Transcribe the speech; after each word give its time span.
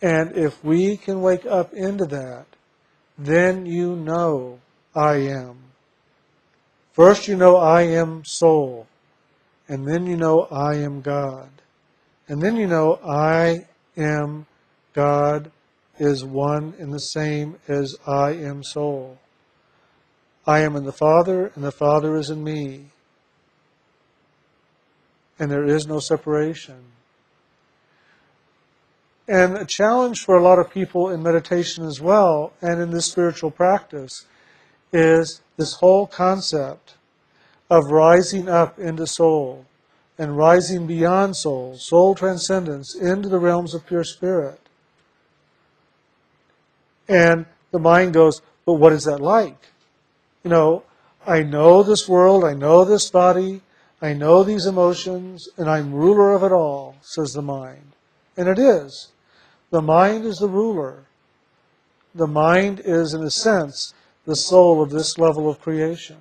And 0.00 0.36
if 0.36 0.62
we 0.64 0.96
can 0.96 1.20
wake 1.20 1.44
up 1.44 1.72
into 1.72 2.06
that, 2.06 2.46
then 3.16 3.66
you 3.66 3.96
know 3.96 4.60
I 4.94 5.16
am. 5.16 5.56
First, 6.92 7.28
you 7.28 7.36
know 7.36 7.56
I 7.56 7.82
am 7.82 8.24
soul. 8.24 8.86
And 9.68 9.86
then 9.86 10.06
you 10.06 10.16
know 10.16 10.48
I 10.50 10.76
am 10.76 11.00
God. 11.00 11.50
And 12.28 12.40
then 12.40 12.56
you 12.56 12.66
know 12.66 13.00
I 13.04 13.66
am 13.96 14.46
God 14.94 15.50
is 15.98 16.24
one 16.24 16.74
and 16.78 16.92
the 16.92 17.00
same 17.00 17.56
as 17.66 17.96
I 18.06 18.30
am 18.30 18.62
soul. 18.62 19.18
I 20.46 20.60
am 20.60 20.76
in 20.76 20.84
the 20.84 20.92
Father, 20.92 21.52
and 21.54 21.62
the 21.62 21.72
Father 21.72 22.16
is 22.16 22.30
in 22.30 22.42
me. 22.42 22.86
And 25.38 25.50
there 25.50 25.64
is 25.64 25.86
no 25.86 26.00
separation. 26.00 26.84
And 29.28 29.58
a 29.58 29.66
challenge 29.66 30.24
for 30.24 30.38
a 30.38 30.42
lot 30.42 30.58
of 30.58 30.70
people 30.70 31.10
in 31.10 31.22
meditation 31.22 31.84
as 31.84 32.00
well, 32.00 32.54
and 32.62 32.80
in 32.80 32.90
this 32.90 33.04
spiritual 33.04 33.50
practice, 33.50 34.24
is 34.90 35.42
this 35.58 35.74
whole 35.74 36.06
concept 36.06 36.94
of 37.68 37.90
rising 37.90 38.48
up 38.48 38.78
into 38.78 39.06
soul 39.06 39.66
and 40.18 40.36
rising 40.36 40.86
beyond 40.86 41.36
soul, 41.36 41.76
soul 41.76 42.14
transcendence, 42.14 42.94
into 42.94 43.28
the 43.28 43.38
realms 43.38 43.74
of 43.74 43.86
pure 43.86 44.02
spirit. 44.02 44.60
And 47.06 47.44
the 47.70 47.78
mind 47.78 48.14
goes, 48.14 48.40
but 48.64 48.74
what 48.74 48.92
is 48.92 49.04
that 49.04 49.20
like? 49.20 49.68
You 50.42 50.50
know, 50.50 50.84
I 51.26 51.42
know 51.42 51.82
this 51.82 52.08
world, 52.08 52.44
I 52.44 52.54
know 52.54 52.84
this 52.84 53.10
body, 53.10 53.60
I 54.00 54.14
know 54.14 54.42
these 54.42 54.64
emotions, 54.64 55.48
and 55.58 55.68
I'm 55.68 55.92
ruler 55.92 56.32
of 56.32 56.42
it 56.42 56.52
all, 56.52 56.96
says 57.02 57.34
the 57.34 57.42
mind. 57.42 57.92
And 58.36 58.48
it 58.48 58.58
is. 58.58 59.08
The 59.70 59.82
mind 59.82 60.24
is 60.24 60.38
the 60.38 60.48
ruler. 60.48 61.04
The 62.14 62.26
mind 62.26 62.80
is, 62.84 63.14
in 63.14 63.22
a 63.22 63.30
sense, 63.30 63.94
the 64.24 64.36
soul 64.36 64.82
of 64.82 64.90
this 64.90 65.18
level 65.18 65.48
of 65.48 65.60
creation. 65.60 66.16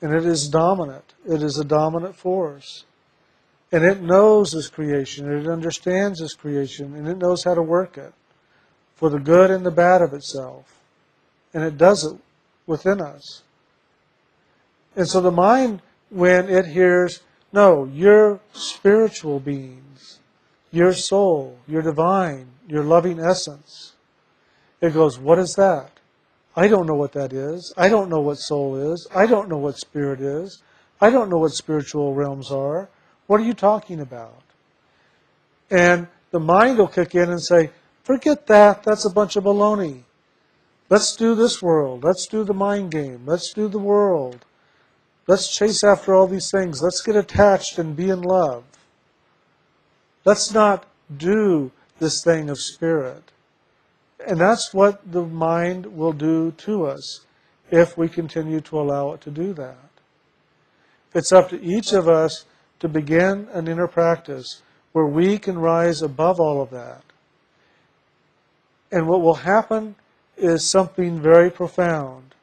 And 0.00 0.14
it 0.14 0.24
is 0.24 0.48
dominant. 0.48 1.14
It 1.26 1.42
is 1.42 1.58
a 1.58 1.64
dominant 1.64 2.16
force. 2.16 2.84
And 3.72 3.84
it 3.84 4.00
knows 4.00 4.52
this 4.52 4.68
creation. 4.68 5.30
It 5.30 5.48
understands 5.48 6.20
this 6.20 6.34
creation. 6.34 6.94
And 6.94 7.08
it 7.08 7.18
knows 7.18 7.44
how 7.44 7.54
to 7.54 7.62
work 7.62 7.98
it 7.98 8.12
for 8.94 9.10
the 9.10 9.18
good 9.18 9.50
and 9.50 9.66
the 9.66 9.70
bad 9.70 10.02
of 10.02 10.12
itself. 10.12 10.78
And 11.52 11.64
it 11.64 11.76
does 11.76 12.04
it 12.04 12.16
within 12.66 13.00
us. 13.00 13.42
And 14.96 15.08
so 15.08 15.20
the 15.20 15.30
mind, 15.30 15.82
when 16.10 16.48
it 16.48 16.66
hears, 16.66 17.20
no, 17.52 17.84
you're 17.84 18.40
spiritual 18.52 19.40
beings, 19.40 19.83
your 20.74 20.92
soul, 20.92 21.58
your 21.68 21.82
divine, 21.82 22.48
your 22.66 22.82
loving 22.82 23.20
essence, 23.20 23.92
it 24.80 24.92
goes, 24.92 25.18
what 25.18 25.38
is 25.38 25.54
that? 25.54 25.90
I 26.56 26.68
don't 26.68 26.86
know 26.86 26.94
what 26.94 27.12
that 27.12 27.32
is. 27.32 27.72
I 27.76 27.88
don't 27.88 28.08
know 28.08 28.20
what 28.20 28.38
soul 28.38 28.92
is. 28.92 29.06
I 29.14 29.26
don't 29.26 29.48
know 29.48 29.58
what 29.58 29.76
spirit 29.76 30.20
is. 30.20 30.62
I 31.00 31.10
don't 31.10 31.30
know 31.30 31.38
what 31.38 31.52
spiritual 31.52 32.14
realms 32.14 32.50
are. 32.50 32.88
What 33.26 33.40
are 33.40 33.44
you 33.44 33.54
talking 33.54 34.00
about? 34.00 34.42
And 35.70 36.08
the 36.30 36.40
mind 36.40 36.78
will 36.78 36.88
kick 36.88 37.14
in 37.14 37.30
and 37.30 37.42
say, 37.42 37.70
forget 38.02 38.46
that. 38.48 38.82
That's 38.82 39.04
a 39.04 39.10
bunch 39.10 39.36
of 39.36 39.44
baloney. 39.44 40.02
Let's 40.90 41.16
do 41.16 41.34
this 41.34 41.62
world. 41.62 42.04
Let's 42.04 42.26
do 42.26 42.44
the 42.44 42.54
mind 42.54 42.90
game. 42.90 43.22
Let's 43.26 43.52
do 43.52 43.68
the 43.68 43.78
world. 43.78 44.44
Let's 45.26 45.56
chase 45.56 45.82
after 45.82 46.14
all 46.14 46.26
these 46.26 46.50
things. 46.50 46.82
Let's 46.82 47.00
get 47.00 47.16
attached 47.16 47.78
and 47.78 47.96
be 47.96 48.10
in 48.10 48.22
love. 48.22 48.64
Let's 50.24 50.52
not 50.52 50.86
do 51.14 51.70
this 51.98 52.22
thing 52.22 52.48
of 52.48 52.58
spirit. 52.58 53.30
And 54.26 54.40
that's 54.40 54.72
what 54.72 55.00
the 55.10 55.24
mind 55.24 55.86
will 55.86 56.12
do 56.12 56.52
to 56.52 56.86
us 56.86 57.20
if 57.70 57.98
we 57.98 58.08
continue 58.08 58.60
to 58.62 58.80
allow 58.80 59.12
it 59.12 59.20
to 59.22 59.30
do 59.30 59.52
that. 59.54 59.76
It's 61.14 61.32
up 61.32 61.50
to 61.50 61.62
each 61.62 61.92
of 61.92 62.08
us 62.08 62.44
to 62.80 62.88
begin 62.88 63.48
an 63.52 63.68
inner 63.68 63.86
practice 63.86 64.62
where 64.92 65.06
we 65.06 65.38
can 65.38 65.58
rise 65.58 66.02
above 66.02 66.40
all 66.40 66.62
of 66.62 66.70
that. 66.70 67.02
And 68.90 69.06
what 69.06 69.20
will 69.20 69.34
happen 69.34 69.96
is 70.36 70.68
something 70.68 71.20
very 71.20 71.50
profound. 71.50 72.34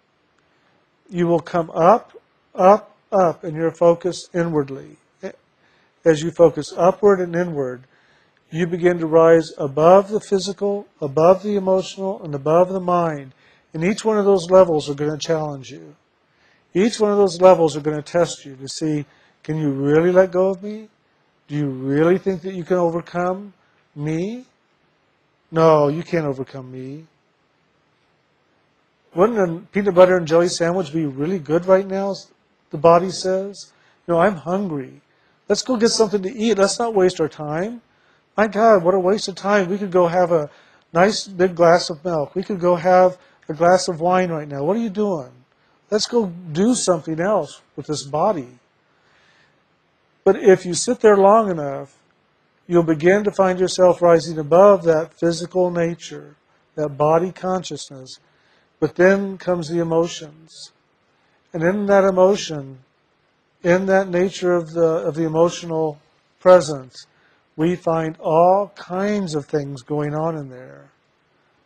You 1.09 1.27
will 1.27 1.39
come 1.39 1.71
up, 1.71 2.17
up, 2.53 2.95
up 3.11 3.43
in 3.43 3.55
your 3.55 3.71
focus 3.71 4.29
inwardly. 4.33 4.97
As 6.03 6.23
you 6.23 6.31
focus 6.31 6.73
upward 6.75 7.19
and 7.19 7.35
inward, 7.35 7.83
you 8.49 8.67
begin 8.67 8.97
to 8.99 9.05
rise 9.05 9.51
above 9.57 10.09
the 10.09 10.19
physical, 10.19 10.87
above 10.99 11.43
the 11.43 11.55
emotional, 11.55 12.21
and 12.23 12.35
above 12.35 12.69
the 12.69 12.79
mind. 12.79 13.33
And 13.73 13.83
each 13.83 14.03
one 14.03 14.17
of 14.17 14.25
those 14.25 14.49
levels 14.49 14.89
are 14.89 14.93
going 14.93 15.11
to 15.11 15.17
challenge 15.17 15.71
you. 15.71 15.95
Each 16.73 16.99
one 16.99 17.11
of 17.11 17.17
those 17.17 17.39
levels 17.39 17.77
are 17.77 17.81
going 17.81 17.97
to 17.97 18.03
test 18.03 18.45
you 18.45 18.55
to 18.55 18.67
see 18.67 19.05
can 19.43 19.57
you 19.57 19.71
really 19.71 20.11
let 20.11 20.31
go 20.31 20.49
of 20.49 20.61
me? 20.61 20.87
Do 21.47 21.55
you 21.55 21.67
really 21.67 22.17
think 22.17 22.43
that 22.43 22.53
you 22.53 22.63
can 22.63 22.77
overcome 22.77 23.53
me? 23.95 24.45
No, 25.51 25.87
you 25.87 26.03
can't 26.03 26.25
overcome 26.25 26.71
me. 26.71 27.05
Wouldn't 29.15 29.39
a 29.39 29.65
peanut 29.71 29.95
butter 29.95 30.15
and 30.15 30.27
jelly 30.27 30.47
sandwich 30.47 30.93
be 30.93 31.05
really 31.05 31.39
good 31.39 31.65
right 31.65 31.85
now? 31.85 32.15
The 32.69 32.77
body 32.77 33.09
says. 33.09 33.71
Know, 34.07 34.19
I'm 34.19 34.35
hungry. 34.35 35.01
Let's 35.51 35.63
go 35.63 35.75
get 35.75 35.89
something 35.89 36.23
to 36.23 36.33
eat. 36.33 36.57
Let's 36.57 36.79
not 36.79 36.95
waste 36.95 37.19
our 37.19 37.27
time. 37.27 37.81
My 38.37 38.47
God, 38.47 38.85
what 38.85 38.93
a 38.93 38.99
waste 39.01 39.27
of 39.27 39.35
time. 39.35 39.67
We 39.67 39.77
could 39.77 39.91
go 39.91 40.07
have 40.07 40.31
a 40.31 40.49
nice 40.93 41.27
big 41.27 41.55
glass 41.55 41.89
of 41.89 42.05
milk. 42.05 42.35
We 42.35 42.41
could 42.41 42.61
go 42.61 42.77
have 42.77 43.17
a 43.49 43.53
glass 43.53 43.89
of 43.89 43.99
wine 43.99 44.31
right 44.31 44.47
now. 44.47 44.63
What 44.63 44.77
are 44.77 44.79
you 44.79 44.89
doing? 44.89 45.29
Let's 45.89 46.07
go 46.07 46.27
do 46.27 46.73
something 46.73 47.19
else 47.19 47.59
with 47.75 47.87
this 47.87 48.03
body. 48.03 48.47
But 50.23 50.37
if 50.37 50.65
you 50.65 50.73
sit 50.73 51.01
there 51.01 51.17
long 51.17 51.51
enough, 51.51 51.97
you'll 52.65 52.83
begin 52.83 53.25
to 53.25 53.31
find 53.33 53.59
yourself 53.59 54.01
rising 54.01 54.39
above 54.39 54.85
that 54.85 55.19
physical 55.19 55.69
nature, 55.69 56.37
that 56.75 56.97
body 56.97 57.33
consciousness. 57.33 58.21
But 58.79 58.95
then 58.95 59.37
comes 59.37 59.67
the 59.67 59.81
emotions. 59.81 60.71
And 61.51 61.61
in 61.61 61.87
that 61.87 62.05
emotion, 62.05 62.85
in 63.63 63.85
that 63.85 64.09
nature 64.09 64.53
of 64.53 64.71
the, 64.71 64.81
of 64.81 65.15
the 65.15 65.23
emotional 65.23 65.99
presence, 66.39 67.05
we 67.55 67.75
find 67.75 68.17
all 68.19 68.71
kinds 68.75 69.35
of 69.35 69.45
things 69.45 69.81
going 69.81 70.15
on 70.15 70.35
in 70.35 70.49
there. 70.49 70.89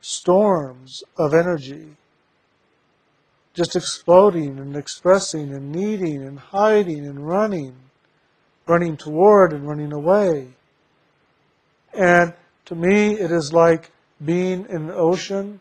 Storms 0.02 1.04
of 1.18 1.34
energy. 1.34 1.96
Just 3.54 3.76
exploding 3.76 4.60
and 4.60 4.76
expressing 4.76 5.54
and 5.54 5.72
needing 5.72 6.22
and 6.22 6.38
hiding 6.38 7.06
and 7.06 7.26
running. 7.28 7.76
Running 8.68 8.98
toward 8.98 9.54
and 9.54 9.68
running 9.68 9.94
away. 9.94 10.50
And 11.94 12.34
to 12.66 12.76
me, 12.76 13.14
it 13.14 13.32
is 13.32 13.54
like 13.54 13.92
being 14.24 14.66
in 14.70 14.90
an 14.90 14.92
ocean 14.92 15.60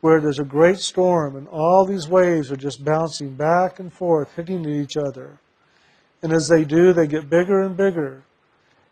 where 0.00 0.20
there's 0.20 0.38
a 0.38 0.44
great 0.44 0.78
storm 0.78 1.36
and 1.36 1.48
all 1.48 1.84
these 1.84 2.08
waves 2.08 2.50
are 2.52 2.56
just 2.56 2.84
bouncing 2.84 3.34
back 3.34 3.78
and 3.78 3.92
forth, 3.92 4.34
hitting 4.36 4.64
at 4.64 4.72
each 4.72 4.96
other. 4.96 5.38
And 6.22 6.32
as 6.32 6.48
they 6.48 6.64
do, 6.64 6.92
they 6.92 7.06
get 7.06 7.28
bigger 7.28 7.60
and 7.60 7.76
bigger. 7.76 8.22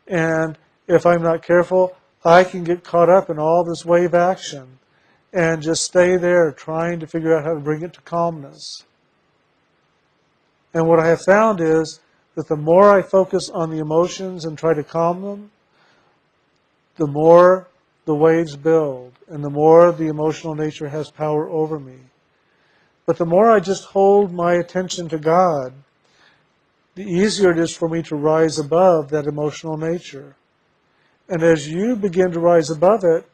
And 0.07 0.59
if 0.87 1.07
I'm 1.07 1.23
not 1.23 1.43
careful, 1.43 1.97
I 2.25 2.45
can 2.45 2.65
get 2.65 2.85
caught 2.85 3.09
up 3.09 3.31
in 3.31 3.39
all 3.39 3.65
this 3.65 3.85
wave 3.85 4.15
action 4.15 4.79
and 5.33 5.63
just 5.63 5.85
stay 5.85 6.17
there 6.17 6.53
trying 6.53 7.01
to 7.01 7.07
figure 7.07 7.37
out 7.37 7.45
how 7.45 7.55
to 7.55 7.61
bring 7.61 7.83
it 7.83 7.95
to 7.95 8.01
calmness. 8.03 8.85
And 10.75 10.87
what 10.87 11.01
I 11.01 11.09
have 11.09 11.23
found 11.23 11.61
is 11.61 12.01
that 12.35 12.49
the 12.49 12.57
more 12.57 12.91
I 12.91 13.03
focus 13.03 13.51
on 13.51 13.71
the 13.71 13.79
emotions 13.79 14.45
and 14.45 14.57
try 14.57 14.75
to 14.75 14.83
calm 14.83 15.23
them, 15.23 15.51
the 16.97 17.07
more 17.07 17.69
the 18.05 18.15
waves 18.15 18.57
build 18.57 19.13
and 19.29 19.43
the 19.43 19.51
more 19.51 19.93
the 19.93 20.09
emotional 20.09 20.55
nature 20.55 20.89
has 20.89 21.11
power 21.11 21.49
over 21.49 21.79
me. 21.79 21.99
But 23.07 23.17
the 23.17 23.27
more 23.27 23.51
I 23.51 23.61
just 23.61 23.85
hold 23.85 24.33
my 24.33 24.55
attention 24.55 25.09
to 25.09 25.19
God, 25.19 25.73
the 26.95 27.05
easier 27.05 27.51
it 27.51 27.59
is 27.59 27.75
for 27.75 27.89
me 27.89 28.03
to 28.03 28.17
rise 28.17 28.59
above 28.59 29.09
that 29.11 29.27
emotional 29.27 29.77
nature. 29.77 30.37
And 31.29 31.43
as 31.43 31.69
you 31.69 31.97
begin 31.97 32.31
to 32.33 32.41
rise 32.41 32.69
above 32.71 33.05
it, 33.05 33.27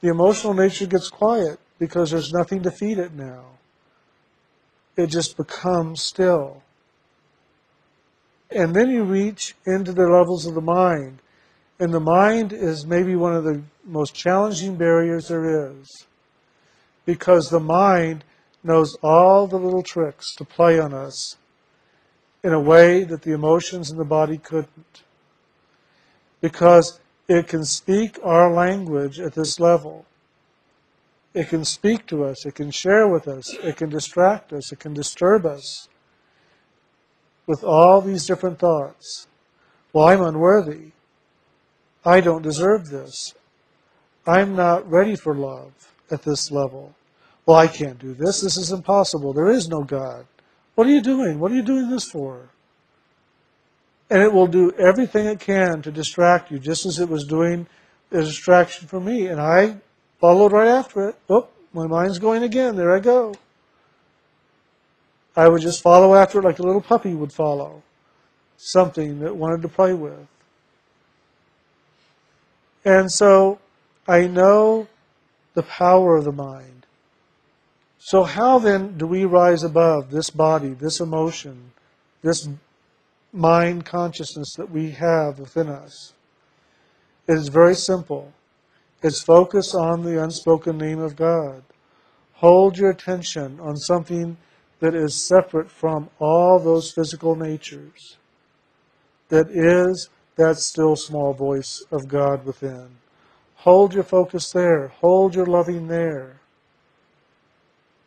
the 0.00 0.08
emotional 0.08 0.52
nature 0.52 0.86
gets 0.86 1.08
quiet 1.08 1.58
because 1.78 2.10
there's 2.10 2.32
nothing 2.32 2.62
to 2.62 2.70
feed 2.70 2.98
it 2.98 3.14
now. 3.14 3.44
It 4.96 5.06
just 5.08 5.36
becomes 5.36 6.02
still. 6.02 6.62
And 8.50 8.74
then 8.74 8.90
you 8.90 9.04
reach 9.04 9.54
into 9.66 9.92
the 9.92 10.06
levels 10.06 10.46
of 10.46 10.54
the 10.54 10.60
mind. 10.60 11.18
And 11.78 11.92
the 11.92 12.00
mind 12.00 12.52
is 12.52 12.86
maybe 12.86 13.16
one 13.16 13.34
of 13.34 13.44
the 13.44 13.62
most 13.84 14.14
challenging 14.14 14.76
barriers 14.76 15.28
there 15.28 15.70
is. 15.70 16.06
Because 17.04 17.48
the 17.48 17.60
mind 17.60 18.24
knows 18.62 18.96
all 19.02 19.46
the 19.46 19.58
little 19.58 19.82
tricks 19.82 20.34
to 20.36 20.44
play 20.44 20.78
on 20.78 20.92
us 20.92 21.36
in 22.46 22.52
a 22.52 22.60
way 22.60 23.02
that 23.02 23.22
the 23.22 23.32
emotions 23.32 23.90
in 23.90 23.98
the 23.98 24.04
body 24.04 24.38
couldn't. 24.38 25.02
Because 26.40 27.00
It 27.28 27.48
can 27.48 27.64
speak 27.64 28.20
our 28.22 28.52
language 28.52 29.18
at 29.18 29.34
this 29.34 29.58
level. 29.58 30.06
It 31.34 31.48
can 31.48 31.64
speak 31.64 32.06
to 32.06 32.24
us. 32.24 32.46
It 32.46 32.54
can 32.54 32.70
share 32.70 33.08
with 33.08 33.26
us. 33.26 33.52
It 33.64 33.76
can 33.76 33.90
distract 33.90 34.52
us. 34.52 34.70
It 34.70 34.78
can 34.78 34.94
disturb 34.94 35.44
us 35.44 35.88
with 37.46 37.64
all 37.64 38.00
these 38.00 38.26
different 38.26 38.60
thoughts. 38.60 39.26
Well, 39.92 40.06
I'm 40.06 40.22
unworthy. 40.22 40.92
I 42.04 42.20
don't 42.20 42.42
deserve 42.42 42.90
this. 42.90 43.34
I'm 44.24 44.54
not 44.54 44.88
ready 44.88 45.16
for 45.16 45.34
love 45.34 45.72
at 46.12 46.22
this 46.22 46.52
level. 46.52 46.94
Well, 47.44 47.56
I 47.56 47.66
can't 47.66 47.98
do 47.98 48.14
this. 48.14 48.40
This 48.40 48.56
is 48.56 48.70
impossible. 48.70 49.32
There 49.32 49.50
is 49.50 49.68
no 49.68 49.82
God. 49.82 50.26
What 50.76 50.86
are 50.86 50.90
you 50.90 51.00
doing? 51.00 51.40
What 51.40 51.50
are 51.50 51.54
you 51.54 51.62
doing 51.62 51.90
this 51.90 52.04
for? 52.04 52.50
And 54.08 54.22
it 54.22 54.32
will 54.32 54.46
do 54.46 54.70
everything 54.72 55.26
it 55.26 55.40
can 55.40 55.82
to 55.82 55.90
distract 55.90 56.52
you, 56.52 56.60
just 56.60 56.86
as 56.86 57.00
it 57.00 57.08
was 57.08 57.24
doing 57.24 57.66
a 58.12 58.20
distraction 58.20 58.86
for 58.86 59.00
me. 59.00 59.26
And 59.26 59.40
I 59.40 59.78
followed 60.20 60.52
right 60.52 60.68
after 60.68 61.08
it. 61.08 61.16
Oh, 61.28 61.48
my 61.72 61.86
mind's 61.86 62.18
going 62.18 62.42
again. 62.42 62.76
There 62.76 62.94
I 62.94 63.00
go. 63.00 63.34
I 65.34 65.48
would 65.48 65.62
just 65.62 65.82
follow 65.82 66.14
after 66.14 66.38
it 66.38 66.44
like 66.44 66.58
a 66.58 66.62
little 66.62 66.80
puppy 66.80 67.14
would 67.14 67.32
follow 67.32 67.82
something 68.58 69.20
that 69.20 69.34
wanted 69.34 69.62
to 69.62 69.68
play 69.68 69.94
with. 69.94 70.26
And 72.84 73.10
so 73.10 73.58
I 74.06 74.26
know 74.26 74.88
the 75.54 75.62
power 75.62 76.16
of 76.16 76.24
the 76.24 76.32
mind. 76.32 76.75
So, 78.06 78.22
how 78.22 78.60
then 78.60 78.96
do 78.96 79.04
we 79.04 79.24
rise 79.24 79.64
above 79.64 80.12
this 80.12 80.30
body, 80.30 80.68
this 80.68 81.00
emotion, 81.00 81.72
this 82.22 82.48
mind 83.32 83.84
consciousness 83.84 84.54
that 84.54 84.70
we 84.70 84.92
have 84.92 85.40
within 85.40 85.68
us? 85.68 86.12
It 87.26 87.32
is 87.32 87.48
very 87.48 87.74
simple. 87.74 88.32
It's 89.02 89.20
focus 89.20 89.74
on 89.74 90.04
the 90.04 90.22
unspoken 90.22 90.78
name 90.78 91.00
of 91.00 91.16
God. 91.16 91.64
Hold 92.34 92.78
your 92.78 92.90
attention 92.90 93.58
on 93.58 93.76
something 93.76 94.36
that 94.78 94.94
is 94.94 95.20
separate 95.20 95.68
from 95.68 96.08
all 96.20 96.60
those 96.60 96.92
physical 96.92 97.34
natures, 97.34 98.18
that 99.30 99.50
is 99.50 100.10
that 100.36 100.58
still 100.58 100.94
small 100.94 101.32
voice 101.32 101.82
of 101.90 102.06
God 102.06 102.46
within. 102.46 102.86
Hold 103.56 103.94
your 103.94 104.04
focus 104.04 104.52
there. 104.52 104.92
Hold 105.00 105.34
your 105.34 105.46
loving 105.46 105.88
there. 105.88 106.36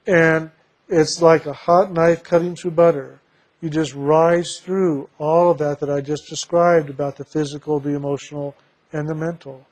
And 0.10 0.50
it's 0.88 1.22
like 1.22 1.46
a 1.46 1.54
hot 1.54 1.94
knife 1.94 2.24
cutting 2.24 2.56
through 2.56 2.72
butter. 2.72 3.20
You 3.62 3.70
just 3.70 3.94
rise 3.94 4.58
through 4.58 5.08
all 5.20 5.52
of 5.52 5.60
that 5.60 5.80
that 5.82 5.90
I 5.92 6.02
just 6.02 6.28
described 6.28 6.90
about 6.90 7.16
the 7.16 7.26
physical, 7.26 7.80
the 7.80 7.96
emotional, 7.96 8.56
and 8.92 9.08
the 9.08 9.14
mental. 9.14 9.68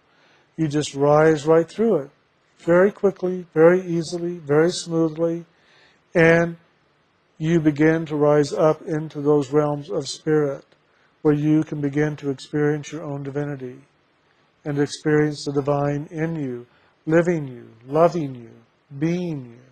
You 0.56 0.68
just 0.68 0.94
rise 0.94 1.48
right 1.48 1.68
through 1.68 2.02
it 2.02 2.12
very 2.60 2.92
quickly, 2.92 3.48
very 3.56 3.82
easily, 3.82 4.38
very 4.38 4.72
smoothly, 4.72 5.46
and 6.14 6.56
you 7.40 7.60
begin 7.60 8.06
to 8.06 8.16
rise 8.16 8.54
up 8.54 8.84
into 8.84 9.22
those 9.22 9.52
realms 9.52 9.90
of 9.90 10.08
spirit 10.08 10.66
where 11.24 11.34
you 11.34 11.64
can 11.64 11.82
begin 11.82 12.16
to 12.18 12.30
experience 12.30 12.92
your 12.92 13.04
own 13.04 13.24
divinity 13.24 13.80
and 14.66 14.78
experience 14.78 15.46
the 15.46 15.54
divine 15.54 16.08
in 16.12 16.36
you, 16.36 16.68
living 17.08 17.48
you, 17.48 17.68
loving 17.88 18.36
you, 18.36 18.52
being 19.00 19.46
you. 19.46 19.67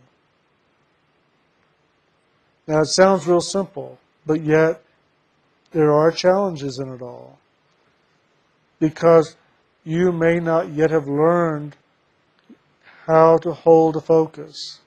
Now, 2.68 2.82
it 2.82 2.86
sounds 2.88 3.28
real 3.28 3.42
simple, 3.42 4.00
but 4.26 4.42
yet 4.42 4.82
there 5.72 5.92
are 5.92 6.12
challenges 6.12 6.80
in 6.80 6.90
it 6.90 7.02
all. 7.02 7.38
Because 8.80 9.36
you 9.84 10.12
may 10.12 10.40
not 10.40 10.70
yet 10.70 10.90
have 10.90 11.08
learned 11.08 11.76
how 13.06 13.38
to 13.38 13.52
hold 13.52 13.96
a 13.96 14.02
focus. 14.02 14.80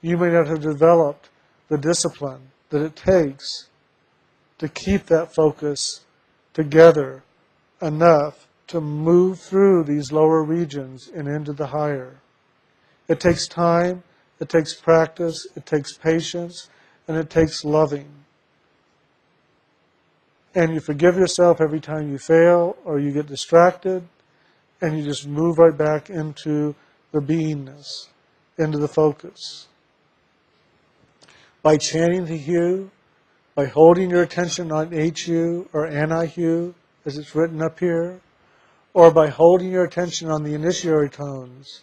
You 0.00 0.16
may 0.16 0.30
not 0.30 0.46
have 0.46 0.62
developed 0.62 1.28
the 1.68 1.76
discipline 1.76 2.50
that 2.70 2.82
it 2.82 2.96
takes 2.96 3.68
to 4.58 4.68
keep 4.68 5.06
that 5.06 5.34
focus 5.34 6.00
together 6.54 7.22
enough 7.82 8.46
to 8.68 8.80
move 8.80 9.40
through 9.40 9.84
these 9.84 10.12
lower 10.12 10.42
regions 10.42 11.08
and 11.14 11.28
into 11.28 11.52
the 11.52 11.66
higher. 11.66 12.20
It 13.08 13.20
takes 13.20 13.46
time, 13.46 14.04
it 14.38 14.48
takes 14.48 14.74
practice, 14.74 15.46
it 15.56 15.66
takes 15.66 15.96
patience, 15.96 16.70
and 17.08 17.16
it 17.16 17.30
takes 17.30 17.64
loving. 17.64 18.08
And 20.54 20.74
you 20.74 20.80
forgive 20.80 21.16
yourself 21.16 21.60
every 21.60 21.80
time 21.80 22.10
you 22.10 22.18
fail 22.18 22.76
or 22.84 22.98
you 22.98 23.12
get 23.12 23.26
distracted, 23.26 24.02
and 24.80 24.98
you 24.98 25.04
just 25.04 25.26
move 25.26 25.58
right 25.58 25.76
back 25.76 26.10
into 26.10 26.74
the 27.12 27.20
beingness, 27.20 28.08
into 28.58 28.78
the 28.78 28.88
focus 28.88 29.68
by 31.62 31.76
chanting 31.76 32.24
the 32.24 32.38
HU, 32.38 32.90
by 33.54 33.66
holding 33.66 34.10
your 34.10 34.22
attention 34.22 34.72
on 34.72 34.92
HU 34.92 35.68
or 35.72 35.86
Ani-HU, 35.86 36.74
as 37.04 37.18
it's 37.18 37.34
written 37.34 37.62
up 37.62 37.78
here, 37.78 38.20
or 38.94 39.10
by 39.10 39.28
holding 39.28 39.70
your 39.70 39.84
attention 39.84 40.30
on 40.30 40.42
the 40.42 40.54
initiatory 40.54 41.10
tones, 41.10 41.82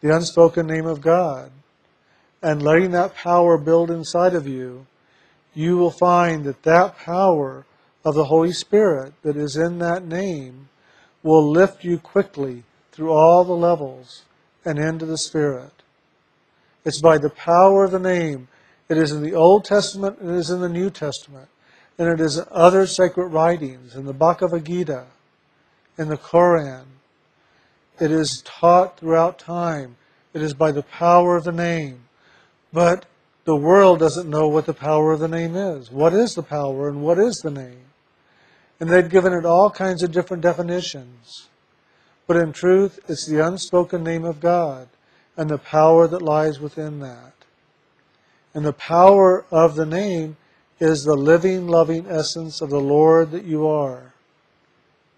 the 0.00 0.14
unspoken 0.14 0.66
name 0.66 0.86
of 0.86 1.00
God, 1.00 1.50
and 2.46 2.62
letting 2.62 2.92
that 2.92 3.12
power 3.16 3.58
build 3.58 3.90
inside 3.90 4.32
of 4.32 4.46
you, 4.46 4.86
you 5.52 5.76
will 5.76 5.90
find 5.90 6.44
that 6.44 6.62
that 6.62 6.96
power 6.96 7.66
of 8.04 8.14
the 8.14 8.26
Holy 8.26 8.52
Spirit 8.52 9.12
that 9.22 9.36
is 9.36 9.56
in 9.56 9.80
that 9.80 10.04
name 10.04 10.68
will 11.24 11.44
lift 11.44 11.82
you 11.82 11.98
quickly 11.98 12.62
through 12.92 13.10
all 13.10 13.42
the 13.42 13.52
levels 13.52 14.22
and 14.64 14.78
into 14.78 15.04
the 15.04 15.18
Spirit. 15.18 15.72
It's 16.84 17.00
by 17.00 17.18
the 17.18 17.30
power 17.30 17.86
of 17.86 17.90
the 17.90 17.98
name 17.98 18.46
it 18.88 18.96
is 18.96 19.10
in 19.10 19.24
the 19.24 19.34
Old 19.34 19.64
Testament, 19.64 20.18
it 20.22 20.30
is 20.30 20.48
in 20.48 20.60
the 20.60 20.68
New 20.68 20.88
Testament, 20.88 21.48
and 21.98 22.08
it 22.08 22.20
is 22.20 22.38
in 22.38 22.44
other 22.52 22.86
sacred 22.86 23.30
writings, 23.30 23.96
in 23.96 24.04
the 24.04 24.12
Bhagavad 24.12 24.66
Gita, 24.66 25.06
in 25.98 26.06
the 26.06 26.16
Koran. 26.16 26.86
It 27.98 28.12
is 28.12 28.40
taught 28.46 29.00
throughout 29.00 29.36
time. 29.36 29.96
It 30.32 30.42
is 30.42 30.54
by 30.54 30.70
the 30.70 30.84
power 30.84 31.36
of 31.36 31.42
the 31.42 31.50
name. 31.50 32.02
But 32.76 33.06
the 33.46 33.56
world 33.56 34.00
doesn't 34.00 34.28
know 34.28 34.48
what 34.48 34.66
the 34.66 34.74
power 34.74 35.14
of 35.14 35.20
the 35.20 35.28
name 35.28 35.56
is. 35.56 35.90
What 35.90 36.12
is 36.12 36.34
the 36.34 36.42
power 36.42 36.90
and 36.90 37.00
what 37.00 37.18
is 37.18 37.38
the 37.38 37.50
name? 37.50 37.86
And 38.78 38.90
they've 38.90 39.08
given 39.08 39.32
it 39.32 39.46
all 39.46 39.70
kinds 39.70 40.02
of 40.02 40.12
different 40.12 40.42
definitions. 40.42 41.48
But 42.26 42.36
in 42.36 42.52
truth, 42.52 43.00
it's 43.08 43.26
the 43.26 43.42
unspoken 43.42 44.04
name 44.04 44.26
of 44.26 44.40
God 44.40 44.88
and 45.38 45.48
the 45.48 45.56
power 45.56 46.06
that 46.06 46.20
lies 46.20 46.60
within 46.60 47.00
that. 47.00 47.32
And 48.52 48.62
the 48.62 48.74
power 48.74 49.46
of 49.50 49.74
the 49.74 49.86
name 49.86 50.36
is 50.78 51.02
the 51.02 51.16
living, 51.16 51.68
loving 51.68 52.06
essence 52.06 52.60
of 52.60 52.68
the 52.68 52.78
Lord 52.78 53.30
that 53.30 53.44
you 53.44 53.66
are. 53.66 54.12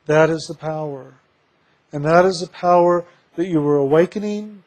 That 0.07 0.31
is 0.31 0.47
the 0.47 0.55
power. 0.55 1.15
And 1.91 2.05
that 2.05 2.25
is 2.25 2.39
the 2.39 2.47
power 2.47 3.05
that 3.35 3.49
you 3.49 3.61
were 3.61 3.79
awakening 3.79 4.63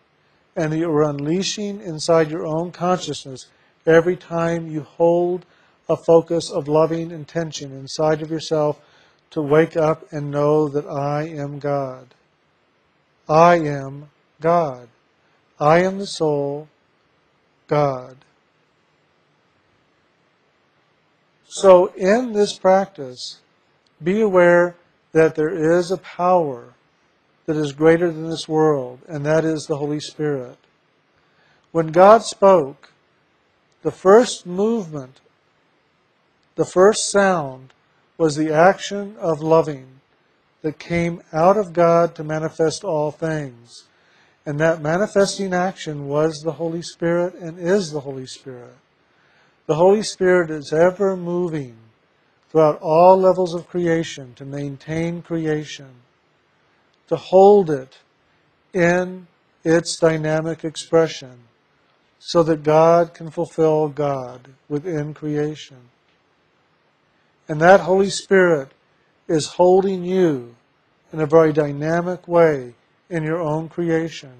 and 0.55 0.71
that 0.71 0.77
you're 0.77 1.03
unleashing 1.03 1.81
inside 1.81 2.29
your 2.29 2.45
own 2.45 2.71
consciousness 2.71 3.47
every 3.85 4.15
time 4.15 4.69
you 4.69 4.81
hold 4.81 5.45
a 5.89 5.95
focus 5.95 6.49
of 6.49 6.67
loving 6.67 7.11
intention 7.11 7.71
inside 7.71 8.21
of 8.21 8.29
yourself 8.29 8.79
to 9.31 9.41
wake 9.41 9.77
up 9.77 10.11
and 10.11 10.29
know 10.29 10.67
that 10.67 10.85
I 10.85 11.23
am 11.23 11.59
God. 11.59 12.13
I 13.27 13.55
am 13.55 14.09
God. 14.41 14.89
I 15.59 15.83
am 15.83 15.99
the 15.99 16.07
soul, 16.07 16.67
God. 17.67 18.17
So, 21.47 21.87
in 21.95 22.33
this 22.33 22.57
practice, 22.57 23.39
be 24.01 24.21
aware 24.21 24.75
that 25.11 25.35
there 25.35 25.77
is 25.77 25.91
a 25.91 25.97
power 25.97 26.73
that 27.51 27.59
is 27.59 27.73
greater 27.73 28.09
than 28.09 28.29
this 28.29 28.47
world, 28.47 28.99
and 29.09 29.25
that 29.25 29.43
is 29.43 29.65
the 29.65 29.75
Holy 29.75 29.99
Spirit. 29.99 30.57
When 31.73 31.87
God 31.87 32.23
spoke, 32.23 32.93
the 33.81 33.91
first 33.91 34.45
movement, 34.45 35.19
the 36.55 36.63
first 36.63 37.11
sound, 37.11 37.73
was 38.17 38.37
the 38.37 38.53
action 38.53 39.17
of 39.19 39.41
loving 39.41 39.99
that 40.61 40.79
came 40.79 41.21
out 41.33 41.57
of 41.57 41.73
God 41.73 42.15
to 42.15 42.23
manifest 42.23 42.85
all 42.85 43.11
things. 43.11 43.83
And 44.45 44.57
that 44.59 44.81
manifesting 44.81 45.53
action 45.53 46.07
was 46.07 46.41
the 46.41 46.53
Holy 46.53 46.81
Spirit 46.81 47.33
and 47.35 47.59
is 47.59 47.91
the 47.91 47.99
Holy 47.99 48.27
Spirit. 48.27 48.75
The 49.65 49.75
Holy 49.75 50.03
Spirit 50.03 50.49
is 50.49 50.71
ever 50.71 51.17
moving 51.17 51.75
throughout 52.49 52.79
all 52.81 53.19
levels 53.19 53.53
of 53.53 53.67
creation 53.67 54.35
to 54.35 54.45
maintain 54.45 55.21
creation, 55.21 55.89
to 57.11 57.17
hold 57.17 57.69
it 57.69 57.97
in 58.73 59.27
its 59.65 59.97
dynamic 59.97 60.63
expression, 60.63 61.39
so 62.19 62.41
that 62.41 62.63
God 62.63 63.13
can 63.13 63.29
fulfill 63.29 63.89
God 63.89 64.47
within 64.69 65.13
creation. 65.13 65.89
And 67.49 67.59
that 67.59 67.81
Holy 67.81 68.09
Spirit 68.09 68.71
is 69.27 69.47
holding 69.47 70.05
you 70.05 70.55
in 71.11 71.19
a 71.19 71.25
very 71.25 71.51
dynamic 71.51 72.29
way 72.29 72.75
in 73.09 73.23
your 73.23 73.41
own 73.41 73.67
creation. 73.67 74.31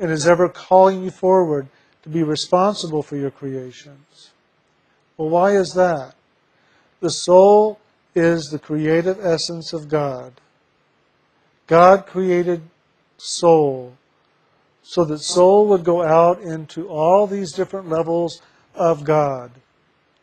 And 0.00 0.12
is 0.12 0.28
ever 0.28 0.48
calling 0.48 1.02
you 1.02 1.10
forward 1.10 1.66
to 2.04 2.08
be 2.08 2.22
responsible 2.22 3.02
for 3.02 3.16
your 3.16 3.32
creations. 3.32 4.30
Well, 5.16 5.28
why 5.28 5.56
is 5.56 5.74
that? 5.74 6.14
The 7.00 7.10
soul 7.10 7.80
is 8.14 8.50
the 8.50 8.60
creative 8.60 9.18
essence 9.24 9.72
of 9.72 9.88
God. 9.88 10.34
God 11.72 12.04
created 12.04 12.60
soul 13.16 13.94
so 14.82 15.06
that 15.06 15.20
soul 15.20 15.66
would 15.68 15.84
go 15.84 16.02
out 16.02 16.38
into 16.42 16.86
all 16.86 17.26
these 17.26 17.50
different 17.50 17.88
levels 17.88 18.42
of 18.74 19.04
God, 19.04 19.52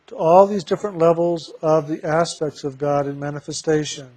to 0.06 0.14
all 0.14 0.46
these 0.46 0.62
different 0.62 0.98
levels 0.98 1.52
of 1.60 1.88
the 1.88 2.06
aspects 2.06 2.62
of 2.62 2.78
God 2.78 3.08
in 3.08 3.18
manifestation, 3.18 4.10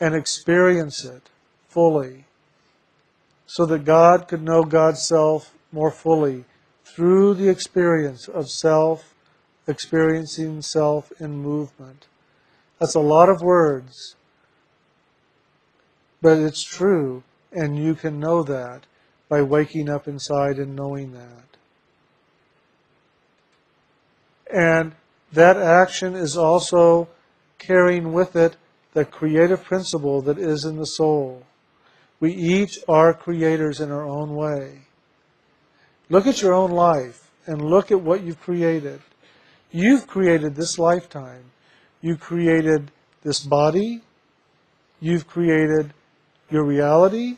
and 0.00 0.16
experience 0.16 1.04
it 1.04 1.30
fully, 1.68 2.24
so 3.46 3.64
that 3.66 3.84
God 3.84 4.26
could 4.26 4.42
know 4.42 4.64
God's 4.64 5.02
self 5.02 5.54
more 5.70 5.92
fully 5.92 6.46
through 6.84 7.34
the 7.34 7.48
experience 7.48 8.26
of 8.26 8.50
self, 8.50 9.14
experiencing 9.68 10.62
self 10.62 11.12
in 11.20 11.36
movement. 11.36 12.08
That's 12.80 12.96
a 12.96 13.00
lot 13.14 13.28
of 13.28 13.40
words, 13.40 14.16
but 16.24 16.38
it's 16.38 16.62
true, 16.64 17.22
and 17.52 17.78
you 17.78 17.94
can 17.94 18.18
know 18.18 18.42
that 18.42 18.86
by 19.28 19.42
waking 19.42 19.90
up 19.90 20.08
inside 20.08 20.56
and 20.56 20.74
knowing 20.74 21.12
that. 21.12 21.44
And 24.50 24.92
that 25.34 25.58
action 25.58 26.14
is 26.14 26.34
also 26.38 27.08
carrying 27.58 28.14
with 28.14 28.36
it 28.36 28.56
the 28.94 29.04
creative 29.04 29.64
principle 29.64 30.22
that 30.22 30.38
is 30.38 30.64
in 30.64 30.76
the 30.78 30.86
soul. 30.86 31.42
We 32.20 32.32
each 32.32 32.78
are 32.88 33.12
creators 33.12 33.78
in 33.78 33.90
our 33.90 34.06
own 34.06 34.34
way. 34.34 34.86
Look 36.08 36.26
at 36.26 36.40
your 36.40 36.54
own 36.54 36.70
life 36.70 37.30
and 37.44 37.60
look 37.60 37.90
at 37.90 38.00
what 38.00 38.22
you've 38.22 38.40
created. 38.40 39.02
You've 39.70 40.06
created 40.06 40.54
this 40.54 40.78
lifetime. 40.78 41.44
You 42.00 42.16
created 42.16 42.92
this 43.22 43.40
body. 43.40 44.00
You've 45.00 45.26
created 45.26 45.92
your 46.54 46.64
reality. 46.64 47.36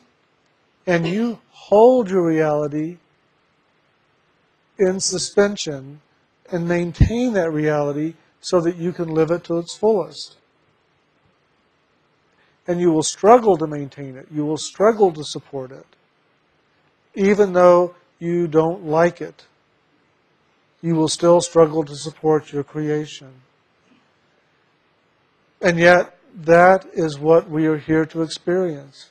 And 0.87 1.08
you 1.08 1.40
hold 1.50 2.08
your 2.08 2.25
reality 2.25 2.99
in 4.78 5.00
suspension 5.00 6.00
and 6.52 6.68
maintain 6.68 7.32
that 7.32 7.50
reality 7.50 8.14
so 8.40 8.61
that 8.61 8.76
you 8.76 8.92
can 8.92 9.08
live 9.08 9.32
it 9.32 9.42
to 9.44 9.58
its 9.58 9.75
fullest. 9.75 10.37
And 12.68 12.80
you 12.80 12.92
will 12.92 13.02
struggle 13.02 13.56
to 13.56 13.66
maintain 13.66 14.16
it. 14.16 14.28
You 14.30 14.44
will 14.44 14.56
struggle 14.58 15.12
to 15.12 15.25
support 15.25 15.73
it. 15.73 15.87
Even 17.14 17.52
though 17.52 17.94
you 18.20 18.46
don't 18.46 18.85
like 18.85 19.20
it, 19.20 19.46
you 20.82 20.94
will 20.94 21.08
still 21.08 21.40
struggle 21.40 21.85
to 21.85 21.96
support 21.96 22.52
your 22.52 22.62
creation. 22.62 23.32
And 25.61 25.78
yet, 25.78 26.16
that 26.35 26.87
is 26.92 27.18
what 27.18 27.49
we 27.49 27.66
are 27.66 27.78
here 27.78 28.04
to 28.06 28.23
experience 28.23 29.11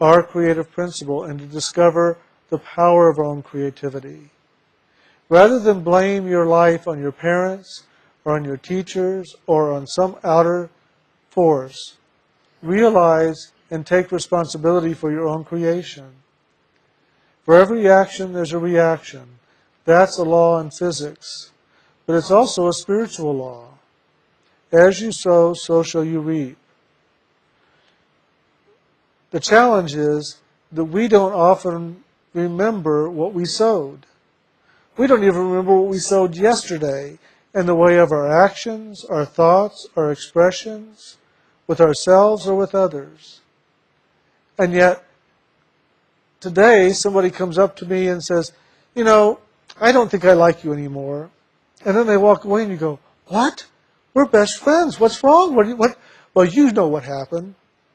our 0.00 0.22
creative 0.22 0.70
principle 0.72 1.22
and 1.24 1.38
to 1.38 1.46
discover 1.46 2.18
the 2.50 2.58
power 2.58 3.08
of 3.08 3.18
our 3.18 3.24
own 3.24 3.42
creativity. 3.42 4.30
Rather 5.28 5.58
than 5.58 5.82
blame 5.82 6.28
your 6.28 6.44
life 6.44 6.88
on 6.88 7.00
your 7.00 7.12
parents 7.12 7.84
or 8.24 8.34
on 8.36 8.44
your 8.44 8.56
teachers 8.56 9.36
or 9.46 9.72
on 9.72 9.86
some 9.86 10.16
outer 10.24 10.68
force, 11.30 11.96
realize 12.62 13.52
and 13.70 13.86
take 13.86 14.12
responsibility 14.12 14.92
for 14.92 15.10
your 15.10 15.28
own 15.28 15.44
creation. 15.44 16.10
For 17.44 17.54
every 17.54 17.88
action, 17.88 18.32
there's 18.32 18.52
a 18.52 18.58
reaction. 18.58 19.38
That's 19.84 20.18
a 20.18 20.24
law 20.24 20.60
in 20.60 20.70
physics. 20.70 21.50
But 22.06 22.16
it's 22.16 22.30
also 22.30 22.68
a 22.68 22.72
spiritual 22.72 23.34
law. 23.34 23.71
As 24.72 25.02
you 25.02 25.12
sow, 25.12 25.52
so 25.52 25.82
shall 25.82 26.04
you 26.04 26.20
reap. 26.20 26.56
The 29.30 29.40
challenge 29.40 29.94
is 29.94 30.38
that 30.72 30.86
we 30.86 31.08
don't 31.08 31.34
often 31.34 32.04
remember 32.32 33.10
what 33.10 33.34
we 33.34 33.44
sowed. 33.44 34.06
We 34.96 35.06
don't 35.06 35.24
even 35.24 35.48
remember 35.48 35.76
what 35.76 35.90
we 35.90 35.98
sowed 35.98 36.36
yesterday 36.36 37.18
in 37.54 37.66
the 37.66 37.74
way 37.74 37.98
of 37.98 38.12
our 38.12 38.30
actions, 38.30 39.04
our 39.04 39.26
thoughts, 39.26 39.86
our 39.94 40.10
expressions, 40.10 41.18
with 41.66 41.80
ourselves 41.80 42.46
or 42.46 42.54
with 42.54 42.74
others. 42.74 43.40
And 44.58 44.72
yet, 44.72 45.04
today 46.40 46.92
somebody 46.92 47.30
comes 47.30 47.58
up 47.58 47.76
to 47.76 47.86
me 47.86 48.08
and 48.08 48.24
says, 48.24 48.52
You 48.94 49.04
know, 49.04 49.38
I 49.80 49.92
don't 49.92 50.10
think 50.10 50.24
I 50.24 50.32
like 50.32 50.64
you 50.64 50.72
anymore. 50.72 51.30
And 51.84 51.96
then 51.96 52.06
they 52.06 52.16
walk 52.16 52.44
away 52.44 52.62
and 52.62 52.70
you 52.70 52.78
go, 52.78 52.98
What? 53.26 53.66
We're 54.14 54.26
best 54.26 54.58
friends. 54.58 55.00
What's 55.00 55.22
wrong? 55.22 55.54
What? 55.54 55.66
what? 55.76 55.98
Well, 56.34 56.44
you 56.44 56.70
know 56.70 56.88
what 56.88 57.04
happened. 57.04 57.54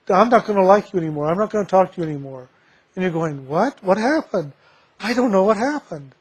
I'm 0.09 0.29
not 0.29 0.45
going 0.45 0.57
to 0.57 0.65
like 0.65 0.93
you 0.93 0.99
anymore. 0.99 1.27
I'm 1.27 1.37
not 1.37 1.49
going 1.49 1.65
to 1.65 1.69
talk 1.69 1.93
to 1.93 2.01
you 2.01 2.07
anymore. 2.07 2.47
And 2.95 3.03
you're 3.03 3.11
going, 3.11 3.47
What? 3.47 3.83
What 3.83 3.97
happened? 3.97 4.53
I 4.99 5.13
don't 5.13 5.31
know 5.31 5.43
what 5.43 5.57
happened. 5.57 6.15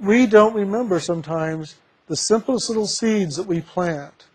We 0.00 0.26
don't 0.26 0.54
remember 0.54 1.00
sometimes 1.00 1.76
the 2.06 2.16
simplest 2.16 2.68
little 2.68 2.86
seeds 2.86 3.36
that 3.36 3.46
we 3.46 3.60
plant 3.60 4.26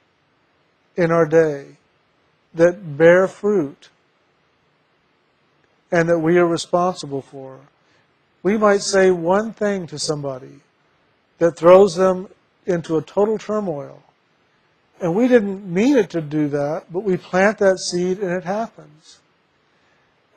in 0.98 1.12
our 1.12 1.25
day 1.25 1.77
that 2.53 2.98
bear 2.98 3.27
fruit 3.27 3.89
and 5.91 6.10
that 6.10 6.20
we 6.20 6.38
are 6.38 6.48
responsible 6.48 7.22
for. 7.22 7.60
We 8.43 8.58
might 8.58 8.81
say 8.81 9.12
one 9.12 9.53
thing 9.53 9.88
to 9.88 10.00
somebody 10.00 10.62
that 11.38 11.55
throws 11.55 11.96
them 11.96 12.27
into 12.65 12.98
a 12.98 13.01
total 13.01 13.38
turmoil. 13.38 14.03
And 15.00 15.15
we 15.15 15.27
didn't 15.27 15.72
mean 15.72 15.98
it 15.98 16.12
to 16.12 16.22
do 16.22 16.48
that, 16.50 16.91
but 16.91 17.00
we 17.03 17.18
plant 17.18 17.58
that 17.58 17.80
seed 17.80 18.20
and 18.20 18.32
it 18.32 18.44
happens. 18.44 19.20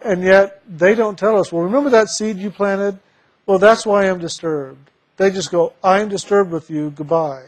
And 0.00 0.22
yet 0.22 0.62
they 0.66 0.94
don't 0.94 1.18
tell 1.18 1.38
us, 1.38 1.52
well, 1.52 1.62
remember 1.62 1.90
that 1.90 2.08
seed 2.08 2.38
you 2.38 2.50
planted? 2.50 2.98
Well, 3.46 3.58
that's 3.58 3.84
why 3.84 4.08
I'm 4.08 4.18
disturbed. 4.18 4.90
They 5.16 5.30
just 5.30 5.50
go, 5.50 5.74
I'm 5.82 6.08
disturbed 6.08 6.50
with 6.50 6.70
you, 6.70 6.90
goodbye. 6.90 7.46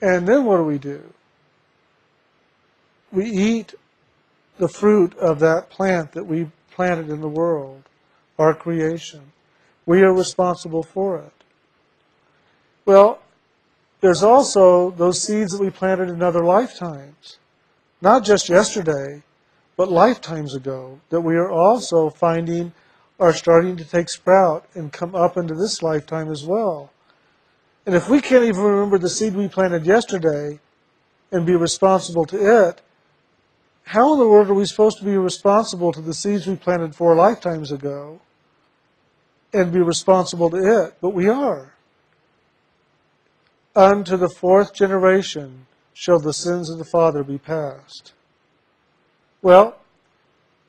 And 0.00 0.26
then 0.26 0.44
what 0.44 0.56
do 0.56 0.64
we 0.64 0.78
do? 0.78 1.02
We 3.12 3.26
eat 3.26 3.74
the 4.58 4.68
fruit 4.68 5.16
of 5.18 5.40
that 5.40 5.70
plant 5.70 6.12
that 6.12 6.24
we 6.24 6.50
planted 6.70 7.10
in 7.10 7.20
the 7.20 7.28
world, 7.28 7.82
our 8.38 8.54
creation. 8.54 9.32
We 9.86 10.02
are 10.02 10.12
responsible 10.12 10.82
for 10.82 11.18
it. 11.18 11.33
Well, 12.86 13.20
there's 14.00 14.22
also 14.22 14.90
those 14.90 15.22
seeds 15.22 15.52
that 15.52 15.62
we 15.62 15.70
planted 15.70 16.10
in 16.10 16.22
other 16.22 16.44
lifetimes, 16.44 17.38
not 18.02 18.24
just 18.24 18.48
yesterday, 18.48 19.22
but 19.76 19.90
lifetimes 19.90 20.54
ago, 20.54 21.00
that 21.08 21.22
we 21.22 21.36
are 21.36 21.50
also 21.50 22.10
finding 22.10 22.72
are 23.18 23.32
starting 23.32 23.76
to 23.76 23.84
take 23.84 24.08
sprout 24.08 24.66
and 24.74 24.92
come 24.92 25.14
up 25.14 25.36
into 25.36 25.54
this 25.54 25.82
lifetime 25.82 26.30
as 26.30 26.44
well. 26.44 26.90
And 27.86 27.94
if 27.94 28.08
we 28.08 28.20
can't 28.20 28.44
even 28.44 28.62
remember 28.62 28.98
the 28.98 29.08
seed 29.08 29.34
we 29.34 29.48
planted 29.48 29.86
yesterday 29.86 30.58
and 31.30 31.46
be 31.46 31.54
responsible 31.54 32.24
to 32.26 32.68
it, 32.68 32.80
how 33.84 34.14
in 34.14 34.18
the 34.18 34.26
world 34.26 34.48
are 34.48 34.54
we 34.54 34.64
supposed 34.64 34.98
to 34.98 35.04
be 35.04 35.16
responsible 35.16 35.92
to 35.92 36.00
the 36.00 36.14
seeds 36.14 36.46
we 36.46 36.56
planted 36.56 36.94
four 36.94 37.14
lifetimes 37.14 37.70
ago 37.70 38.20
and 39.52 39.72
be 39.72 39.80
responsible 39.80 40.50
to 40.50 40.84
it? 40.86 40.94
But 41.00 41.10
we 41.10 41.28
are. 41.28 41.73
Unto 43.76 44.16
the 44.16 44.28
fourth 44.28 44.72
generation 44.72 45.66
shall 45.92 46.20
the 46.20 46.32
sins 46.32 46.70
of 46.70 46.78
the 46.78 46.84
father 46.84 47.24
be 47.24 47.38
passed. 47.38 48.12
Well, 49.42 49.76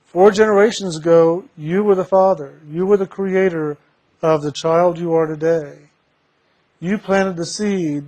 four 0.06 0.32
generations 0.32 0.98
ago, 0.98 1.46
you 1.56 1.84
were 1.84 1.94
the 1.94 2.04
father. 2.04 2.60
You 2.68 2.88
were 2.88 2.98
the 2.98 3.06
creator 3.06 3.78
of 4.24 4.42
the 4.42 4.52
child 4.52 4.98
you 4.98 5.14
are 5.14 5.28
today. 5.28 5.90
You 6.80 6.98
planted 6.98 7.38
the 7.38 7.46
seed 7.46 8.06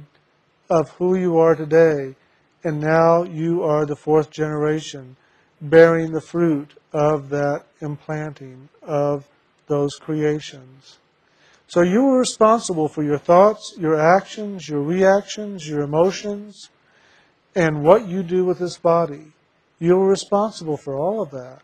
of 0.67 0.89
who 0.91 1.15
you 1.15 1.37
are 1.37 1.53
today, 1.53 2.15
and 2.63 2.81
now 2.81 3.21
you 3.21 3.63
are 3.63 3.85
the 3.85 3.95
fourth 3.95 4.31
generation, 4.31 5.15
bearing 5.61 6.11
the 6.11 6.21
fruit 6.21 6.73
of 6.91 7.29
that 7.29 7.65
implanting 7.81 8.69
of 8.81 9.27
those 9.67 9.95
creations. 9.95 10.97
So 11.67 11.81
you 11.81 12.07
are 12.07 12.19
responsible 12.19 12.87
for 12.87 13.03
your 13.03 13.17
thoughts, 13.17 13.75
your 13.77 13.99
actions, 13.99 14.69
your 14.69 14.81
reactions, 14.81 15.67
your 15.67 15.81
emotions, 15.81 16.69
and 17.55 17.83
what 17.83 18.07
you 18.07 18.23
do 18.23 18.45
with 18.45 18.59
this 18.59 18.77
body. 18.77 19.33
You 19.77 19.99
are 19.99 20.07
responsible 20.07 20.77
for 20.77 20.97
all 20.97 21.21
of 21.21 21.31
that. 21.31 21.61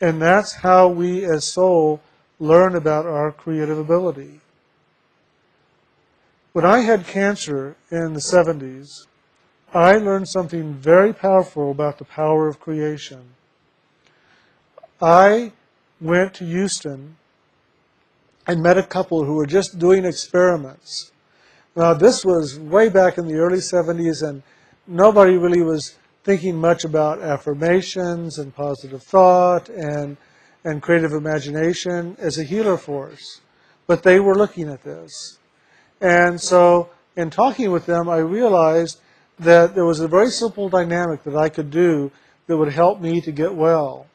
And 0.00 0.22
that's 0.22 0.54
how 0.54 0.88
we 0.88 1.24
as 1.24 1.44
soul 1.44 2.00
learn 2.38 2.76
about 2.76 3.04
our 3.04 3.32
creative 3.32 3.78
ability. 3.78 4.40
When 6.52 6.64
I 6.64 6.80
had 6.80 7.06
cancer 7.06 7.76
in 7.90 8.14
the 8.14 8.20
70s, 8.20 9.06
I 9.74 9.96
learned 9.96 10.28
something 10.28 10.74
very 10.74 11.12
powerful 11.12 11.72
about 11.72 11.98
the 11.98 12.04
power 12.04 12.46
of 12.46 12.60
creation. 12.60 13.34
I 15.02 15.52
went 16.00 16.34
to 16.34 16.44
Houston 16.44 17.16
and 18.48 18.62
met 18.62 18.78
a 18.78 18.82
couple 18.82 19.24
who 19.24 19.34
were 19.34 19.46
just 19.46 19.78
doing 19.78 20.06
experiments. 20.06 21.12
Now, 21.76 21.92
this 21.92 22.24
was 22.24 22.58
way 22.58 22.88
back 22.88 23.18
in 23.18 23.26
the 23.28 23.34
early 23.34 23.58
70s, 23.58 24.26
and 24.26 24.42
nobody 24.86 25.36
really 25.36 25.62
was 25.62 25.96
thinking 26.24 26.56
much 26.56 26.82
about 26.82 27.20
affirmations 27.20 28.38
and 28.38 28.54
positive 28.54 29.02
thought 29.02 29.68
and, 29.68 30.16
and 30.64 30.82
creative 30.82 31.12
imagination 31.12 32.16
as 32.18 32.38
a 32.38 32.42
healer 32.42 32.78
force. 32.78 33.42
But 33.86 34.02
they 34.02 34.18
were 34.18 34.34
looking 34.34 34.68
at 34.70 34.82
this. 34.82 35.38
And 36.00 36.40
so, 36.40 36.88
in 37.16 37.28
talking 37.28 37.70
with 37.70 37.84
them, 37.84 38.08
I 38.08 38.18
realized 38.18 39.00
that 39.38 39.74
there 39.74 39.84
was 39.84 40.00
a 40.00 40.08
very 40.08 40.30
simple 40.30 40.70
dynamic 40.70 41.22
that 41.24 41.36
I 41.36 41.50
could 41.50 41.70
do 41.70 42.10
that 42.46 42.56
would 42.56 42.72
help 42.72 43.00
me 43.00 43.20
to 43.20 43.30
get 43.30 43.54
well. 43.54 44.06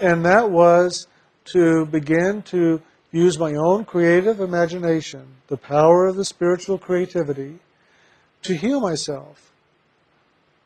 And 0.00 0.24
that 0.24 0.50
was 0.50 1.06
to 1.52 1.86
begin 1.86 2.42
to 2.42 2.82
use 3.12 3.38
my 3.38 3.54
own 3.54 3.84
creative 3.84 4.40
imagination, 4.40 5.26
the 5.48 5.56
power 5.56 6.06
of 6.06 6.16
the 6.16 6.24
spiritual 6.24 6.78
creativity, 6.78 7.58
to 8.42 8.56
heal 8.56 8.80
myself. 8.80 9.52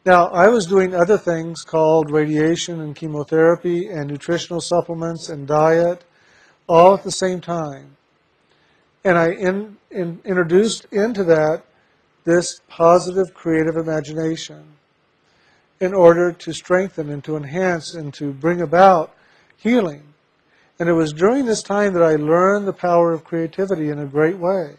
Now, 0.07 0.29
I 0.29 0.47
was 0.49 0.67
doing 0.67 0.95
other 0.95 1.19
things 1.19 1.65
called 1.65 2.13
radiation 2.13 2.81
and 2.81 2.95
chemotherapy 2.95 3.89
and 3.89 4.09
nutritional 4.09 4.61
supplements 4.61 5.29
and 5.29 5.49
diet 5.49 6.05
all 6.69 6.95
at 6.95 7.03
the 7.03 7.11
same 7.11 7.41
time. 7.41 7.97
And 9.05 9.19
I 9.19 9.31
in, 9.33 9.77
in, 9.91 10.21
introduced 10.25 10.87
into 10.93 11.25
that 11.25 11.65
this 12.25 12.61
positive 12.69 13.35
creative 13.35 13.77
imagination 13.77 14.65
in 15.81 15.93
order 15.93 16.33
to 16.33 16.53
strengthen 16.53 17.11
and 17.11 17.23
to 17.25 17.37
enhance 17.37 17.95
and 17.95 18.15
to 18.15 18.33
bring 18.33 18.61
about 18.61 19.13
healing. 19.57 20.06
And 20.79 20.89
it 20.89 20.93
was 20.93 21.13
during 21.13 21.47
this 21.47 21.63
time 21.63 21.95
that 21.95 22.03
I 22.03 22.17
learned 22.17 22.67
the 22.67 22.73
power 22.73 23.13
of 23.13 23.25
creativity 23.25 23.89
in 23.89 23.99
a 23.99 24.07
great 24.07 24.39
way. 24.39 24.77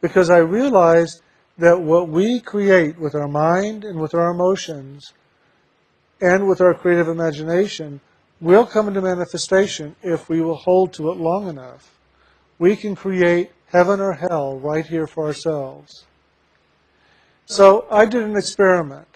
Because 0.00 0.30
I 0.30 0.38
realized 0.38 1.20
that 1.58 1.80
what 1.80 2.08
we 2.08 2.40
create 2.40 2.98
with 2.98 3.14
our 3.14 3.28
mind 3.28 3.84
and 3.84 4.00
with 4.00 4.14
our 4.14 4.30
emotions 4.30 5.12
and 6.20 6.48
with 6.48 6.60
our 6.60 6.74
creative 6.74 7.08
imagination 7.08 8.00
will 8.40 8.64
come 8.64 8.88
into 8.88 9.02
manifestation 9.02 9.94
if 10.02 10.28
we 10.28 10.40
will 10.40 10.54
hold 10.54 10.92
to 10.94 11.10
it 11.10 11.16
long 11.16 11.48
enough. 11.48 11.98
We 12.58 12.76
can 12.76 12.94
create 12.94 13.50
heaven 13.66 14.00
or 14.00 14.12
hell 14.12 14.58
right 14.58 14.86
here 14.86 15.06
for 15.06 15.26
ourselves. 15.26 16.04
So 17.46 17.86
I 17.90 18.06
did 18.06 18.22
an 18.22 18.36
experiment, 18.36 19.08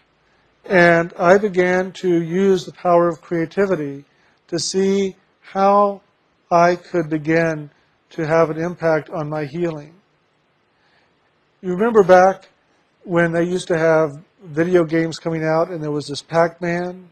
and 0.64 1.12
I 1.18 1.38
began 1.38 1.92
to 1.92 2.22
use 2.22 2.64
the 2.66 2.72
power 2.72 3.08
of 3.08 3.22
creativity 3.22 4.04
to 4.48 4.58
see 4.58 5.16
how 5.52 6.00
I 6.50 6.76
could 6.76 7.08
begin 7.08 7.70
to 8.10 8.26
have 8.26 8.50
an 8.50 8.58
impact 8.58 9.10
on 9.10 9.28
my 9.28 9.44
healing. 9.44 9.94
You 11.60 11.70
remember 11.70 12.02
back 12.02 12.48
when 13.04 13.32
they 13.32 13.44
used 13.44 13.68
to 13.68 13.78
have 13.78 14.10
video 14.42 14.84
games 14.84 15.18
coming 15.18 15.44
out 15.44 15.70
and 15.70 15.82
there 15.82 15.90
was 15.90 16.06
this 16.06 16.22
Pac-Man? 16.22 17.08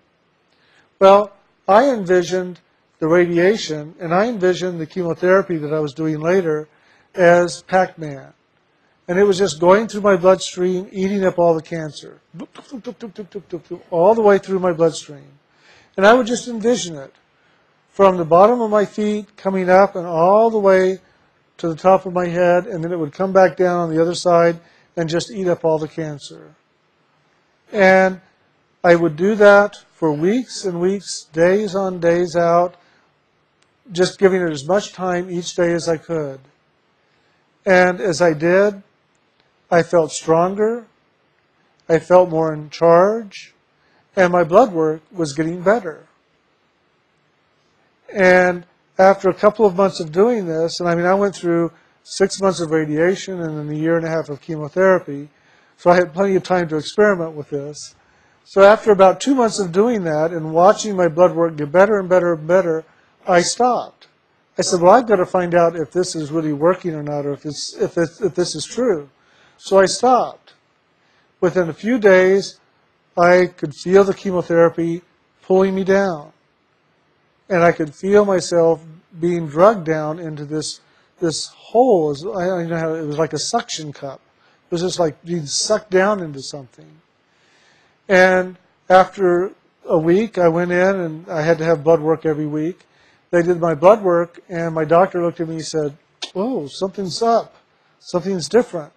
Well, 0.99 1.33
I 1.69 1.91
envisioned 1.91 2.61
the 2.99 3.09
radiation 3.09 3.95
and 4.01 4.15
I 4.15 4.27
envisioned 4.27 4.81
the 4.81 4.87
chemotherapy 4.87 5.57
that 5.59 5.73
I 5.73 5.81
was 5.81 5.95
doing 5.95 6.21
later 6.21 6.69
as 7.15 7.63
Pac-Man 7.63 8.33
and 9.09 9.19
it 9.19 9.25
was 9.25 9.39
just 9.39 9.61
going 9.61 9.89
through 9.89 10.01
my 10.01 10.17
bloodstream, 10.17 10.89
eating 10.93 11.25
up 11.25 11.39
all 11.39 11.55
the 11.55 11.63
cancer, 11.63 12.21
all 13.91 14.15
the 14.15 14.23
way 14.23 14.39
through 14.39 14.59
my 14.61 14.73
bloodstream. 14.73 15.39
And 15.97 16.07
I 16.07 16.15
would 16.15 16.27
just 16.27 16.49
envision 16.49 16.97
it 16.97 17.13
from 17.93 18.17
the 18.17 18.25
bottom 18.25 18.61
of 18.61 18.71
my 18.71 18.87
feet 18.87 19.37
coming 19.37 19.69
up 19.69 19.95
and 19.95 20.07
all 20.07 20.51
the 20.51 20.59
way 20.59 20.99
to 21.59 21.69
the 21.69 21.77
top 21.77 22.07
of 22.07 22.13
my 22.13 22.27
head, 22.27 22.67
and 22.67 22.83
then 22.83 22.91
it 22.91 22.99
would 22.99 23.13
come 23.13 23.33
back 23.33 23.57
down 23.57 23.79
on 23.79 23.95
the 23.95 24.01
other 24.01 24.15
side 24.15 24.59
and 24.97 25.09
just 25.09 25.31
eat 25.31 25.47
up 25.47 25.65
all 25.65 25.79
the 25.79 25.87
cancer. 25.87 26.55
And 27.71 28.21
I 28.83 28.97
would 28.97 29.17
do 29.17 29.35
that 29.37 29.77
for 29.93 30.13
weeks 30.13 30.65
and 30.65 30.81
weeks, 30.81 31.25
days 31.33 31.75
on 31.75 32.01
days 32.01 32.35
out, 32.35 32.75
just 33.93 34.19
giving 34.19 34.41
it 34.41 34.51
as 34.51 34.67
much 34.67 34.93
time 34.93 35.31
each 35.31 35.55
day 35.55 35.73
as 35.73 35.89
I 35.89 35.99
could. 35.99 36.41
And 37.65 38.01
as 38.01 38.21
I 38.21 38.33
did, 38.33 38.83
I 39.71 39.83
felt 39.83 40.13
stronger. 40.13 40.87
I 41.89 41.99
felt 41.99 42.31
more 42.31 42.53
in 42.53 42.71
charge. 42.71 43.55
And 44.17 44.33
my 44.33 44.45
blood 44.45 44.73
work 44.73 45.03
was 45.13 45.33
getting 45.33 45.63
better. 45.63 46.07
And 48.13 48.65
after 48.99 49.29
a 49.29 49.35
couple 49.35 49.65
of 49.65 49.77
months 49.77 50.01
of 50.01 50.13
doing 50.13 50.47
this, 50.47 50.81
and 50.81 50.89
I 50.89 50.95
mean, 50.95 51.07
I 51.07 51.15
went 51.15 51.35
through 51.35 51.73
six 52.03 52.41
months 52.41 52.61
of 52.61 52.71
radiation 52.71 53.41
and 53.41 53.59
then 53.59 53.75
a 53.75 53.79
year 53.79 53.97
and 53.97 54.07
a 54.07 54.11
half 54.11 54.29
of 54.29 54.41
chemotherapy, 54.41 55.29
so 55.77 55.91
I 55.91 55.97
had 55.97 56.13
plenty 56.13 56.37
of 56.37 56.43
time 56.43 56.69
to 56.69 56.77
experiment 56.77 57.33
with 57.33 57.51
this. 57.51 57.95
So 58.45 58.63
after 58.63 58.91
about 58.91 59.21
two 59.21 59.35
months 59.35 59.59
of 59.59 59.73
doing 59.73 60.05
that 60.05 60.33
and 60.33 60.53
watching 60.53 60.97
my 60.97 61.09
blood 61.09 61.35
work 61.35 61.57
get 61.57 61.73
better 61.73 61.99
and 61.99 62.09
better 62.09 62.35
and 62.35 62.47
better, 62.47 62.85
I 63.27 63.41
stopped. 63.41 64.09
I 64.59 64.63
said, 64.63 64.81
well, 64.81 64.93
I've 64.93 65.07
got 65.07 65.17
to 65.17 65.27
find 65.27 65.55
out 65.55 65.77
if 65.77 65.93
this 65.93 66.15
is 66.15 66.31
really 66.31 66.53
working 66.53 66.95
or 66.95 67.03
not, 67.03 67.25
or 67.25 67.33
if, 67.33 67.47
it's, 67.47 67.75
if, 67.81 67.97
it's, 67.97 68.21
if 68.21 68.35
this 68.35 68.55
is 68.55 68.67
true. 68.67 69.09
So 69.57 69.79
I 69.79 69.87
stopped. 69.87 70.53
Within 71.41 71.69
a 71.69 71.73
few 71.73 71.99
days, 71.99 72.61
I 73.17 73.47
could 73.47 73.75
feel 73.75 74.05
the 74.05 74.15
chemotherapy 74.15 75.03
pulling 75.43 75.75
me 75.75 75.85
down. 75.85 76.33
And 77.53 77.63
I 77.63 77.73
could 77.73 77.95
feel 77.95 78.25
myself 78.25 78.83
being 79.21 79.47
drugged 79.47 79.85
down 79.85 80.19
into 80.19 80.47
this 80.47 80.81
this 81.21 81.49
hole. 81.49 82.17
I 82.35 82.65
know 82.65 82.79
how 82.79 82.95
it 82.95 83.07
was 83.07 83.19
like 83.19 83.35
a 83.35 83.39
suction 83.39 83.93
cup. 83.93 84.23
It 84.65 84.73
was 84.73 84.81
just 84.81 84.99
like 84.99 85.23
being 85.23 85.45
sucked 85.45 85.91
down 85.91 86.21
into 86.21 86.41
something. 86.41 86.91
And 88.09 88.57
after 88.89 89.53
a 89.87 89.99
week, 89.99 90.39
I 90.39 90.49
went 90.49 90.73
in 90.73 90.97
and 90.97 91.29
I 91.29 91.43
had 91.43 91.59
to 91.59 91.65
have 91.65 91.85
blood 91.85 92.01
work 92.01 92.25
every 92.25 92.47
week. 92.47 92.87
They 93.31 93.43
did 93.43 93.61
my 93.61 93.75
blood 93.75 94.03
work, 94.03 94.41
and 94.49 94.75
my 94.75 94.87
doctor 94.87 95.23
looked 95.23 95.41
at 95.41 95.49
me 95.49 95.57
and 95.57 95.67
said, 95.67 95.99
"Oh, 96.35 96.69
something's 96.69 97.21
up. 97.21 97.57
Something's 98.01 98.49
different." 98.49 98.95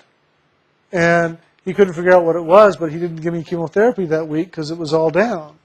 And 0.94 1.39
he 1.65 1.74
couldn't 1.74 1.96
figure 1.96 2.13
out 2.13 2.24
what 2.24 2.38
it 2.38 2.46
was, 2.46 2.78
but 2.78 2.94
he 2.94 3.00
didn't 3.00 3.18
give 3.18 3.34
me 3.34 3.44
chemotherapy 3.44 4.06
that 4.06 4.30
week 4.30 4.48
because 4.48 4.72
it 4.72 4.78
was 4.78 4.94
all 4.94 5.10
down. 5.10 5.58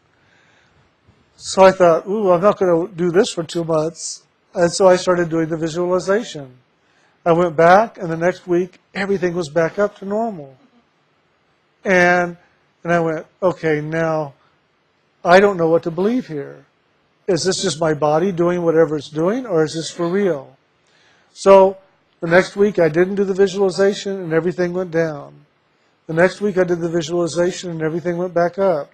So 1.43 1.65
I 1.65 1.71
thought, 1.71 2.07
ooh, 2.07 2.31
I'm 2.33 2.43
not 2.43 2.59
going 2.59 2.87
to 2.87 2.95
do 2.95 3.11
this 3.11 3.33
for 3.33 3.43
two 3.43 3.65
months. 3.65 4.25
And 4.55 4.71
so 4.71 4.87
I 4.87 4.97
started 4.97 5.31
doing 5.31 5.49
the 5.49 5.57
visualization. 5.57 6.59
I 7.25 7.33
went 7.33 7.57
back, 7.57 7.97
and 7.97 8.13
the 8.13 8.17
next 8.17 8.47
week, 8.47 8.79
everything 8.95 9.35
was 9.35 9.49
back 9.49 9.79
up 9.79 9.97
to 9.99 10.05
normal. 10.05 10.55
And, 11.83 12.37
and 12.85 12.93
I 12.93 13.01
went, 13.01 13.27
okay, 13.43 13.81
now 13.81 14.35
I 15.25 15.41
don't 15.41 15.57
know 15.57 15.69
what 15.71 15.83
to 15.85 15.91
believe 15.91 16.27
here. 16.27 16.67
Is 17.27 17.45
this 17.45 17.63
just 17.63 17.81
my 17.81 17.95
body 17.95 18.33
doing 18.33 18.63
whatever 18.63 18.99
it's 18.99 19.09
doing, 19.09 19.47
or 19.47 19.65
is 19.65 19.73
this 19.73 19.91
for 19.91 20.07
real? 20.09 20.59
So 21.33 21.79
the 22.21 22.27
next 22.27 22.55
week 22.55 22.79
I 22.79 22.91
didn't 22.91 23.15
do 23.15 23.25
the 23.25 23.33
visualization 23.33 24.21
and 24.21 24.35
everything 24.35 24.75
went 24.75 24.91
down. 24.91 25.47
The 26.07 26.13
next 26.13 26.43
week 26.43 26.59
I 26.59 26.65
did 26.65 26.81
the 26.81 26.91
visualization 26.91 27.71
and 27.71 27.81
everything 27.81 28.19
went 28.19 28.35
back 28.35 28.59
up. 28.59 28.91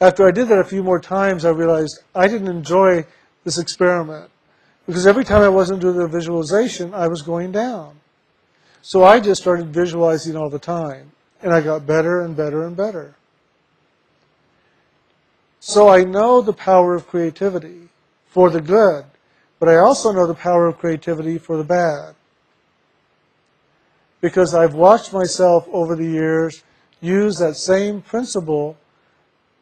After 0.00 0.26
I 0.26 0.30
did 0.30 0.48
that 0.48 0.58
a 0.58 0.64
few 0.64 0.82
more 0.82 1.00
times, 1.00 1.44
I 1.44 1.50
realized 1.50 2.00
I 2.14 2.28
didn't 2.28 2.48
enjoy 2.48 3.06
this 3.44 3.58
experiment 3.58 4.30
because 4.86 5.06
every 5.06 5.24
time 5.24 5.42
I 5.42 5.48
wasn't 5.48 5.80
doing 5.80 5.96
the 5.96 6.08
visualization, 6.08 6.92
I 6.92 7.08
was 7.08 7.22
going 7.22 7.52
down. 7.52 7.96
So 8.82 9.04
I 9.04 9.20
just 9.20 9.40
started 9.40 9.68
visualizing 9.68 10.36
all 10.36 10.50
the 10.50 10.58
time, 10.58 11.12
and 11.42 11.54
I 11.54 11.60
got 11.60 11.86
better 11.86 12.20
and 12.20 12.36
better 12.36 12.66
and 12.66 12.76
better. 12.76 13.14
So 15.60 15.88
I 15.88 16.04
know 16.04 16.42
the 16.42 16.52
power 16.52 16.94
of 16.94 17.06
creativity 17.06 17.88
for 18.26 18.50
the 18.50 18.60
good, 18.60 19.06
but 19.58 19.68
I 19.68 19.76
also 19.76 20.12
know 20.12 20.26
the 20.26 20.34
power 20.34 20.66
of 20.66 20.76
creativity 20.76 21.38
for 21.38 21.56
the 21.56 21.64
bad 21.64 22.14
because 24.20 24.54
I've 24.54 24.74
watched 24.74 25.12
myself 25.12 25.66
over 25.70 25.96
the 25.96 26.06
years 26.06 26.62
use 27.00 27.38
that 27.38 27.56
same 27.56 28.02
principle 28.02 28.76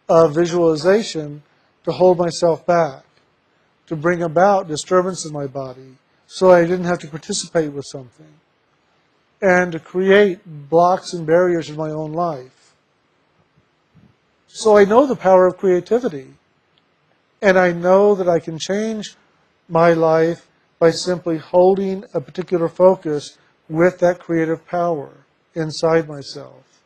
of 0.08 0.34
visualization 0.34 1.42
to 1.84 1.92
hold 1.92 2.18
myself 2.18 2.64
back, 2.66 3.04
to 3.86 3.96
bring 3.96 4.22
about 4.22 4.68
disturbance 4.68 5.24
in 5.24 5.32
my 5.32 5.46
body 5.46 5.96
so 6.26 6.50
I 6.50 6.62
didn't 6.62 6.86
have 6.86 7.00
to 7.00 7.08
participate 7.08 7.72
with 7.72 7.84
something, 7.84 8.34
and 9.42 9.72
to 9.72 9.78
create 9.78 10.40
blocks 10.46 11.12
and 11.12 11.26
barriers 11.26 11.68
in 11.68 11.76
my 11.76 11.90
own 11.90 12.12
life. 12.12 12.74
So 14.46 14.76
I 14.76 14.84
know 14.84 15.06
the 15.06 15.16
power 15.16 15.46
of 15.46 15.58
creativity, 15.58 16.28
and 17.42 17.58
I 17.58 17.72
know 17.72 18.14
that 18.14 18.28
I 18.28 18.38
can 18.38 18.58
change 18.58 19.16
my 19.68 19.92
life 19.92 20.48
by 20.78 20.90
simply 20.90 21.38
holding 21.38 22.04
a 22.14 22.20
particular 22.20 22.68
focus 22.68 23.38
with 23.68 23.98
that 23.98 24.18
creative 24.18 24.66
power 24.66 25.10
inside 25.54 26.08
myself. 26.08 26.82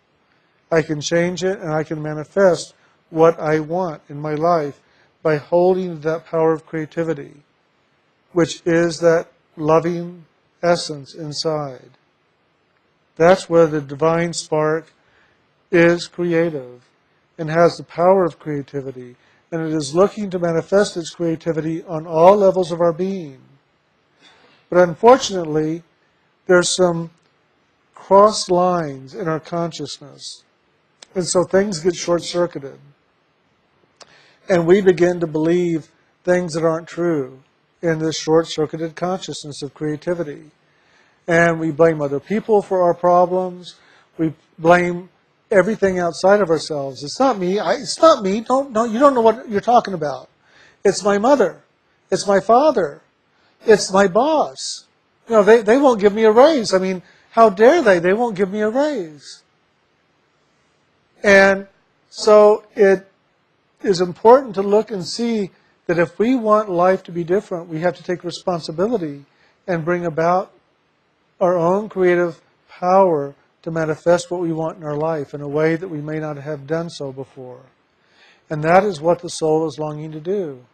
I 0.70 0.82
can 0.82 1.00
change 1.00 1.44
it 1.44 1.60
and 1.60 1.72
I 1.72 1.84
can 1.84 2.02
manifest 2.02 2.74
what 3.10 3.38
I 3.38 3.60
want 3.60 4.02
in 4.08 4.20
my 4.20 4.34
life 4.34 4.80
by 5.22 5.36
holding 5.36 6.00
that 6.00 6.26
power 6.26 6.52
of 6.52 6.66
creativity, 6.66 7.42
which 8.32 8.62
is 8.64 9.00
that 9.00 9.28
loving 9.56 10.24
essence 10.62 11.14
inside. 11.14 11.90
That's 13.16 13.48
where 13.48 13.66
the 13.66 13.80
divine 13.80 14.32
spark 14.32 14.92
is 15.70 16.06
creative 16.06 16.82
and 17.38 17.50
has 17.50 17.76
the 17.76 17.84
power 17.84 18.24
of 18.24 18.38
creativity, 18.38 19.16
and 19.50 19.62
it 19.62 19.72
is 19.72 19.94
looking 19.94 20.30
to 20.30 20.38
manifest 20.38 20.96
its 20.96 21.10
creativity 21.10 21.82
on 21.84 22.06
all 22.06 22.36
levels 22.36 22.72
of 22.72 22.80
our 22.80 22.92
being. 22.92 23.40
But 24.68 24.88
unfortunately, 24.88 25.82
there's 26.46 26.68
some 26.68 27.10
cross 27.94 28.48
lines 28.50 29.14
in 29.14 29.28
our 29.28 29.40
consciousness. 29.40 30.44
And 31.14 31.26
so 31.26 31.44
things 31.44 31.80
get 31.80 31.96
short 31.96 32.22
circuited. 32.22 32.78
And 34.48 34.66
we 34.66 34.80
begin 34.80 35.20
to 35.20 35.26
believe 35.26 35.88
things 36.24 36.54
that 36.54 36.64
aren't 36.64 36.88
true 36.88 37.42
in 37.82 37.98
this 37.98 38.18
short 38.18 38.46
circuited 38.46 38.96
consciousness 38.96 39.62
of 39.62 39.74
creativity. 39.74 40.50
And 41.26 41.58
we 41.58 41.70
blame 41.70 42.00
other 42.00 42.20
people 42.20 42.62
for 42.62 42.82
our 42.82 42.94
problems. 42.94 43.74
We 44.18 44.34
blame 44.58 45.08
everything 45.50 45.98
outside 45.98 46.40
of 46.40 46.50
ourselves. 46.50 47.02
It's 47.02 47.18
not 47.18 47.38
me. 47.38 47.58
I, 47.58 47.74
it's 47.74 48.00
not 48.00 48.22
me. 48.22 48.40
Don't, 48.40 48.72
no, 48.72 48.84
you 48.84 48.98
don't 48.98 49.14
know 49.14 49.20
what 49.20 49.48
you're 49.48 49.60
talking 49.60 49.94
about. 49.94 50.28
It's 50.84 51.02
my 51.02 51.18
mother. 51.18 51.62
It's 52.10 52.26
my 52.26 52.40
father. 52.40 53.02
It's 53.64 53.92
my 53.92 54.06
boss. 54.06 54.84
You 55.28 55.36
know, 55.36 55.42
they, 55.42 55.62
they 55.62 55.78
won't 55.78 56.00
give 56.00 56.14
me 56.14 56.24
a 56.24 56.30
raise. 56.30 56.72
I 56.72 56.78
mean, 56.78 57.02
how 57.30 57.50
dare 57.50 57.82
they? 57.82 57.98
They 57.98 58.12
won't 58.12 58.36
give 58.36 58.50
me 58.50 58.60
a 58.60 58.68
raise. 58.68 59.42
And 61.22 61.66
so 62.08 62.64
it 62.76 63.08
is 63.86 64.00
important 64.00 64.54
to 64.54 64.62
look 64.62 64.90
and 64.90 65.06
see 65.06 65.50
that 65.86 65.98
if 65.98 66.18
we 66.18 66.34
want 66.34 66.68
life 66.68 67.02
to 67.04 67.12
be 67.12 67.24
different, 67.24 67.68
we 67.68 67.80
have 67.80 67.96
to 67.96 68.02
take 68.02 68.24
responsibility 68.24 69.24
and 69.66 69.84
bring 69.84 70.04
about 70.04 70.52
our 71.40 71.56
own 71.56 71.88
creative 71.88 72.40
power 72.68 73.34
to 73.62 73.70
manifest 73.70 74.30
what 74.30 74.40
we 74.40 74.52
want 74.52 74.78
in 74.78 74.84
our 74.84 74.96
life 74.96 75.34
in 75.34 75.40
a 75.40 75.48
way 75.48 75.76
that 75.76 75.88
we 75.88 76.00
may 76.00 76.18
not 76.18 76.36
have 76.36 76.66
done 76.66 76.90
so 76.90 77.12
before. 77.12 77.62
And 78.48 78.62
that 78.62 78.84
is 78.84 79.00
what 79.00 79.20
the 79.20 79.30
soul 79.30 79.66
is 79.66 79.78
longing 79.78 80.12
to 80.12 80.20
do. 80.20 80.64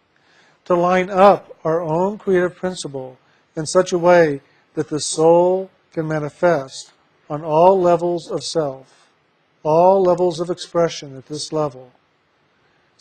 To 0.66 0.74
line 0.74 1.10
up 1.10 1.56
our 1.64 1.82
own 1.82 2.18
creative 2.18 2.54
principle 2.54 3.18
in 3.56 3.66
such 3.66 3.92
a 3.92 3.98
way 3.98 4.40
that 4.74 4.88
the 4.88 5.00
soul 5.00 5.70
can 5.92 6.06
manifest 6.06 6.92
on 7.28 7.42
all 7.42 7.80
levels 7.80 8.30
of 8.30 8.44
self, 8.44 9.08
all 9.62 10.02
levels 10.02 10.38
of 10.40 10.50
expression 10.50 11.16
at 11.16 11.26
this 11.26 11.52
level, 11.52 11.92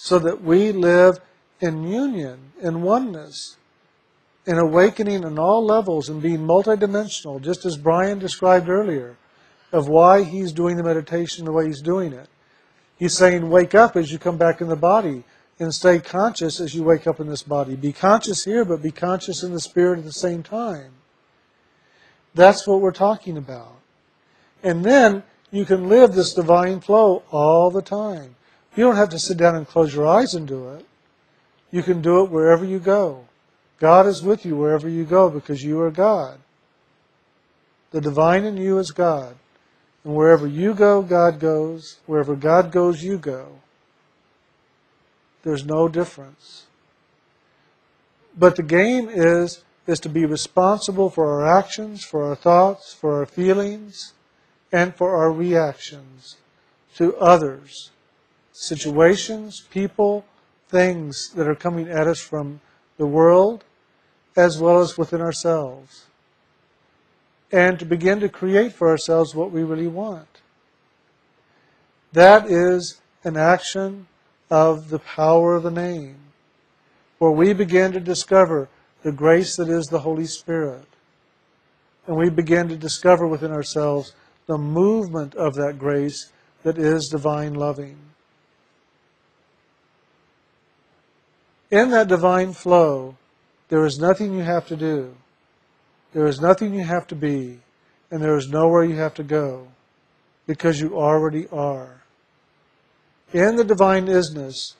so 0.03 0.17
that 0.17 0.41
we 0.41 0.71
live 0.71 1.19
in 1.59 1.83
union, 1.83 2.53
in 2.59 2.81
oneness, 2.81 3.57
in 4.47 4.57
awakening 4.57 5.23
on 5.23 5.37
all 5.37 5.63
levels 5.63 6.09
and 6.09 6.23
being 6.23 6.39
multidimensional, 6.39 7.39
just 7.39 7.67
as 7.67 7.77
Brian 7.77 8.17
described 8.17 8.67
earlier 8.67 9.15
of 9.71 9.87
why 9.87 10.23
he's 10.23 10.51
doing 10.53 10.75
the 10.75 10.81
meditation 10.81 11.45
the 11.45 11.51
way 11.51 11.67
he's 11.67 11.83
doing 11.83 12.13
it. 12.13 12.27
He's 12.97 13.15
saying, 13.15 13.47
wake 13.47 13.75
up 13.75 13.95
as 13.95 14.11
you 14.11 14.17
come 14.17 14.37
back 14.37 14.59
in 14.59 14.69
the 14.69 14.75
body 14.75 15.23
and 15.59 15.71
stay 15.71 15.99
conscious 15.99 16.59
as 16.59 16.73
you 16.73 16.81
wake 16.81 17.05
up 17.05 17.19
in 17.19 17.27
this 17.27 17.43
body. 17.43 17.75
Be 17.75 17.93
conscious 17.93 18.43
here, 18.43 18.65
but 18.65 18.81
be 18.81 18.89
conscious 18.89 19.43
in 19.43 19.53
the 19.53 19.59
spirit 19.59 19.99
at 19.99 20.05
the 20.05 20.11
same 20.11 20.41
time. 20.41 20.93
That's 22.33 22.65
what 22.65 22.81
we're 22.81 22.91
talking 22.91 23.37
about. 23.37 23.75
And 24.63 24.83
then 24.83 25.21
you 25.51 25.63
can 25.63 25.87
live 25.87 26.13
this 26.13 26.33
divine 26.33 26.79
flow 26.79 27.21
all 27.29 27.69
the 27.69 27.83
time. 27.83 28.35
You 28.75 28.83
don't 28.85 28.95
have 28.95 29.09
to 29.09 29.19
sit 29.19 29.37
down 29.37 29.55
and 29.55 29.67
close 29.67 29.93
your 29.93 30.07
eyes 30.07 30.33
and 30.33 30.47
do 30.47 30.69
it. 30.69 30.85
You 31.71 31.83
can 31.83 32.01
do 32.01 32.23
it 32.23 32.31
wherever 32.31 32.65
you 32.65 32.79
go. 32.79 33.25
God 33.79 34.05
is 34.05 34.21
with 34.21 34.45
you 34.45 34.55
wherever 34.55 34.87
you 34.87 35.03
go 35.03 35.29
because 35.29 35.63
you 35.63 35.81
are 35.81 35.91
God. 35.91 36.39
The 37.91 38.01
divine 38.01 38.45
in 38.45 38.57
you 38.57 38.77
is 38.77 38.91
God. 38.91 39.35
And 40.03 40.15
wherever 40.15 40.47
you 40.47 40.73
go, 40.73 41.01
God 41.01 41.39
goes. 41.39 41.99
Wherever 42.05 42.35
God 42.35 42.71
goes, 42.71 43.03
you 43.03 43.17
go. 43.17 43.59
There's 45.43 45.65
no 45.65 45.87
difference. 45.87 46.65
But 48.37 48.55
the 48.55 48.63
game 48.63 49.09
is 49.09 49.63
is 49.87 49.99
to 49.99 50.09
be 50.09 50.25
responsible 50.25 51.09
for 51.09 51.41
our 51.41 51.59
actions, 51.59 52.03
for 52.03 52.23
our 52.23 52.35
thoughts, 52.35 52.93
for 52.93 53.19
our 53.19 53.25
feelings, 53.25 54.13
and 54.71 54.95
for 54.95 55.15
our 55.15 55.31
reactions 55.31 56.37
to 56.95 57.15
others, 57.17 57.89
situations, 58.51 59.67
people, 59.71 60.25
things 60.69 61.29
that 61.35 61.47
are 61.47 61.55
coming 61.55 61.89
at 61.89 62.07
us 62.07 62.19
from 62.19 62.61
the 62.97 63.05
world 63.05 63.63
as 64.35 64.59
well 64.59 64.79
as 64.79 64.97
within 64.97 65.21
ourselves 65.21 66.05
and 67.51 67.77
to 67.79 67.85
begin 67.85 68.19
to 68.21 68.29
create 68.29 68.71
for 68.71 68.89
ourselves 68.89 69.35
what 69.35 69.51
we 69.51 69.63
really 69.63 69.87
want. 69.87 70.41
That 72.13 72.49
is 72.49 73.01
an 73.23 73.37
action 73.37 74.07
of 74.49 74.89
the 74.89 74.99
power 74.99 75.55
of 75.55 75.63
the 75.63 75.71
name, 75.71 76.17
where 77.19 77.31
we 77.31 77.53
begin 77.53 77.91
to 77.91 77.99
discover 77.99 78.69
the 79.03 79.11
grace 79.11 79.55
that 79.55 79.69
is 79.69 79.87
the 79.87 79.99
Holy 79.99 80.25
Spirit. 80.25 80.85
And 82.07 82.15
we 82.15 82.29
begin 82.29 82.67
to 82.69 82.75
discover 82.75 83.27
within 83.27 83.51
ourselves 83.51 84.13
the 84.47 84.57
movement 84.57 85.35
of 85.35 85.55
that 85.55 85.77
grace 85.77 86.31
that 86.63 86.77
is 86.77 87.09
divine 87.09 87.53
loving. 87.53 87.97
In 91.71 91.91
that 91.91 92.09
divine 92.09 92.51
flow, 92.51 93.15
there 93.69 93.85
is 93.85 93.97
nothing 93.97 94.33
you 94.33 94.43
have 94.43 94.67
to 94.67 94.75
do. 94.75 95.15
There 96.11 96.27
is 96.27 96.41
nothing 96.41 96.73
you 96.73 96.83
have 96.83 97.07
to 97.07 97.15
be, 97.15 97.59
and 98.11 98.21
there 98.21 98.35
is 98.35 98.49
nowhere 98.49 98.83
you 98.83 98.97
have 98.97 99.13
to 99.15 99.23
go, 99.23 99.69
because 100.45 100.81
you 100.81 100.97
already 100.97 101.47
are. 101.47 102.01
In 103.31 103.55
the 103.55 103.63
divine 103.63 104.07
isness, 104.07 104.75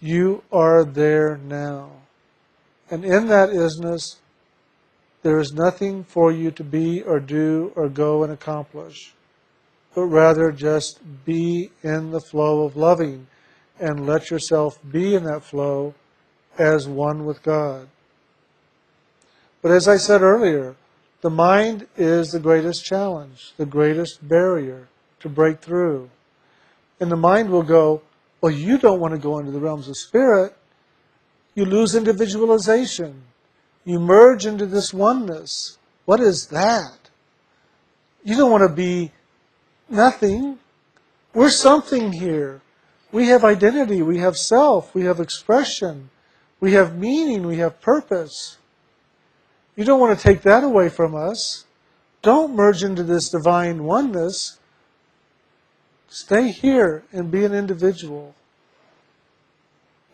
you 0.00 0.42
are 0.52 0.84
there 0.84 1.38
now. 1.38 1.92
And 2.90 3.02
in 3.02 3.28
that 3.28 3.48
isness, 3.48 4.16
there 5.22 5.40
is 5.40 5.52
nothing 5.52 6.04
for 6.04 6.30
you 6.30 6.50
to 6.50 6.62
be 6.62 7.02
or 7.02 7.20
do 7.20 7.72
or 7.74 7.88
go 7.88 8.22
and 8.22 8.32
accomplish, 8.32 9.14
but 9.94 10.04
rather 10.04 10.52
just 10.52 11.00
be 11.24 11.70
in 11.82 12.10
the 12.10 12.20
flow 12.20 12.64
of 12.64 12.76
loving 12.76 13.26
and 13.80 14.06
let 14.06 14.30
yourself 14.30 14.78
be 14.90 15.14
in 15.14 15.24
that 15.24 15.42
flow 15.42 15.94
as 16.58 16.88
one 16.88 17.24
with 17.24 17.42
God. 17.42 17.88
But 19.62 19.72
as 19.72 19.88
I 19.88 19.96
said 19.96 20.22
earlier, 20.22 20.76
the 21.20 21.30
mind 21.30 21.86
is 21.96 22.30
the 22.30 22.40
greatest 22.40 22.84
challenge, 22.84 23.52
the 23.56 23.66
greatest 23.66 24.26
barrier 24.26 24.88
to 25.20 25.28
break 25.28 25.60
through. 25.60 26.10
And 27.00 27.10
the 27.10 27.16
mind 27.16 27.50
will 27.50 27.62
go, 27.62 28.02
Well, 28.40 28.52
you 28.52 28.78
don't 28.78 29.00
want 29.00 29.14
to 29.14 29.20
go 29.20 29.38
into 29.38 29.50
the 29.50 29.60
realms 29.60 29.88
of 29.88 29.96
spirit. 29.96 30.56
You 31.54 31.64
lose 31.64 31.94
individualization. 31.94 33.22
You 33.84 33.98
merge 33.98 34.46
into 34.46 34.66
this 34.66 34.94
oneness. 34.94 35.78
What 36.04 36.20
is 36.20 36.46
that? 36.48 37.10
You 38.24 38.36
don't 38.36 38.50
want 38.50 38.62
to 38.62 38.74
be 38.74 39.12
nothing. 39.88 40.58
We're 41.34 41.50
something 41.50 42.12
here. 42.12 42.60
We 43.10 43.28
have 43.28 43.44
identity. 43.44 44.02
We 44.02 44.18
have 44.18 44.36
self. 44.36 44.94
We 44.94 45.04
have 45.04 45.20
expression. 45.20 46.10
We 46.60 46.72
have 46.72 46.98
meaning. 46.98 47.46
We 47.46 47.58
have 47.58 47.80
purpose. 47.80 48.58
You 49.76 49.84
don't 49.84 50.00
want 50.00 50.18
to 50.18 50.22
take 50.22 50.42
that 50.42 50.64
away 50.64 50.88
from 50.88 51.14
us. 51.14 51.64
Don't 52.20 52.54
merge 52.54 52.82
into 52.82 53.02
this 53.02 53.28
divine 53.28 53.84
oneness. 53.84 54.58
Stay 56.08 56.50
here 56.50 57.04
and 57.12 57.30
be 57.30 57.44
an 57.44 57.54
individual. 57.54 58.34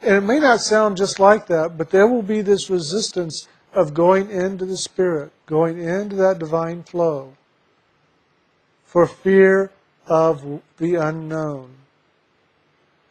And 0.02 0.16
it 0.16 0.20
may 0.20 0.38
not 0.38 0.60
sound 0.60 0.98
just 0.98 1.18
like 1.18 1.46
that, 1.46 1.78
but 1.78 1.90
there 1.90 2.06
will 2.06 2.22
be 2.22 2.42
this 2.42 2.68
resistance 2.68 3.48
of 3.72 3.94
going 3.94 4.30
into 4.30 4.66
the 4.66 4.76
Spirit, 4.76 5.32
going 5.46 5.78
into 5.78 6.14
that 6.16 6.38
divine 6.38 6.82
flow, 6.82 7.34
for 8.84 9.06
fear 9.06 9.70
of 10.06 10.60
the 10.76 10.96
unknown. 10.96 11.70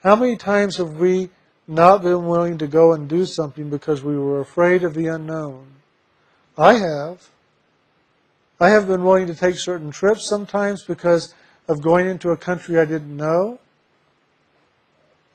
How 0.03 0.17
many 0.17 0.35
times 0.35 0.75
have 0.77 0.97
we 0.97 1.29
not 1.65 2.01
been 2.01 2.27
willing 2.27 2.57
to 2.57 2.67
go 2.67 2.91
and 2.91 3.07
do 3.07 3.25
something 3.25 3.69
because 3.69 4.03
we 4.03 4.17
were 4.17 4.41
afraid 4.41 4.83
of 4.83 4.93
the 4.93 5.07
unknown? 5.07 5.65
I 6.57 6.73
have. 6.73 7.29
I 8.59 8.69
have 8.69 8.85
been 8.85 9.05
willing 9.05 9.27
to 9.27 9.35
take 9.35 9.55
certain 9.55 9.91
trips 9.91 10.27
sometimes 10.27 10.83
because 10.83 11.33
of 11.69 11.81
going 11.81 12.07
into 12.07 12.31
a 12.31 12.37
country 12.37 12.77
I 12.77 12.83
didn't 12.83 13.15
know. 13.15 13.59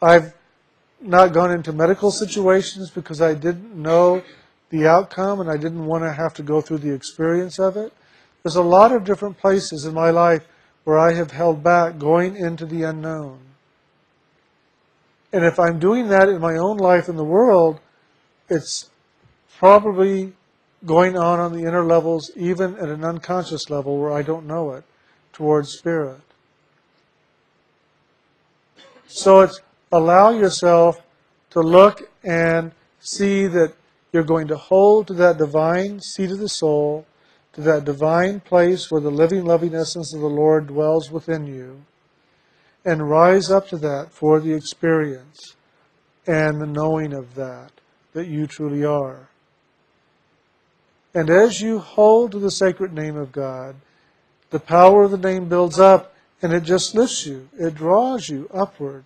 I've 0.02 0.35
not 1.00 1.33
gone 1.33 1.50
into 1.50 1.72
medical 1.72 2.11
situations 2.11 2.90
because 2.90 3.22
I 3.22 3.33
didn't 3.33 3.74
know 3.74 4.22
the 4.68 4.87
outcome 4.87 5.40
and 5.40 5.50
I 5.50 5.57
didn't 5.57 5.87
want 5.87 6.04
to 6.04 6.12
have 6.12 6.35
to 6.35 6.42
go 6.42 6.61
through 6.61 6.78
the 6.78 6.92
experience 6.92 7.59
of 7.59 7.78
it. 7.78 7.92
There's 8.42 8.57
a 8.57 8.62
lot 8.62 8.92
of 8.92 9.04
different 9.04 9.38
places 9.38 9.87
in 9.87 9.94
my 9.94 10.11
life 10.11 10.46
where 10.85 10.98
I 10.98 11.14
have 11.14 11.31
held 11.31 11.62
back 11.62 11.98
going 11.98 12.37
into 12.37 12.66
the 12.66 12.83
unknown. 12.83 13.47
And 15.32 15.44
if 15.44 15.58
I'm 15.58 15.78
doing 15.78 16.08
that 16.08 16.28
in 16.28 16.40
my 16.40 16.56
own 16.56 16.78
life 16.78 17.08
in 17.08 17.16
the 17.16 17.24
world, 17.24 17.80
it's 18.48 18.90
probably 19.58 20.32
going 20.86 21.16
on 21.16 21.40
on 21.40 21.52
the 21.52 21.66
inner 21.66 21.84
levels, 21.84 22.30
even 22.36 22.76
at 22.76 22.88
an 22.88 23.04
unconscious 23.04 23.68
level 23.68 23.98
where 23.98 24.12
I 24.12 24.22
don't 24.22 24.46
know 24.46 24.72
it, 24.72 24.84
towards 25.32 25.70
spirit. 25.70 26.20
So 29.06 29.40
it's 29.40 29.60
allow 29.90 30.30
yourself 30.30 31.00
to 31.50 31.60
look 31.60 32.10
and 32.22 32.72
see 33.00 33.46
that 33.46 33.74
you're 34.12 34.22
going 34.22 34.48
to 34.48 34.56
hold 34.56 35.06
to 35.08 35.14
that 35.14 35.38
divine 35.38 36.00
seat 36.00 36.30
of 36.30 36.38
the 36.38 36.48
soul, 36.48 37.06
to 37.54 37.60
that 37.62 37.84
divine 37.84 38.40
place 38.40 38.90
where 38.90 39.00
the 39.00 39.10
living, 39.10 39.44
loving 39.44 39.74
essence 39.74 40.14
of 40.14 40.20
the 40.20 40.26
Lord 40.26 40.68
dwells 40.68 41.10
within 41.10 41.46
you, 41.46 41.84
and 42.84 43.10
rise 43.10 43.50
up 43.50 43.68
to 43.68 43.76
that 43.78 44.12
for 44.12 44.40
the 44.40 44.54
experience 44.54 45.56
and 46.26 46.60
the 46.60 46.66
knowing 46.66 47.12
of 47.12 47.34
that, 47.34 47.72
that 48.12 48.26
you 48.26 48.46
truly 48.46 48.84
are. 48.84 49.28
And 51.14 51.30
as 51.30 51.60
you 51.60 51.78
hold 51.78 52.32
to 52.32 52.38
the 52.38 52.50
sacred 52.50 52.92
name 52.92 53.16
of 53.16 53.32
God, 53.32 53.76
the 54.50 54.60
power 54.60 55.04
of 55.04 55.10
the 55.10 55.18
name 55.18 55.48
builds 55.48 55.78
up 55.78 56.14
and 56.40 56.52
it 56.52 56.62
just 56.62 56.94
lifts 56.94 57.26
you. 57.26 57.48
It 57.58 57.74
draws 57.74 58.28
you 58.28 58.48
upward. 58.52 59.04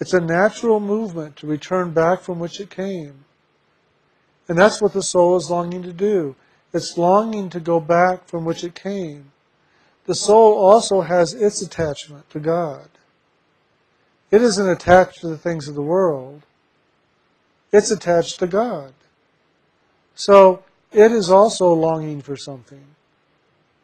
It's 0.00 0.14
a 0.14 0.20
natural 0.20 0.80
movement 0.80 1.36
to 1.36 1.46
return 1.46 1.92
back 1.92 2.20
from 2.20 2.38
which 2.38 2.60
it 2.60 2.70
came. 2.70 3.24
And 4.48 4.58
that's 4.58 4.80
what 4.80 4.92
the 4.92 5.02
soul 5.02 5.36
is 5.36 5.50
longing 5.50 5.82
to 5.82 5.92
do. 5.92 6.34
It's 6.72 6.96
longing 6.96 7.50
to 7.50 7.60
go 7.60 7.80
back 7.80 8.26
from 8.26 8.44
which 8.44 8.64
it 8.64 8.74
came. 8.74 9.32
The 10.06 10.14
soul 10.14 10.54
also 10.54 11.02
has 11.02 11.34
its 11.34 11.60
attachment 11.60 12.30
to 12.30 12.40
God. 12.40 12.88
It 14.30 14.42
isn't 14.42 14.68
attached 14.68 15.20
to 15.20 15.28
the 15.28 15.38
things 15.38 15.66
of 15.68 15.74
the 15.74 15.82
world. 15.82 16.42
It's 17.72 17.90
attached 17.90 18.38
to 18.38 18.46
God. 18.46 18.92
So 20.14 20.62
it 20.92 21.12
is 21.12 21.30
also 21.30 21.72
longing 21.72 22.20
for 22.20 22.36
something. 22.36 22.84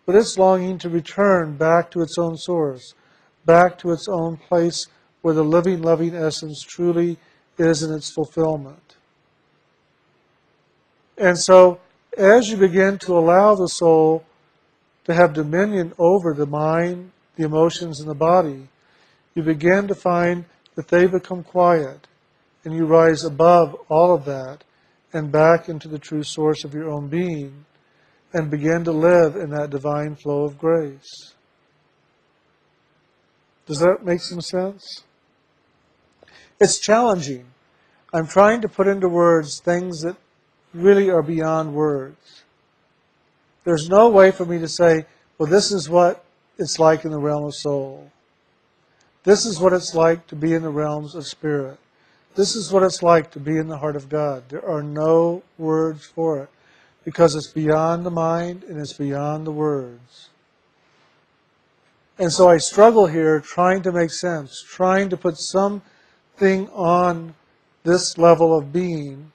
But 0.05 0.15
it's 0.15 0.39
longing 0.39 0.79
to 0.79 0.89
return 0.89 1.57
back 1.57 1.91
to 1.91 2.01
its 2.01 2.17
own 2.17 2.37
source, 2.37 2.95
back 3.45 3.79
to 3.79 3.91
its 3.91 4.09
own 4.09 4.37
place 4.37 4.87
where 5.23 5.35
the 5.35 5.43
living, 5.43 5.83
loving 5.83 6.15
essence 6.15 6.63
truly 6.63 7.19
is 7.59 7.83
in 7.83 7.93
its 7.93 8.11
fulfillment. 8.11 8.95
And 11.19 11.39
so, 11.39 11.81
as 12.17 12.51
you 12.51 12.57
begin 12.57 12.99
to 12.99 13.19
allow 13.19 13.55
the 13.55 13.69
soul 13.69 14.25
to 15.05 15.15
have 15.15 15.33
dominion 15.33 15.93
over 15.99 16.33
the 16.35 16.47
mind, 16.47 17.13
the 17.37 17.45
emotions, 17.45 18.01
and 18.01 18.09
the 18.09 18.15
body, 18.15 18.69
you 19.37 19.43
begin 19.43 19.87
to 19.87 19.95
find 19.95 20.47
that 20.75 20.89
they 20.89 21.07
become 21.07 21.45
quiet 21.45 22.09
and 22.65 22.75
you 22.75 22.87
rise 22.87 23.23
above 23.23 23.75
all 23.89 24.15
of 24.15 24.25
that 24.25 24.65
and 25.13 25.31
back 25.31 25.69
into 25.69 25.87
the 25.87 25.99
true 25.99 26.23
source 26.23 26.65
of 26.65 26.75
your 26.75 26.91
own 26.91 27.09
being 27.09 27.67
and 28.33 28.51
begin 28.51 28.83
to 28.83 28.93
live 28.93 29.37
in 29.37 29.51
that 29.51 29.71
divine 29.71 30.17
flow 30.17 30.45
of 30.45 30.59
grace. 30.59 31.35
Does 33.67 33.79
that 33.81 34.05
make 34.05 34.21
some 34.21 34.41
sense? 34.41 35.05
It's 36.59 36.79
challenging. 36.79 37.45
I'm 38.15 38.27
trying 38.27 38.63
to 38.63 38.69
put 38.69 38.89
into 38.89 39.09
words 39.09 39.61
things 39.61 40.01
that 40.01 40.17
really 40.73 41.11
are 41.11 41.23
beyond 41.23 41.75
words. 41.75 42.43
There's 43.65 43.89
no 43.91 44.09
way 44.09 44.31
for 44.31 44.47
me 44.47 44.59
to 44.61 44.69
say, 44.69 45.05
well, 45.37 45.51
this 45.51 45.73
is 45.73 45.91
what 45.91 46.25
it's 46.57 46.79
like 46.79 47.05
in 47.05 47.11
the 47.11 47.19
realm 47.19 47.45
of 47.45 47.55
soul. 47.55 48.11
This 49.27 49.45
is 49.45 49.59
what 49.59 49.73
it's 49.73 49.93
like 49.93 50.29
to 50.29 50.37
be 50.37 50.53
in 50.55 50.63
the 50.63 50.71
realms 50.71 51.17
of 51.17 51.27
spirit. 51.27 51.81
This 52.37 52.55
is 52.55 52.71
what 52.71 52.85
it's 52.85 53.03
like 53.03 53.33
to 53.33 53.41
be 53.41 53.57
in 53.59 53.67
the 53.67 53.79
heart 53.79 53.97
of 53.97 54.09
God. 54.09 54.45
There 54.49 54.65
are 54.65 54.85
no 54.85 55.43
words 55.59 56.07
for 56.07 56.39
it 56.45 56.49
because 57.05 57.35
it's 57.35 57.51
beyond 57.51 58.07
the 58.07 58.11
mind 58.11 58.63
and 58.63 58.79
it's 58.79 58.93
beyond 58.93 59.45
the 59.45 59.51
words. 59.51 60.29
And 62.21 62.33
so 62.33 62.49
I 62.49 62.59
struggle 62.59 63.09
here 63.09 63.41
trying 63.41 63.83
to 63.83 63.91
make 63.91 64.13
sense, 64.13 64.63
trying 64.63 65.11
to 65.11 65.17
put 65.17 65.39
something 65.39 66.69
on 66.69 67.35
this 67.83 68.17
level 68.17 68.57
of 68.57 68.73
being 68.73 69.33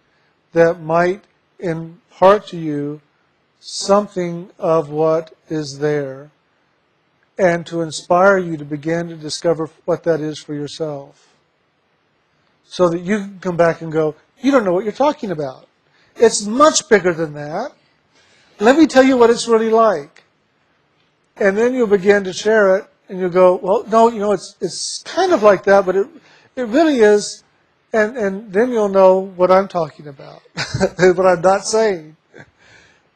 that 0.54 0.80
might 0.80 1.26
impart 1.60 2.48
to 2.48 2.58
you 2.58 3.02
something 3.60 4.52
of 4.58 4.90
what 4.90 5.36
is 5.50 5.80
there 5.80 6.32
and 7.42 7.66
to 7.66 7.82
inspire 7.82 8.38
you 8.38 8.56
to 8.56 8.64
begin 8.64 9.08
to 9.08 9.16
discover 9.16 9.68
what 9.86 10.04
that 10.04 10.22
is 10.22 10.38
for 10.38 10.54
yourself. 10.54 11.28
So 12.66 12.88
that 12.90 13.00
you 13.00 13.18
can 13.18 13.40
come 13.40 13.58
back 13.58 13.82
and 13.82 13.92
go, 13.92 14.16
you 14.40 14.52
don't 14.52 14.64
know 14.64 14.74
what 14.74 14.84
you're 14.84 14.94
talking 14.94 15.32
about. 15.32 15.68
It's 16.16 16.46
much 16.46 16.88
bigger 16.88 17.14
than 17.16 17.34
that. 17.34 17.72
Let 18.60 18.78
me 18.78 18.86
tell 18.86 19.04
you 19.04 19.18
what 19.18 19.32
it's 19.32 19.48
really 19.48 19.72
like. 19.72 20.24
And 21.36 21.58
then 21.58 21.74
you'll 21.74 21.88
begin 21.88 22.24
to 22.26 22.34
share 22.34 22.78
it 22.78 22.86
and 23.10 23.20
you'll 23.20 23.32
go, 23.32 23.56
well, 23.56 23.86
no, 23.88 24.08
you 24.10 24.20
know, 24.20 24.34
it's, 24.34 24.56
it's 24.62 25.02
kind 25.02 25.34
of 25.34 25.42
like 25.42 25.64
that, 25.64 25.84
but 25.84 25.96
it, 25.96 26.08
it 26.56 26.68
really 26.68 27.00
is 27.00 27.44
and, 27.92 28.16
and 28.18 28.54
then 28.54 28.72
you'll 28.72 28.90
know 28.90 29.18
what 29.18 29.50
I'm 29.50 29.68
talking 29.68 30.08
about, 30.08 30.44
what 31.00 31.26
I'm 31.26 31.42
not 31.42 31.66
saying. 31.66 32.18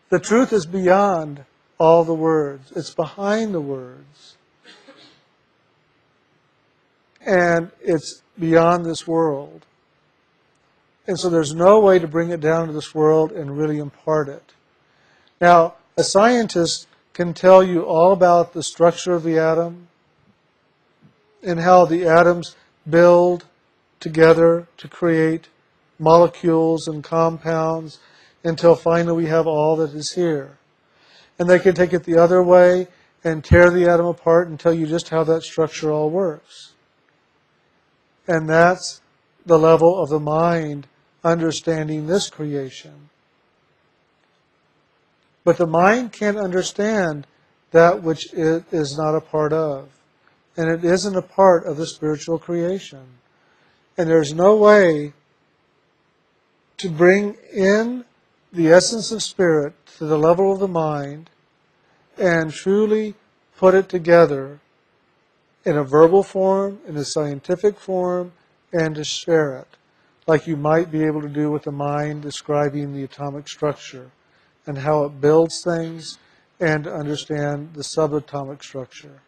The 0.09 0.19
truth 0.19 0.51
is 0.51 0.65
beyond 0.65 1.45
all 1.77 2.03
the 2.03 2.13
words. 2.13 2.71
It's 2.75 2.93
behind 2.93 3.53
the 3.53 3.61
words. 3.61 4.37
And 7.25 7.71
it's 7.81 8.21
beyond 8.37 8.85
this 8.85 9.07
world. 9.07 9.65
And 11.07 11.19
so 11.19 11.29
there's 11.29 11.53
no 11.53 11.79
way 11.79 11.99
to 11.99 12.07
bring 12.07 12.29
it 12.29 12.39
down 12.39 12.67
to 12.67 12.73
this 12.73 12.93
world 12.95 13.31
and 13.31 13.57
really 13.57 13.77
impart 13.77 14.27
it. 14.27 14.53
Now, 15.39 15.75
a 15.97 16.03
scientist 16.03 16.87
can 17.13 17.33
tell 17.33 17.63
you 17.63 17.83
all 17.83 18.11
about 18.11 18.53
the 18.53 18.63
structure 18.63 19.13
of 19.13 19.23
the 19.23 19.37
atom 19.37 19.87
and 21.43 21.59
how 21.59 21.85
the 21.85 22.05
atoms 22.05 22.55
build 22.89 23.45
together 23.99 24.67
to 24.77 24.87
create 24.87 25.47
molecules 25.97 26.87
and 26.87 27.03
compounds 27.03 27.99
until 28.43 28.75
finally 28.75 29.23
we 29.23 29.29
have 29.29 29.47
all 29.47 29.75
that 29.77 29.93
is 29.93 30.13
here. 30.13 30.57
And 31.37 31.49
they 31.49 31.59
can 31.59 31.75
take 31.75 31.93
it 31.93 32.03
the 32.03 32.17
other 32.17 32.41
way 32.41 32.87
and 33.23 33.43
tear 33.43 33.69
the 33.69 33.89
atom 33.89 34.05
apart 34.05 34.47
and 34.47 34.59
tell 34.59 34.73
you 34.73 34.85
just 34.85 35.09
how 35.09 35.23
that 35.23 35.43
structure 35.43 35.91
all 35.91 36.09
works. 36.09 36.73
And 38.27 38.47
that's 38.47 39.01
the 39.45 39.59
level 39.59 40.01
of 40.01 40.09
the 40.09 40.19
mind 40.19 40.87
understanding 41.23 42.07
this 42.07 42.29
creation. 42.29 43.09
But 45.43 45.57
the 45.57 45.67
mind 45.67 46.11
can't 46.11 46.37
understand 46.37 47.27
that 47.71 48.01
which 48.01 48.33
it 48.33 48.63
is 48.71 48.97
not 48.97 49.15
a 49.15 49.21
part 49.21 49.53
of. 49.53 49.89
And 50.57 50.69
it 50.69 50.85
isn't 50.85 51.15
a 51.15 51.21
part 51.21 51.65
of 51.65 51.77
the 51.77 51.85
spiritual 51.85 52.39
creation. 52.39 53.05
And 53.97 54.09
there's 54.09 54.33
no 54.33 54.55
way 54.55 55.13
to 56.77 56.89
bring 56.89 57.35
in 57.53 58.05
the 58.55 58.71
essence 58.71 59.11
of 59.11 59.21
spirit 59.21 59.73
to 59.97 60.05
the 60.05 60.17
level 60.17 60.53
of 60.53 60.59
the 60.59 60.67
mind 60.67 61.29
and 62.17 62.53
truly 62.53 63.13
put 63.57 63.75
it 63.75 63.89
together 63.89 64.61
in 65.65 65.75
a 65.75 65.83
verbal 65.83 66.23
form, 66.23 66.79
in 66.87 66.95
a 66.95 67.03
scientific 67.03 67.77
form, 67.77 68.31
and 68.71 68.95
to 68.95 69.03
share 69.03 69.57
it, 69.57 69.67
like 70.25 70.47
you 70.47 70.55
might 70.55 70.89
be 70.89 71.03
able 71.03 71.21
to 71.21 71.27
do 71.27 71.51
with 71.51 71.63
the 71.63 71.71
mind 71.71 72.21
describing 72.21 72.93
the 72.93 73.03
atomic 73.03 73.49
structure 73.49 74.11
and 74.65 74.77
how 74.77 75.03
it 75.03 75.19
builds 75.19 75.61
things 75.61 76.17
and 76.61 76.85
to 76.85 76.93
understand 76.93 77.73
the 77.73 77.81
subatomic 77.81 78.63
structure. 78.63 79.21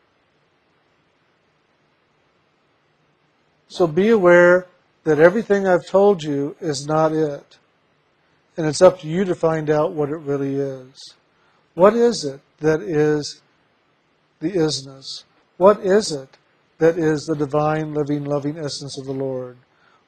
So 3.68 3.88
be 3.88 4.08
aware 4.08 4.68
that 5.04 5.20
everything 5.20 5.68
I've 5.68 5.86
told 5.86 6.24
you 6.24 6.56
is 6.62 6.88
not 6.88 7.12
it. 7.12 7.58
And 8.58 8.66
it's 8.66 8.82
up 8.82 9.00
to 9.02 9.08
you 9.08 9.24
to 9.26 9.36
find 9.36 9.70
out 9.70 9.94
what 9.94 10.10
it 10.10 10.18
really 10.18 10.56
is. 10.56 11.14
What 11.76 11.94
is 11.94 12.26
it 12.26 12.42
that 12.60 12.82
is 12.82 13.42
the 14.40 14.52
isness? 14.52 15.24
What 15.58 15.80
is 15.80 16.12
it 16.12 16.38
that 16.80 16.98
is 16.98 17.26
the 17.26 17.36
divine, 17.36 17.94
living, 17.94 18.24
loving 18.26 18.58
essence 18.58 18.98
of 18.98 19.06
the 19.06 19.14
Lord? 19.14 19.58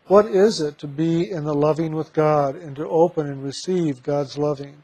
What 0.07 0.25
is 0.25 0.59
it 0.59 0.79
to 0.79 0.87
be 0.87 1.29
in 1.29 1.43
the 1.43 1.53
loving 1.53 1.93
with 1.93 2.13
God 2.13 2.55
and 2.55 2.75
to 2.75 2.87
open 2.89 3.27
and 3.27 3.43
receive 3.43 4.01
God's 4.01 4.37
loving? 4.37 4.83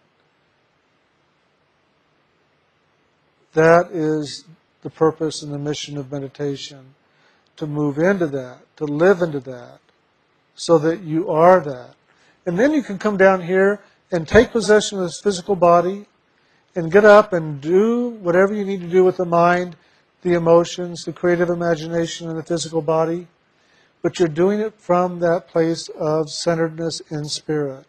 That 3.53 3.89
is 3.91 4.45
the 4.83 4.91
purpose 4.91 5.41
and 5.41 5.51
the 5.51 5.57
mission 5.57 5.97
of 5.97 6.11
meditation 6.11 6.93
to 7.55 7.65
move 7.65 7.97
into 7.97 8.27
that, 8.27 8.59
to 8.75 8.85
live 8.85 9.21
into 9.21 9.39
that, 9.39 9.79
so 10.53 10.77
that 10.77 11.01
you 11.01 11.29
are 11.31 11.59
that. 11.61 11.95
And 12.45 12.59
then 12.59 12.73
you 12.73 12.83
can 12.83 12.97
come 12.97 13.17
down 13.17 13.41
here 13.41 13.81
and 14.11 14.27
take 14.27 14.51
possession 14.51 14.99
of 14.99 15.05
this 15.05 15.19
physical 15.19 15.55
body 15.55 16.05
and 16.75 16.91
get 16.91 17.05
up 17.05 17.33
and 17.33 17.59
do 17.59 18.09
whatever 18.09 18.53
you 18.53 18.65
need 18.65 18.81
to 18.81 18.87
do 18.87 19.03
with 19.03 19.17
the 19.17 19.25
mind, 19.25 19.75
the 20.21 20.33
emotions, 20.33 21.05
the 21.05 21.13
creative 21.13 21.49
imagination, 21.49 22.29
and 22.29 22.37
the 22.37 22.43
physical 22.43 22.81
body. 22.81 23.27
But 24.01 24.19
you're 24.19 24.27
doing 24.27 24.59
it 24.59 24.79
from 24.79 25.19
that 25.19 25.47
place 25.47 25.89
of 25.89 26.29
centeredness 26.29 27.01
in 27.09 27.25
spirit. 27.25 27.85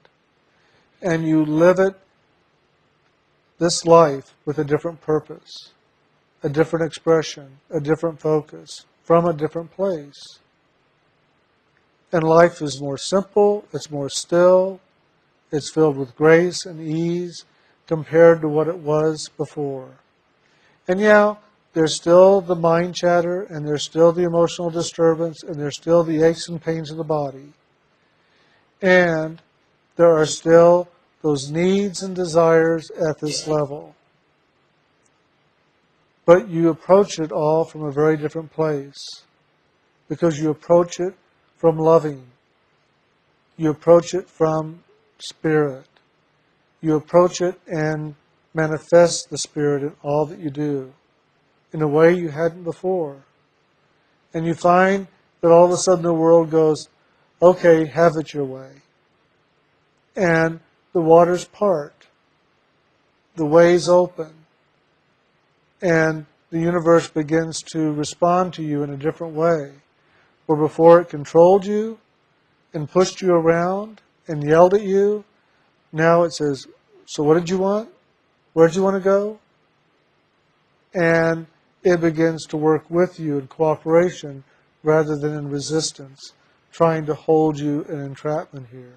And 1.03 1.27
you 1.27 1.45
live 1.45 1.79
it, 1.79 1.95
this 3.59 3.85
life, 3.85 4.35
with 4.45 4.59
a 4.59 4.65
different 4.65 5.01
purpose, 5.01 5.73
a 6.43 6.49
different 6.49 6.87
expression, 6.87 7.59
a 7.71 7.81
different 7.81 8.21
focus, 8.21 8.87
from 9.03 9.27
a 9.27 9.33
different 9.33 9.71
place. 9.71 10.39
And 12.13 12.23
life 12.23 12.63
is 12.63 12.81
more 12.81 12.99
simple, 12.99 13.65
it's 13.73 13.91
more 13.91 14.09
still, 14.09 14.81
it's 15.51 15.71
filled 15.71 15.97
with 15.97 16.17
grace 16.17 16.65
and 16.65 16.81
ease 16.81 17.45
compared 17.87 18.41
to 18.41 18.49
what 18.49 18.69
it 18.69 18.79
was 18.79 19.29
before. 19.37 19.91
And 20.89 21.01
yeah, 21.01 21.37
there's 21.73 21.95
still 21.95 22.41
the 22.41 22.55
mind 22.55 22.95
chatter, 22.95 23.43
and 23.43 23.67
there's 23.67 23.83
still 23.83 24.13
the 24.13 24.25
emotional 24.25 24.71
disturbance, 24.71 25.43
and 25.43 25.57
there's 25.57 25.77
still 25.77 26.03
the 26.05 26.23
aches 26.23 26.49
and 26.49 26.63
pains 26.63 26.91
of 26.91 26.97
the 26.97 27.05
body. 27.05 27.53
And 28.81 29.43
there 29.97 30.15
are 30.17 30.27
still 30.27 30.89
those 31.23 31.51
needs 31.51 32.03
and 32.03 32.15
desires 32.15 32.91
at 32.91 33.19
this 33.19 33.47
level. 33.47 33.95
But 36.25 36.49
you 36.49 36.71
approach 36.71 37.19
it 37.19 37.31
all 37.31 37.65
from 37.65 37.85
a 37.85 37.93
very 37.93 38.17
different 38.17 38.53
place 38.53 39.23
because 40.09 40.41
you 40.41 40.51
approach 40.51 40.99
it 40.99 41.15
from 41.57 41.79
loving. 41.79 42.27
You 43.57 43.71
approach 43.71 44.15
it 44.15 44.29
from 44.29 44.85
spirit. 45.19 45.87
You 46.81 46.97
approach 46.97 47.41
it 47.41 47.59
and 47.67 48.15
manifest 48.55 49.31
the 49.31 49.39
spirit 49.39 49.83
in 49.83 49.93
all 50.03 50.27
that 50.27 50.39
you 50.39 50.51
do 50.51 50.93
in 51.73 51.83
a 51.83 51.89
way 51.89 52.15
you 52.15 52.29
hadn't 52.29 52.65
before. 52.65 53.25
And 54.33 54.47
you 54.47 54.55
find 54.55 55.07
that 55.41 55.51
all 55.51 55.65
of 55.65 55.71
a 55.71 55.77
sudden 55.77 56.05
the 56.05 56.13
world 56.13 56.51
goes, 56.51 56.89
okay, 57.41 57.87
have 57.87 58.13
it 58.17 58.33
your 58.33 58.45
way. 58.45 58.71
And 60.15 60.61
the 60.93 61.01
waters 61.01 61.45
part. 61.45 62.07
The 63.35 63.45
ways 63.45 63.89
open. 63.89 64.33
And 65.83 66.27
the 66.51 66.59
universe 66.59 67.09
begins 67.09 67.63
to 67.73 67.93
respond 67.93 68.55
to 68.55 68.63
you 68.63 68.83
in 68.83 68.91
a 68.91 68.97
different 68.97 69.35
way. 69.35 69.73
Where 70.47 70.59
before 70.59 71.01
it 71.01 71.09
controlled 71.09 71.67
you 71.67 71.99
and 72.73 72.91
pushed 72.91 73.21
you 73.21 73.35
around 73.35 74.01
and 74.29 74.43
yelled 74.43 74.75
at 74.75 74.83
you, 74.83 75.25
now 75.93 76.23
it 76.23 76.33
says, 76.33 76.67
So 77.05 77.23
what 77.23 77.35
did 77.35 77.51
you 77.51 77.59
want? 77.59 77.89
Where 78.53 78.67
did 78.67 78.77
you 78.77 78.83
want 78.83 78.97
to 78.97 79.01
go? 79.01 79.39
And 80.95 81.47
it 81.83 82.01
begins 82.01 82.47
to 82.47 82.57
work 82.57 82.89
with 82.89 83.21
you 83.21 83.39
in 83.39 83.49
cooperation 83.49 84.45
rather 84.83 85.17
than 85.17 85.35
in 85.35 85.51
resistance, 85.51 86.33
trying 86.73 87.07
to 87.07 87.15
hold 87.15 87.59
you 87.59 87.83
in 87.89 88.01
entrapment 88.01 88.69
here. 88.71 88.97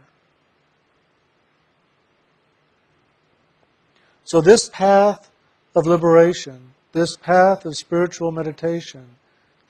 So, 4.23 4.41
this 4.41 4.69
path 4.69 5.31
of 5.75 5.87
liberation, 5.87 6.73
this 6.91 7.17
path 7.17 7.65
of 7.65 7.75
spiritual 7.75 8.31
meditation, 8.31 9.15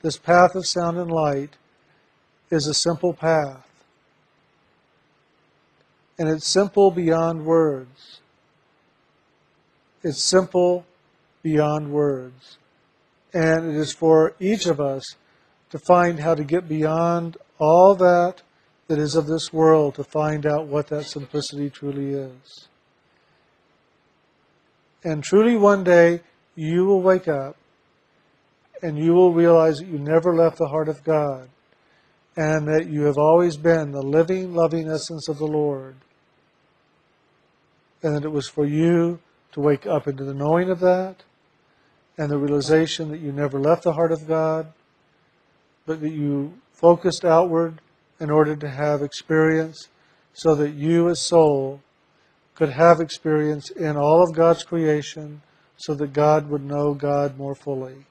this 0.02 0.18
path 0.18 0.54
of 0.54 0.66
sound 0.66 0.98
and 0.98 1.10
light 1.10 1.56
is 2.50 2.66
a 2.66 2.74
simple 2.74 3.12
path. 3.12 3.66
And 6.18 6.28
it's 6.28 6.46
simple 6.46 6.90
beyond 6.90 7.46
words. 7.46 8.20
It's 10.02 10.22
simple 10.22 10.84
beyond 11.42 11.92
words. 11.92 12.58
And 13.32 13.70
it 13.70 13.76
is 13.76 13.92
for 13.92 14.34
each 14.40 14.66
of 14.66 14.80
us 14.80 15.16
to 15.70 15.78
find 15.78 16.20
how 16.20 16.34
to 16.34 16.44
get 16.44 16.68
beyond 16.68 17.36
all 17.58 17.94
that 17.94 18.42
that 18.88 18.98
is 18.98 19.14
of 19.14 19.28
this 19.28 19.52
world 19.52 19.94
to 19.94 20.04
find 20.04 20.44
out 20.44 20.66
what 20.66 20.88
that 20.88 21.04
simplicity 21.04 21.70
truly 21.70 22.12
is. 22.12 22.68
And 25.04 25.22
truly 25.22 25.56
one 25.56 25.84
day 25.84 26.20
you 26.56 26.84
will 26.84 27.00
wake 27.00 27.28
up 27.28 27.56
and 28.82 28.98
you 28.98 29.12
will 29.14 29.32
realize 29.32 29.78
that 29.78 29.86
you 29.86 29.98
never 29.98 30.34
left 30.34 30.58
the 30.58 30.66
heart 30.66 30.88
of 30.88 31.04
God 31.04 31.48
and 32.40 32.66
that 32.66 32.88
you 32.88 33.02
have 33.02 33.18
always 33.18 33.58
been 33.58 33.92
the 33.92 34.00
living, 34.00 34.54
loving 34.54 34.88
essence 34.88 35.28
of 35.28 35.36
the 35.36 35.46
Lord. 35.46 35.94
And 38.02 38.16
that 38.16 38.24
it 38.24 38.32
was 38.32 38.48
for 38.48 38.64
you 38.64 39.18
to 39.52 39.60
wake 39.60 39.86
up 39.86 40.08
into 40.08 40.24
the 40.24 40.32
knowing 40.32 40.70
of 40.70 40.80
that 40.80 41.16
and 42.16 42.30
the 42.30 42.38
realization 42.38 43.10
that 43.10 43.20
you 43.20 43.30
never 43.30 43.60
left 43.60 43.82
the 43.82 43.92
heart 43.92 44.10
of 44.10 44.26
God, 44.26 44.72
but 45.84 46.00
that 46.00 46.12
you 46.12 46.54
focused 46.72 47.26
outward 47.26 47.82
in 48.18 48.30
order 48.30 48.56
to 48.56 48.70
have 48.70 49.02
experience 49.02 49.88
so 50.32 50.54
that 50.54 50.72
you 50.72 51.10
as 51.10 51.20
soul 51.20 51.82
could 52.54 52.70
have 52.70 53.00
experience 53.00 53.68
in 53.68 53.98
all 53.98 54.22
of 54.22 54.34
God's 54.34 54.64
creation 54.64 55.42
so 55.76 55.92
that 55.92 56.14
God 56.14 56.48
would 56.48 56.64
know 56.64 56.94
God 56.94 57.36
more 57.36 57.54
fully. 57.54 58.06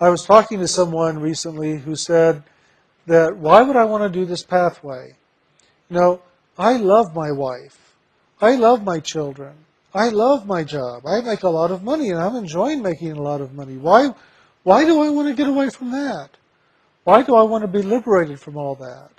I 0.00 0.08
was 0.08 0.24
talking 0.24 0.58
to 0.60 0.68
someone 0.68 1.18
recently 1.18 1.76
who 1.76 1.94
said 1.94 2.42
that 3.06 3.36
why 3.36 3.62
would 3.62 3.76
I 3.76 3.84
want 3.84 4.02
to 4.02 4.18
do 4.18 4.24
this 4.24 4.42
pathway? 4.42 5.14
You 5.90 5.96
know, 5.96 6.22
I 6.58 6.76
love 6.76 7.14
my 7.14 7.30
wife. 7.30 7.94
I 8.40 8.56
love 8.56 8.82
my 8.82 9.00
children. 9.00 9.52
I 9.92 10.08
love 10.08 10.46
my 10.46 10.64
job. 10.64 11.06
I 11.06 11.20
make 11.20 11.42
a 11.42 11.48
lot 11.48 11.70
of 11.70 11.82
money 11.82 12.10
and 12.10 12.18
I'm 12.18 12.36
enjoying 12.36 12.80
making 12.82 13.12
a 13.12 13.22
lot 13.22 13.40
of 13.40 13.52
money. 13.52 13.76
Why 13.76 14.14
why 14.62 14.84
do 14.84 15.00
I 15.02 15.08
want 15.10 15.28
to 15.28 15.34
get 15.34 15.48
away 15.48 15.70
from 15.70 15.90
that? 15.92 16.30
Why 17.04 17.22
do 17.22 17.34
I 17.34 17.42
want 17.42 17.62
to 17.62 17.68
be 17.68 17.82
liberated 17.82 18.40
from 18.40 18.56
all 18.56 18.74
that? 18.76 19.10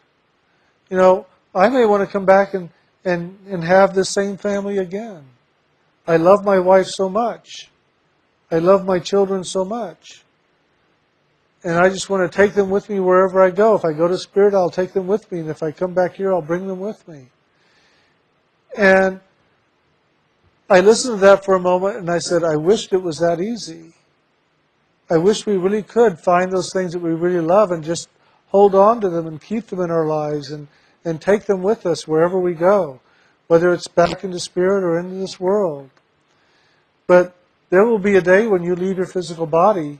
You 0.89 0.97
know, 0.97 1.25
I 1.53 1.69
may 1.69 1.85
want 1.85 2.07
to 2.07 2.11
come 2.11 2.25
back 2.25 2.53
and, 2.53 2.69
and, 3.03 3.37
and 3.47 3.63
have 3.63 3.93
this 3.93 4.09
same 4.09 4.37
family 4.37 4.77
again. 4.77 5.23
I 6.07 6.17
love 6.17 6.45
my 6.45 6.59
wife 6.59 6.87
so 6.87 7.09
much. 7.09 7.69
I 8.51 8.59
love 8.59 8.85
my 8.85 8.99
children 8.99 9.43
so 9.43 9.65
much. 9.65 10.23
And 11.63 11.78
I 11.78 11.89
just 11.89 12.10
want 12.10 12.30
to 12.30 12.36
take 12.36 12.54
them 12.54 12.69
with 12.69 12.89
me 12.89 13.00
wherever 13.00 13.41
I 13.41 13.52
go. 13.52 13.76
If 13.76 13.86
I 13.86 13.93
go 13.93 14.08
to 14.08 14.17
Spirit, 14.17 14.54
I'll 14.54 14.71
take 14.71 14.93
them 14.93 15.06
with 15.06 15.32
me. 15.32 15.39
And 15.39 15.50
if 15.50 15.62
I 15.62 15.71
come 15.71 15.93
back 15.93 16.15
here, 16.15 16.34
I'll 16.34 16.41
bring 16.41 16.67
them 16.67 16.80
with 16.80 17.08
me. 17.08 17.28
And 18.76 19.19
I 20.69 20.80
listened 20.80 21.19
to 21.19 21.26
that 21.26 21.43
for 21.43 21.56
a 21.56 21.60
moment 21.60 21.97
and 21.97 22.10
I 22.10 22.19
said, 22.19 22.43
I 22.43 22.56
wished 22.56 22.93
it 22.93 23.04
was 23.04 23.19
that 23.19 23.41
easy. 23.41 23.93
I 25.10 25.17
wish 25.17 25.45
we 25.45 25.58
really 25.58 25.84
could 25.84 26.17
find 26.17 26.52
those 26.52 26.71
things 26.71 26.93
that 26.93 27.00
we 27.00 27.12
really 27.12 27.45
love 27.45 27.71
and 27.71 27.84
just 27.84 28.08
hold 28.47 28.74
on 28.74 29.02
to 29.02 29.10
them 29.10 29.28
and 29.28 29.41
keep 29.41 29.67
them 29.67 29.82
in 29.82 29.91
our 29.91 30.06
lives 30.06 30.50
and, 30.50 30.69
and 31.04 31.19
take 31.19 31.43
them 31.43 31.62
with 31.62 31.86
us 31.86 32.08
wherever 32.08 32.39
we 32.39 32.54
go, 32.54 33.02
whether 33.47 33.74
it's 33.74 33.89
back 33.89 34.24
into 34.24 34.39
spirit 34.39 34.84
or 34.86 34.97
into 34.97 35.15
this 35.15 35.38
world. 35.38 35.89
But 37.08 37.36
there 37.69 37.86
will 37.86 38.00
be 38.00 38.15
a 38.15 38.21
day 38.21 38.47
when 38.47 38.63
you 38.63 38.74
leave 38.74 38.95
your 38.95 39.06
physical 39.06 39.45
body 39.45 40.00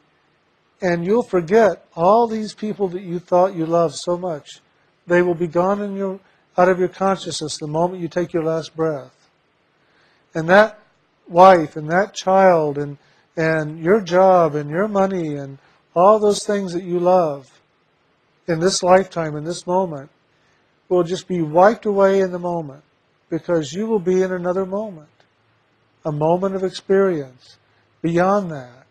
and 0.82 1.06
you'll 1.06 1.24
forget 1.24 1.86
all 1.96 2.28
these 2.28 2.54
people 2.54 2.88
that 2.90 3.04
you 3.04 3.20
thought 3.20 3.56
you 3.56 3.66
loved 3.66 3.96
so 3.96 4.18
much. 4.18 4.62
They 5.06 5.22
will 5.22 5.36
be 5.36 5.48
gone 5.48 5.82
in 5.82 5.96
your, 5.96 6.20
out 6.58 6.70
of 6.70 6.80
your 6.80 6.88
consciousness 6.88 7.58
the 7.58 7.68
moment 7.68 8.02
you 8.02 8.08
take 8.08 8.34
your 8.34 8.44
last 8.44 8.76
breath. 8.76 9.30
And 10.34 10.50
that 10.50 10.80
wife 11.28 11.76
and 11.76 11.90
that 11.90 12.14
child 12.14 12.78
and, 12.78 12.98
and 13.38 13.80
your 13.80 14.02
job 14.02 14.56
and 14.56 14.70
your 14.70 14.88
money 14.88 15.36
and 15.36 15.60
all 15.96 16.20
those 16.20 16.46
things 16.46 16.74
that 16.74 16.84
you 16.84 17.00
love 17.00 17.62
in 18.48 18.60
this 18.60 18.82
lifetime, 18.82 19.36
in 19.36 19.44
this 19.44 19.68
moment, 19.68 20.10
will 20.90 21.04
just 21.04 21.28
be 21.28 21.42
wiped 21.42 21.86
away 21.86 22.20
in 22.20 22.32
the 22.32 22.40
moment 22.40 22.84
because 23.30 23.72
you 23.72 23.86
will 23.86 24.00
be 24.00 24.22
in 24.22 24.32
another 24.32 24.66
moment, 24.66 25.08
a 26.06 26.12
moment 26.12 26.56
of 26.56 26.64
experience 26.64 27.58
beyond 28.02 28.52
that. 28.52 28.86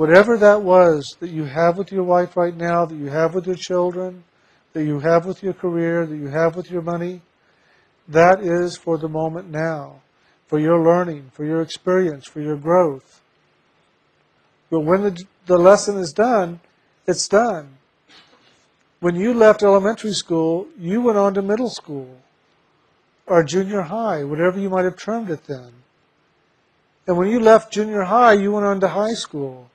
Whatever 0.00 0.38
that 0.38 0.62
was 0.62 1.14
that 1.20 1.28
you 1.28 1.44
have 1.44 1.76
with 1.76 1.92
your 1.92 2.04
wife 2.04 2.34
right 2.34 2.56
now, 2.56 2.86
that 2.86 2.96
you 2.96 3.08
have 3.08 3.34
with 3.34 3.46
your 3.46 3.54
children, 3.54 4.24
that 4.72 4.82
you 4.82 5.00
have 5.00 5.26
with 5.26 5.42
your 5.42 5.52
career, 5.52 6.06
that 6.06 6.16
you 6.16 6.28
have 6.28 6.56
with 6.56 6.70
your 6.70 6.80
money, 6.80 7.20
that 8.08 8.40
is 8.40 8.78
for 8.78 8.96
the 8.96 9.10
moment 9.10 9.50
now, 9.50 10.00
for 10.46 10.58
your 10.58 10.82
learning, 10.82 11.30
for 11.34 11.44
your 11.44 11.60
experience, 11.60 12.26
for 12.26 12.40
your 12.40 12.56
growth. 12.56 13.20
But 14.70 14.80
when 14.80 15.02
the, 15.02 15.22
the 15.44 15.58
lesson 15.58 15.98
is 15.98 16.14
done, 16.14 16.60
it's 17.06 17.28
done. 17.28 17.76
When 19.00 19.16
you 19.16 19.34
left 19.34 19.62
elementary 19.62 20.14
school, 20.14 20.66
you 20.78 21.02
went 21.02 21.18
on 21.18 21.34
to 21.34 21.42
middle 21.42 21.68
school 21.68 22.22
or 23.26 23.44
junior 23.44 23.82
high, 23.82 24.24
whatever 24.24 24.58
you 24.58 24.70
might 24.70 24.86
have 24.86 24.96
termed 24.96 25.28
it 25.28 25.44
then. 25.44 25.72
And 27.06 27.18
when 27.18 27.28
you 27.28 27.38
left 27.38 27.70
junior 27.70 28.04
high, 28.04 28.32
you 28.32 28.52
went 28.52 28.64
on 28.64 28.80
to 28.80 28.88
high 28.88 29.12
school. 29.12 29.70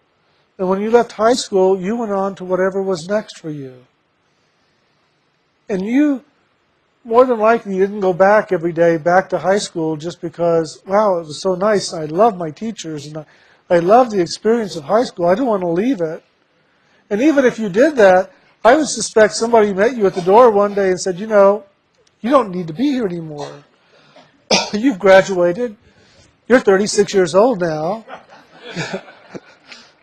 And 0.57 0.69
when 0.69 0.81
you 0.81 0.89
left 0.89 1.13
high 1.13 1.33
school, 1.33 1.79
you 1.79 1.97
went 1.97 2.11
on 2.11 2.35
to 2.35 2.45
whatever 2.45 2.81
was 2.81 3.07
next 3.07 3.39
for 3.39 3.49
you. 3.49 3.85
And 5.67 5.85
you 5.85 6.23
more 7.05 7.25
than 7.25 7.39
likely 7.39 7.75
you 7.75 7.81
didn't 7.81 7.99
go 7.99 8.13
back 8.13 8.51
every 8.51 8.73
day 8.73 8.97
back 8.97 9.29
to 9.29 9.37
high 9.37 9.59
school 9.59 9.95
just 9.95 10.19
because, 10.19 10.81
wow, 10.87 11.19
it 11.19 11.27
was 11.27 11.39
so 11.39 11.53
nice. 11.53 11.93
I 11.93 12.05
love 12.05 12.35
my 12.35 12.49
teachers 12.49 13.05
and 13.05 13.17
I, 13.17 13.25
I 13.69 13.79
love 13.79 14.09
the 14.09 14.19
experience 14.19 14.75
of 14.75 14.85
high 14.85 15.03
school. 15.03 15.27
I 15.27 15.35
don't 15.35 15.45
want 15.45 15.61
to 15.61 15.67
leave 15.67 16.01
it. 16.01 16.23
And 17.09 17.21
even 17.21 17.45
if 17.45 17.59
you 17.59 17.69
did 17.69 17.95
that, 17.97 18.31
I 18.63 18.75
would 18.75 18.87
suspect 18.87 19.35
somebody 19.35 19.71
met 19.71 19.95
you 19.95 20.07
at 20.07 20.15
the 20.15 20.21
door 20.21 20.49
one 20.49 20.73
day 20.73 20.89
and 20.89 20.99
said, 20.99 21.19
you 21.19 21.27
know, 21.27 21.65
you 22.21 22.31
don't 22.31 22.49
need 22.49 22.65
to 22.67 22.73
be 22.73 22.85
here 22.85 23.05
anymore. 23.05 23.63
You've 24.73 24.97
graduated. 24.97 25.77
You're 26.47 26.59
36 26.59 27.13
years 27.13 27.35
old 27.35 27.61
now. 27.61 28.03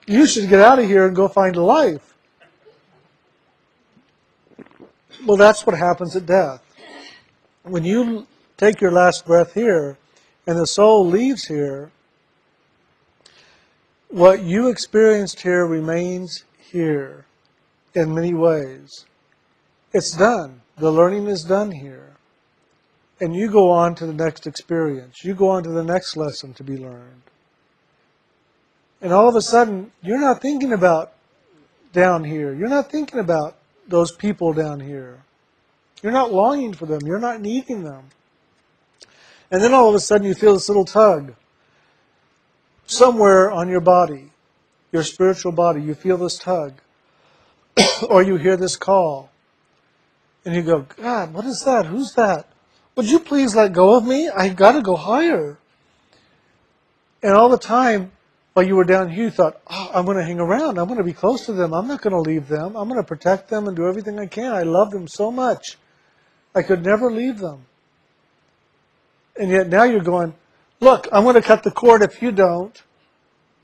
you 0.06 0.26
should 0.26 0.48
get 0.48 0.60
out 0.60 0.78
of 0.78 0.86
here 0.86 1.06
and 1.06 1.14
go 1.14 1.28
find 1.28 1.56
a 1.56 1.62
life. 1.62 2.14
Well, 5.24 5.36
that's 5.36 5.64
what 5.64 5.76
happens 5.76 6.16
at 6.16 6.26
death. 6.26 6.62
When 7.62 7.84
you 7.84 8.26
take 8.56 8.80
your 8.80 8.90
last 8.90 9.24
breath 9.24 9.54
here 9.54 9.96
and 10.46 10.58
the 10.58 10.66
soul 10.66 11.06
leaves 11.06 11.44
here, 11.44 11.92
what 14.08 14.42
you 14.42 14.68
experienced 14.68 15.40
here 15.40 15.64
remains 15.64 16.44
here 16.58 17.24
in 17.94 18.14
many 18.14 18.34
ways. 18.34 19.06
It's 19.92 20.16
done. 20.16 20.62
The 20.76 20.90
learning 20.90 21.28
is 21.28 21.44
done 21.44 21.70
here. 21.70 22.16
And 23.20 23.36
you 23.36 23.50
go 23.50 23.70
on 23.70 23.94
to 23.96 24.06
the 24.06 24.12
next 24.12 24.46
experience. 24.46 25.24
You 25.24 25.34
go 25.34 25.48
on 25.48 25.62
to 25.62 25.70
the 25.70 25.84
next 25.84 26.16
lesson 26.16 26.54
to 26.54 26.64
be 26.64 26.76
learned. 26.76 27.21
And 29.02 29.12
all 29.12 29.28
of 29.28 29.34
a 29.34 29.42
sudden, 29.42 29.90
you're 30.00 30.20
not 30.20 30.40
thinking 30.40 30.72
about 30.72 31.12
down 31.92 32.22
here. 32.22 32.54
You're 32.54 32.68
not 32.68 32.90
thinking 32.90 33.18
about 33.18 33.56
those 33.88 34.12
people 34.12 34.52
down 34.52 34.80
here. 34.80 35.18
You're 36.02 36.12
not 36.12 36.32
longing 36.32 36.72
for 36.72 36.86
them. 36.86 37.00
You're 37.04 37.18
not 37.18 37.40
needing 37.40 37.82
them. 37.82 38.04
And 39.50 39.62
then 39.62 39.74
all 39.74 39.88
of 39.88 39.94
a 39.94 40.00
sudden, 40.00 40.26
you 40.26 40.34
feel 40.34 40.54
this 40.54 40.68
little 40.68 40.84
tug 40.84 41.34
somewhere 42.86 43.50
on 43.50 43.68
your 43.68 43.80
body, 43.80 44.30
your 44.92 45.02
spiritual 45.02 45.52
body. 45.52 45.82
You 45.82 45.94
feel 45.94 46.16
this 46.16 46.38
tug. 46.38 46.74
or 48.08 48.22
you 48.22 48.36
hear 48.36 48.56
this 48.56 48.76
call. 48.76 49.30
And 50.44 50.54
you 50.54 50.62
go, 50.62 50.86
God, 50.96 51.32
what 51.32 51.44
is 51.44 51.62
that? 51.64 51.86
Who's 51.86 52.14
that? 52.14 52.48
Would 52.96 53.10
you 53.10 53.18
please 53.18 53.54
let 53.54 53.72
go 53.72 53.96
of 53.96 54.04
me? 54.04 54.28
I've 54.28 54.56
got 54.56 54.72
to 54.72 54.82
go 54.82 54.96
higher. 54.96 55.58
And 57.22 57.32
all 57.32 57.48
the 57.48 57.58
time, 57.58 58.12
while 58.52 58.66
you 58.66 58.76
were 58.76 58.84
down 58.84 59.08
here, 59.08 59.24
you 59.24 59.30
thought, 59.30 59.60
oh, 59.66 59.90
I'm 59.94 60.04
going 60.04 60.18
to 60.18 60.24
hang 60.24 60.38
around. 60.38 60.78
I'm 60.78 60.86
going 60.86 60.98
to 60.98 61.04
be 61.04 61.12
close 61.12 61.46
to 61.46 61.52
them. 61.52 61.72
I'm 61.72 61.88
not 61.88 62.02
going 62.02 62.12
to 62.12 62.20
leave 62.20 62.48
them. 62.48 62.76
I'm 62.76 62.88
going 62.88 63.00
to 63.00 63.06
protect 63.06 63.48
them 63.48 63.66
and 63.66 63.76
do 63.76 63.86
everything 63.86 64.18
I 64.18 64.26
can. 64.26 64.52
I 64.52 64.62
love 64.62 64.90
them 64.90 65.08
so 65.08 65.30
much. 65.30 65.78
I 66.54 66.62
could 66.62 66.84
never 66.84 67.10
leave 67.10 67.38
them. 67.38 67.64
And 69.36 69.50
yet 69.50 69.68
now 69.68 69.84
you're 69.84 70.00
going, 70.00 70.34
look, 70.80 71.08
I'm 71.10 71.22
going 71.22 71.36
to 71.36 71.42
cut 71.42 71.62
the 71.62 71.70
cord 71.70 72.02
if 72.02 72.20
you 72.20 72.30
don't. 72.30 72.82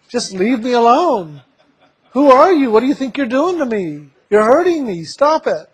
Just 0.08 0.32
leave 0.32 0.60
me 0.60 0.72
alone. 0.72 1.42
Who 2.12 2.30
are 2.30 2.50
you? 2.50 2.70
What 2.70 2.80
do 2.80 2.86
you 2.86 2.94
think 2.94 3.18
you're 3.18 3.26
doing 3.26 3.58
to 3.58 3.66
me? 3.66 4.08
You're 4.30 4.44
hurting 4.44 4.86
me. 4.86 5.04
Stop 5.04 5.46
it. 5.46 5.68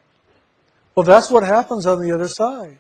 Well, 0.97 1.05
that's 1.05 1.31
what 1.31 1.45
happens 1.45 1.87
on 1.87 2.01
the 2.01 2.12
other 2.12 2.29
side. 2.29 2.79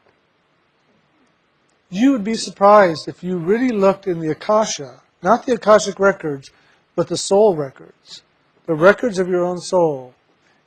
You 1.90 2.10
would 2.10 2.24
be 2.24 2.34
surprised 2.34 3.06
if 3.06 3.22
you 3.22 3.38
really 3.38 3.70
looked 3.70 4.08
in 4.08 4.18
the 4.18 4.30
Akasha, 4.30 5.00
not 5.24 5.46
the 5.46 5.54
Akashic 5.54 5.98
records, 5.98 6.50
but 6.94 7.08
the 7.08 7.16
soul 7.16 7.56
records, 7.56 8.22
the 8.66 8.74
records 8.74 9.18
of 9.18 9.28
your 9.28 9.44
own 9.44 9.58
soul, 9.58 10.14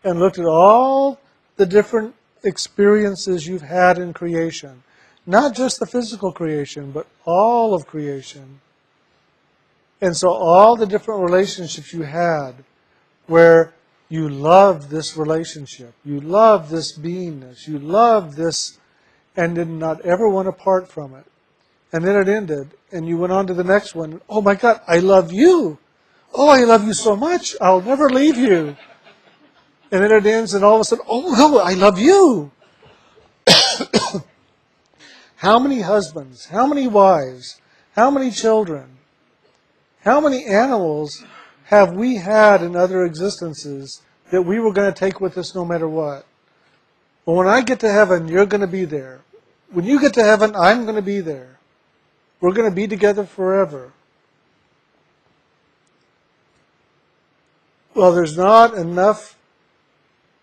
and 0.04 0.20
looked 0.20 0.40
at 0.40 0.46
all 0.46 1.20
the 1.56 1.66
different 1.66 2.16
experiences 2.44 3.48
you've 3.48 3.62
had 3.62 3.98
in 3.98 4.14
creation. 4.14 4.84
Not 5.26 5.56
just 5.56 5.80
the 5.80 5.86
physical 5.86 6.32
creation, 6.32 6.92
but 6.92 7.08
all 7.26 7.74
of 7.74 7.86
creation. 7.86 8.62
And 10.02 10.16
so 10.16 10.30
all 10.30 10.76
the 10.76 10.86
different 10.86 11.22
relationships 11.22 11.94
you 11.94 12.04
had 12.04 12.54
where 13.26 13.74
you 14.10 14.30
loved 14.30 14.90
this 14.90 15.18
relationship, 15.18 15.94
you 16.06 16.22
loved 16.22 16.72
this 16.72 16.98
beingness, 16.98 17.68
you 17.68 17.78
loved 17.78 18.38
this, 18.38 18.78
and 19.36 19.56
did 19.56 19.68
not 19.68 20.02
ever 20.02 20.30
want 20.30 20.48
to 20.48 20.52
part 20.52 20.88
from 20.88 21.14
it. 21.14 21.26
And 21.92 22.04
then 22.04 22.16
it 22.18 22.28
ended, 22.28 22.72
and 22.92 23.08
you 23.08 23.18
went 23.18 23.32
on 23.32 23.48
to 23.48 23.54
the 23.54 23.64
next 23.64 23.96
one. 23.96 24.22
Oh 24.30 24.42
my 24.42 24.56
God, 24.56 24.82
I 24.88 25.00
love 25.00 25.32
you. 25.32 25.78
Oh, 26.34 26.50
I 26.50 26.64
love 26.66 26.86
you 26.86 26.94
so 26.94 27.16
much. 27.16 27.56
I'll 27.62 27.82
never 27.82 28.10
leave 28.10 28.38
you. 28.38 28.76
And 29.92 30.04
then 30.04 30.12
it 30.12 30.26
ends, 30.26 30.54
and 30.54 30.66
all 30.66 30.76
of 30.76 30.82
a 30.82 30.84
sudden, 30.84 31.06
oh 31.08 31.34
no, 31.34 31.60
I 31.60 31.74
love 31.74 31.98
you. 31.98 32.52
how 35.38 35.60
many 35.60 35.80
husbands, 35.80 36.48
how 36.48 36.68
many 36.68 36.88
wives, 36.88 37.62
how 37.96 38.12
many 38.12 38.32
children, 38.32 38.98
how 40.02 40.20
many 40.20 40.46
animals 40.46 41.24
have 41.66 41.94
we 41.94 42.18
had 42.18 42.62
in 42.62 42.76
other 42.76 43.06
existences 43.06 44.02
that 44.32 44.42
we 44.42 44.60
were 44.60 44.74
going 44.74 44.94
to 44.94 45.00
take 45.00 45.22
with 45.22 45.38
us 45.38 45.56
no 45.56 45.64
matter 45.64 45.88
what? 45.88 46.26
Well, 47.26 47.38
when 47.38 47.48
I 47.48 47.62
get 47.62 47.80
to 47.82 47.92
heaven, 47.92 48.28
you're 48.28 48.46
going 48.46 48.62
to 48.62 48.68
be 48.68 48.86
there. 48.86 49.22
When 49.72 49.86
you 49.86 50.00
get 50.00 50.14
to 50.16 50.24
heaven, 50.24 50.56
I'm 50.56 50.84
going 50.84 50.96
to 50.96 51.02
be 51.02 51.22
there. 51.22 51.57
We're 52.40 52.54
going 52.54 52.70
to 52.70 52.76
be 52.76 52.88
together 52.88 53.26
forever. 53.26 53.94
Well, 57.94 58.14
there's 58.14 58.38
not 58.38 58.76
enough 58.76 59.38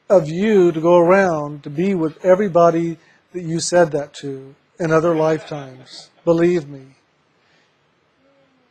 of 0.09 0.29
you 0.29 0.73
to 0.73 0.81
go 0.81 0.99
around 0.99 1.63
to 1.63 1.71
be 1.71 1.95
with 1.95 2.25
everybody 2.25 2.99
that 3.33 3.43
you 3.43 3.61
said 3.61 3.93
that 3.93 4.13
to 4.15 4.55
in 4.79 4.91
other 4.91 5.15
lifetimes. 5.15 6.11
Believe 6.25 6.69
me. 6.69 6.97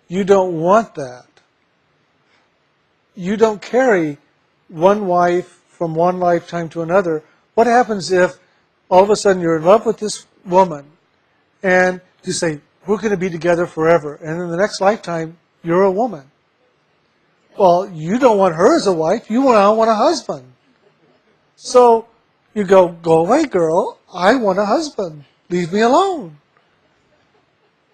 You 0.10 0.24
don't 0.24 0.60
want 0.60 0.96
that 0.96 1.28
you 3.16 3.38
don't 3.38 3.62
carry 3.62 4.18
one 4.68 5.08
wife 5.08 5.62
from 5.70 5.96
one 5.96 6.20
lifetime 6.20 6.70
to 6.70 6.82
another. 6.82 7.24
What 7.54 7.68
happens 7.68 8.12
if 8.12 8.38
all 8.90 9.04
of 9.04 9.10
a 9.10 9.16
sudden 9.16 9.42
you're 9.42 9.58
in 9.58 9.64
love 9.64 9.86
with 9.86 9.98
this 9.98 10.26
woman 10.46 10.86
and 11.62 12.02
you 12.24 12.34
say, 12.34 12.60
we're 12.86 12.98
going 12.98 13.12
to 13.12 13.18
be 13.18 13.30
together 13.30 13.66
forever. 13.66 14.16
And 14.16 14.42
in 14.42 14.50
the 14.50 14.58
next 14.58 14.82
lifetime, 14.82 15.38
you're 15.64 15.84
a 15.84 15.92
woman. 15.92 16.30
Well, 17.58 17.90
you 17.90 18.18
don't 18.20 18.38
want 18.38 18.56
her 18.56 18.76
as 18.76 18.88
a 18.88 18.94
wife. 18.94 19.30
You 19.30 19.42
want, 19.42 19.78
want 19.78 19.90
a 19.90 19.96
husband. 19.96 20.52
So 21.56 22.08
you 22.54 22.64
go, 22.64 22.90
go 22.90 23.26
away, 23.26 23.46
girl. 23.46 24.00
I 24.14 24.36
want 24.36 24.60
a 24.60 24.66
husband. 24.66 25.26
Leave 25.50 25.72
me 25.72 25.82
alone. 25.82 26.38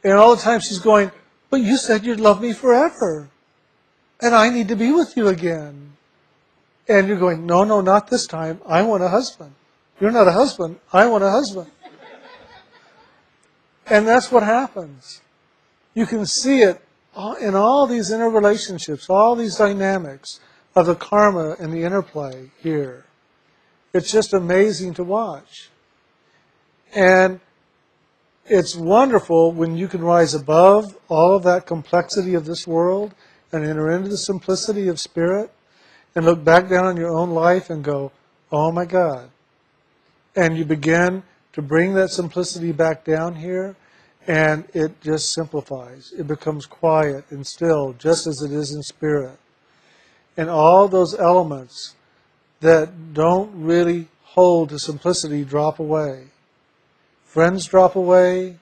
And 0.04 0.14
all 0.14 0.36
the 0.36 0.42
time 0.42 0.62
she's 0.62 0.80
going, 0.80 1.12
but 1.50 1.62
you 1.62 1.78
said 1.78 2.06
you'd 2.06 2.20
love 2.20 2.42
me 2.42 2.54
forever 2.54 3.30
and 4.22 4.36
I 4.36 4.50
need 4.50 4.68
to 4.68 4.76
be 4.76 4.92
with 4.92 5.16
you 5.16 5.28
again. 5.28 5.94
And 6.88 7.08
you're 7.08 7.20
going, 7.20 7.46
no, 7.46 7.64
no, 7.64 7.82
not 7.82 8.10
this 8.10 8.26
time. 8.28 8.60
I 8.66 8.82
want 8.82 9.04
a 9.04 9.10
husband. 9.10 9.54
You're 10.00 10.12
not 10.12 10.28
a 10.28 10.32
husband. 10.32 10.80
I 10.92 11.06
want 11.08 11.24
a 11.24 11.30
husband. 11.30 11.70
And 13.90 14.08
that's 14.08 14.32
what 14.32 14.44
happens. 14.44 15.22
You 15.94 16.06
can 16.06 16.26
see 16.26 16.62
it 16.62 16.82
in 17.42 17.56
all 17.56 17.88
these 17.88 18.12
interrelationships, 18.12 19.10
all 19.10 19.36
these 19.36 19.56
dynamics 19.56 20.40
of 20.76 20.86
the 20.86 20.96
karma 20.96 21.56
and 21.60 21.74
the 21.74 21.84
interplay 21.84 22.52
here. 22.62 23.06
It's 23.94 24.12
just 24.12 24.34
amazing 24.34 24.94
to 24.96 25.04
watch. 25.04 25.70
And 26.96 27.40
it's 28.46 28.76
wonderful 28.76 29.52
when 29.52 29.76
you 29.76 29.88
can 29.88 30.02
rise 30.02 30.34
above 30.34 30.96
all 31.08 31.36
of 31.36 31.44
that 31.44 31.66
complexity 31.66 32.36
of 32.36 32.46
this 32.46 32.68
world 32.68 33.14
and 33.52 33.66
enter 33.66 33.92
into 33.92 34.10
the 34.10 34.18
simplicity 34.18 34.88
of 34.88 35.00
spirit 35.00 35.52
and 36.16 36.26
look 36.26 36.44
back 36.44 36.70
down 36.70 36.86
on 36.86 36.98
your 36.98 37.12
own 37.12 37.32
life 37.32 37.70
and 37.70 37.84
go, 37.84 38.12
oh 38.52 38.72
my 38.72 38.86
God. 38.86 39.30
And 40.36 40.58
you 40.58 40.66
begin 40.66 41.24
to 41.54 41.62
bring 41.62 41.94
that 41.96 42.10
simplicity 42.10 42.72
back 42.72 43.04
down 43.04 43.36
here 43.36 43.76
and 44.28 44.68
it 44.74 45.02
just 45.02 45.34
simplifies. 45.34 46.14
It 46.18 46.28
becomes 46.28 46.66
quiet 46.66 47.26
and 47.32 47.46
still, 47.46 47.94
just 47.94 48.28
as 48.28 48.42
it 48.42 48.52
is 48.52 48.74
in 48.74 48.84
spirit. 48.84 49.40
And 50.38 50.50
all 50.50 50.88
those 50.88 51.18
elements 51.20 51.96
that 52.60 53.14
don't 53.14 53.52
really 53.56 54.08
hold 54.24 54.70
to 54.70 54.80
simplicity 54.80 55.44
drop 55.44 55.80
away. 55.80 56.28
Friends 57.26 57.66
drop 57.66 57.96
away, 57.96 58.58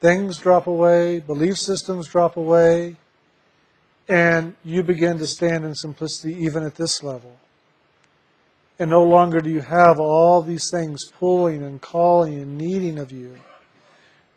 things 0.00 0.38
drop 0.38 0.66
away, 0.66 1.20
belief 1.20 1.58
systems 1.58 2.08
drop 2.08 2.36
away, 2.36 2.96
and 4.08 4.54
you 4.64 4.82
begin 4.82 5.18
to 5.18 5.26
stand 5.26 5.64
in 5.64 5.74
simplicity 5.74 6.34
even 6.34 6.62
at 6.62 6.74
this 6.74 7.02
level. 7.02 7.38
And 8.78 8.90
no 8.90 9.02
longer 9.02 9.40
do 9.40 9.50
you 9.50 9.62
have 9.62 9.98
all 9.98 10.42
these 10.42 10.70
things 10.70 11.04
pulling 11.04 11.62
and 11.62 11.80
calling 11.80 12.34
and 12.34 12.58
needing 12.58 12.98
of 12.98 13.10
you, 13.10 13.36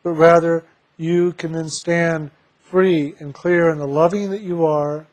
but 0.01 0.11
rather 0.11 0.63
you 0.97 1.33
can 1.33 1.51
then 1.51 1.69
stand 1.69 2.31
free 2.61 3.15
and 3.19 3.33
clear 3.33 3.69
in 3.69 3.79
the 3.79 3.87
loving 3.87 4.29
that 4.29 4.41
you 4.41 4.65
are 4.65 5.05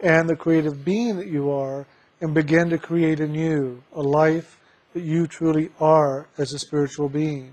and 0.00 0.28
the 0.28 0.36
creative 0.36 0.84
being 0.84 1.16
that 1.16 1.28
you 1.28 1.50
are 1.50 1.86
and 2.20 2.34
begin 2.34 2.68
to 2.70 2.78
create 2.78 3.20
anew 3.20 3.82
a 3.94 4.02
life 4.02 4.58
that 4.92 5.02
you 5.02 5.26
truly 5.26 5.70
are 5.80 6.26
as 6.36 6.52
a 6.52 6.58
spiritual 6.58 7.08
being. 7.08 7.52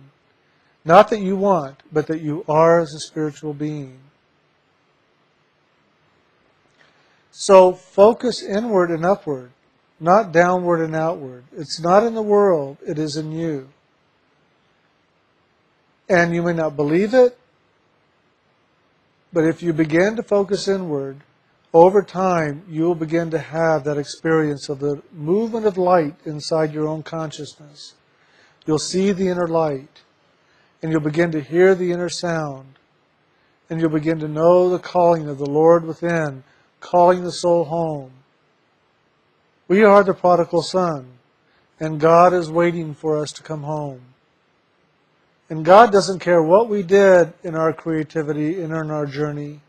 Not 0.85 1.09
that 1.09 1.21
you 1.21 1.35
want, 1.35 1.83
but 1.91 2.07
that 2.07 2.21
you 2.21 2.43
are 2.47 2.81
as 2.81 2.93
a 2.93 2.99
spiritual 2.99 3.53
being. 3.53 3.99
So 7.31 7.73
focus 7.73 8.43
inward 8.43 8.91
and 8.91 9.05
upward, 9.05 9.51
not 10.03 10.33
downward 10.33 10.81
and 10.81 10.95
outward. 10.95 11.45
It's 11.55 11.79
not 11.79 12.03
in 12.03 12.13
the 12.13 12.21
world, 12.21 12.77
it 12.85 12.99
is 12.99 13.15
in 13.15 13.31
you. 13.31 13.69
And 16.09 16.35
you 16.35 16.43
may 16.43 16.53
not 16.53 16.75
believe 16.75 17.13
it, 17.13 17.39
but 19.31 19.45
if 19.45 19.63
you 19.63 19.71
begin 19.71 20.17
to 20.17 20.23
focus 20.23 20.67
inward, 20.67 21.21
over 21.73 22.03
time 22.03 22.63
you 22.69 22.83
will 22.83 22.95
begin 22.95 23.31
to 23.31 23.39
have 23.39 23.85
that 23.85 23.97
experience 23.97 24.67
of 24.67 24.79
the 24.79 25.01
movement 25.13 25.65
of 25.65 25.77
light 25.77 26.15
inside 26.25 26.73
your 26.73 26.87
own 26.87 27.01
consciousness. 27.01 27.93
You'll 28.65 28.79
see 28.79 29.11
the 29.11 29.29
inner 29.29 29.47
light, 29.47 30.01
and 30.81 30.91
you'll 30.91 31.01
begin 31.01 31.31
to 31.31 31.41
hear 31.41 31.73
the 31.73 31.91
inner 31.91 32.09
sound, 32.09 32.75
and 33.69 33.79
you'll 33.79 33.89
begin 33.89 34.19
to 34.19 34.27
know 34.27 34.69
the 34.69 34.79
calling 34.79 35.29
of 35.29 35.37
the 35.37 35.49
Lord 35.49 35.85
within 35.85 36.43
calling 36.81 37.23
the 37.23 37.31
soul 37.31 37.63
home. 37.63 38.11
We 39.67 39.83
are 39.83 40.03
the 40.03 40.13
prodigal 40.13 40.61
son, 40.61 41.07
and 41.79 41.99
God 41.99 42.33
is 42.33 42.49
waiting 42.49 42.93
for 42.93 43.17
us 43.17 43.31
to 43.33 43.43
come 43.43 43.63
home. 43.63 44.01
And 45.49 45.63
God 45.63 45.91
doesn't 45.91 46.19
care 46.19 46.41
what 46.41 46.69
we 46.69 46.83
did 46.83 47.33
in 47.43 47.55
our 47.55 47.73
creativity 47.73 48.61
and 48.61 48.73
in 48.73 48.91
our 48.91 49.05
journey. 49.05 49.61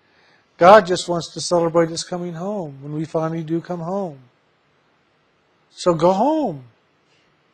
God 0.56 0.86
just 0.86 1.08
wants 1.08 1.32
to 1.34 1.40
celebrate 1.40 1.90
us 1.90 2.04
coming 2.04 2.34
home 2.34 2.78
when 2.80 2.92
we 2.92 3.04
finally 3.04 3.42
do 3.42 3.60
come 3.60 3.80
home. 3.80 4.18
So 5.70 5.94
go 5.94 6.12
home. 6.12 6.64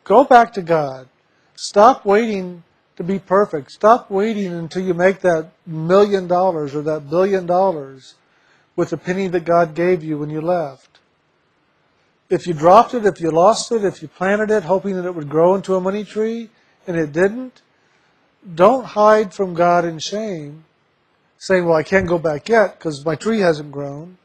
Go 0.04 0.24
back 0.24 0.52
to 0.54 0.62
God. 0.62 1.08
Stop 1.56 2.04
waiting 2.04 2.62
to 2.96 3.04
be 3.04 3.18
perfect. 3.18 3.70
Stop 3.70 4.10
waiting 4.10 4.52
until 4.52 4.82
you 4.82 4.92
make 4.94 5.20
that 5.20 5.52
million 5.66 6.26
dollars 6.26 6.74
or 6.74 6.82
that 6.82 7.08
billion 7.08 7.46
dollars 7.46 8.14
with 8.76 8.90
the 8.90 8.96
penny 8.96 9.28
that 9.28 9.44
God 9.44 9.74
gave 9.74 10.04
you 10.04 10.18
when 10.18 10.30
you 10.30 10.40
left. 10.40 10.89
If 12.30 12.46
you 12.46 12.54
dropped 12.54 12.94
it, 12.94 13.04
if 13.04 13.20
you 13.20 13.32
lost 13.32 13.72
it, 13.72 13.84
if 13.84 14.00
you 14.00 14.08
planted 14.08 14.52
it 14.52 14.62
hoping 14.62 14.94
that 14.94 15.04
it 15.04 15.14
would 15.14 15.28
grow 15.28 15.56
into 15.56 15.74
a 15.74 15.80
money 15.80 16.04
tree 16.04 16.48
and 16.86 16.96
it 16.96 17.12
didn't, 17.12 17.60
don't 18.54 18.84
hide 18.84 19.34
from 19.34 19.52
God 19.52 19.84
in 19.84 19.98
shame, 19.98 20.64
saying, 21.38 21.66
Well, 21.66 21.76
I 21.76 21.82
can't 21.82 22.06
go 22.06 22.18
back 22.18 22.48
yet 22.48 22.78
because 22.78 23.04
my 23.04 23.16
tree 23.16 23.40
hasn't 23.40 23.72
grown. 23.72 24.16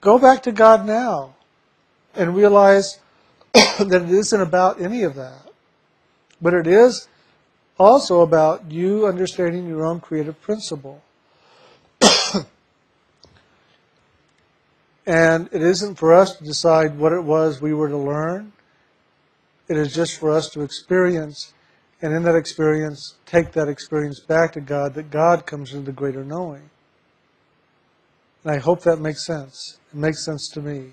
Go 0.00 0.18
back 0.18 0.42
to 0.42 0.52
God 0.52 0.84
now 0.84 1.36
and 2.14 2.34
realize 2.34 2.98
that 3.54 4.02
it 4.02 4.10
isn't 4.10 4.40
about 4.40 4.80
any 4.80 5.04
of 5.04 5.14
that. 5.14 5.48
But 6.40 6.54
it 6.54 6.66
is 6.66 7.06
also 7.78 8.20
about 8.20 8.70
you 8.70 9.06
understanding 9.06 9.68
your 9.68 9.86
own 9.86 10.00
creative 10.00 10.40
principle. 10.42 11.02
And 15.06 15.48
it 15.52 15.62
isn't 15.62 15.96
for 15.96 16.12
us 16.12 16.36
to 16.36 16.44
decide 16.44 16.98
what 16.98 17.12
it 17.12 17.24
was 17.24 17.60
we 17.60 17.74
were 17.74 17.88
to 17.88 17.96
learn. 17.96 18.52
It 19.68 19.76
is 19.76 19.94
just 19.94 20.18
for 20.18 20.30
us 20.30 20.48
to 20.50 20.62
experience, 20.62 21.54
and 22.00 22.12
in 22.12 22.22
that 22.24 22.36
experience, 22.36 23.14
take 23.26 23.52
that 23.52 23.68
experience 23.68 24.20
back 24.20 24.52
to 24.52 24.60
God, 24.60 24.94
that 24.94 25.10
God 25.10 25.46
comes 25.46 25.72
into 25.72 25.86
the 25.86 25.92
greater 25.92 26.24
knowing. 26.24 26.70
And 28.44 28.52
I 28.52 28.58
hope 28.58 28.82
that 28.82 29.00
makes 29.00 29.24
sense. 29.24 29.78
It 29.92 29.98
makes 29.98 30.24
sense 30.24 30.48
to 30.50 30.60
me. 30.60 30.92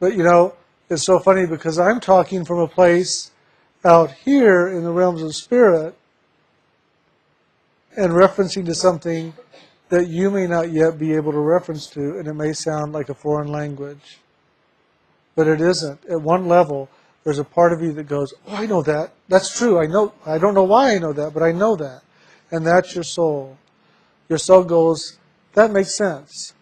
But 0.00 0.14
you 0.14 0.22
know, 0.22 0.54
it's 0.88 1.02
so 1.02 1.18
funny 1.18 1.46
because 1.46 1.78
I'm 1.78 2.00
talking 2.00 2.44
from 2.44 2.58
a 2.58 2.68
place 2.68 3.30
out 3.84 4.10
here 4.10 4.68
in 4.68 4.84
the 4.84 4.90
realms 4.90 5.22
of 5.22 5.34
spirit 5.34 5.94
and 7.96 8.12
referencing 8.12 8.66
to 8.66 8.74
something 8.74 9.32
that 9.88 10.08
you 10.08 10.30
may 10.30 10.46
not 10.46 10.70
yet 10.72 10.98
be 10.98 11.14
able 11.14 11.32
to 11.32 11.38
reference 11.38 11.86
to, 11.88 12.18
and 12.18 12.26
it 12.26 12.34
may 12.34 12.52
sound 12.52 12.92
like 12.92 13.08
a 13.08 13.14
foreign 13.14 13.48
language. 13.48 14.18
But 15.34 15.46
it 15.46 15.60
isn't. 15.60 16.04
At 16.06 16.22
one 16.22 16.48
level, 16.48 16.88
there's 17.22 17.38
a 17.38 17.44
part 17.44 17.72
of 17.72 17.82
you 17.82 17.92
that 17.92 18.08
goes, 18.08 18.34
Oh, 18.46 18.56
I 18.56 18.66
know 18.66 18.82
that. 18.82 19.12
That's 19.28 19.56
true. 19.56 19.78
I 19.78 19.86
know 19.86 20.12
I 20.24 20.38
don't 20.38 20.54
know 20.54 20.64
why 20.64 20.94
I 20.94 20.98
know 20.98 21.12
that, 21.12 21.34
but 21.34 21.42
I 21.42 21.52
know 21.52 21.76
that. 21.76 22.02
And 22.50 22.66
that's 22.66 22.94
your 22.94 23.04
soul. 23.04 23.58
Your 24.28 24.38
soul 24.38 24.64
goes, 24.64 25.18
That 25.54 25.70
makes 25.70 25.94
sense. 25.94 26.54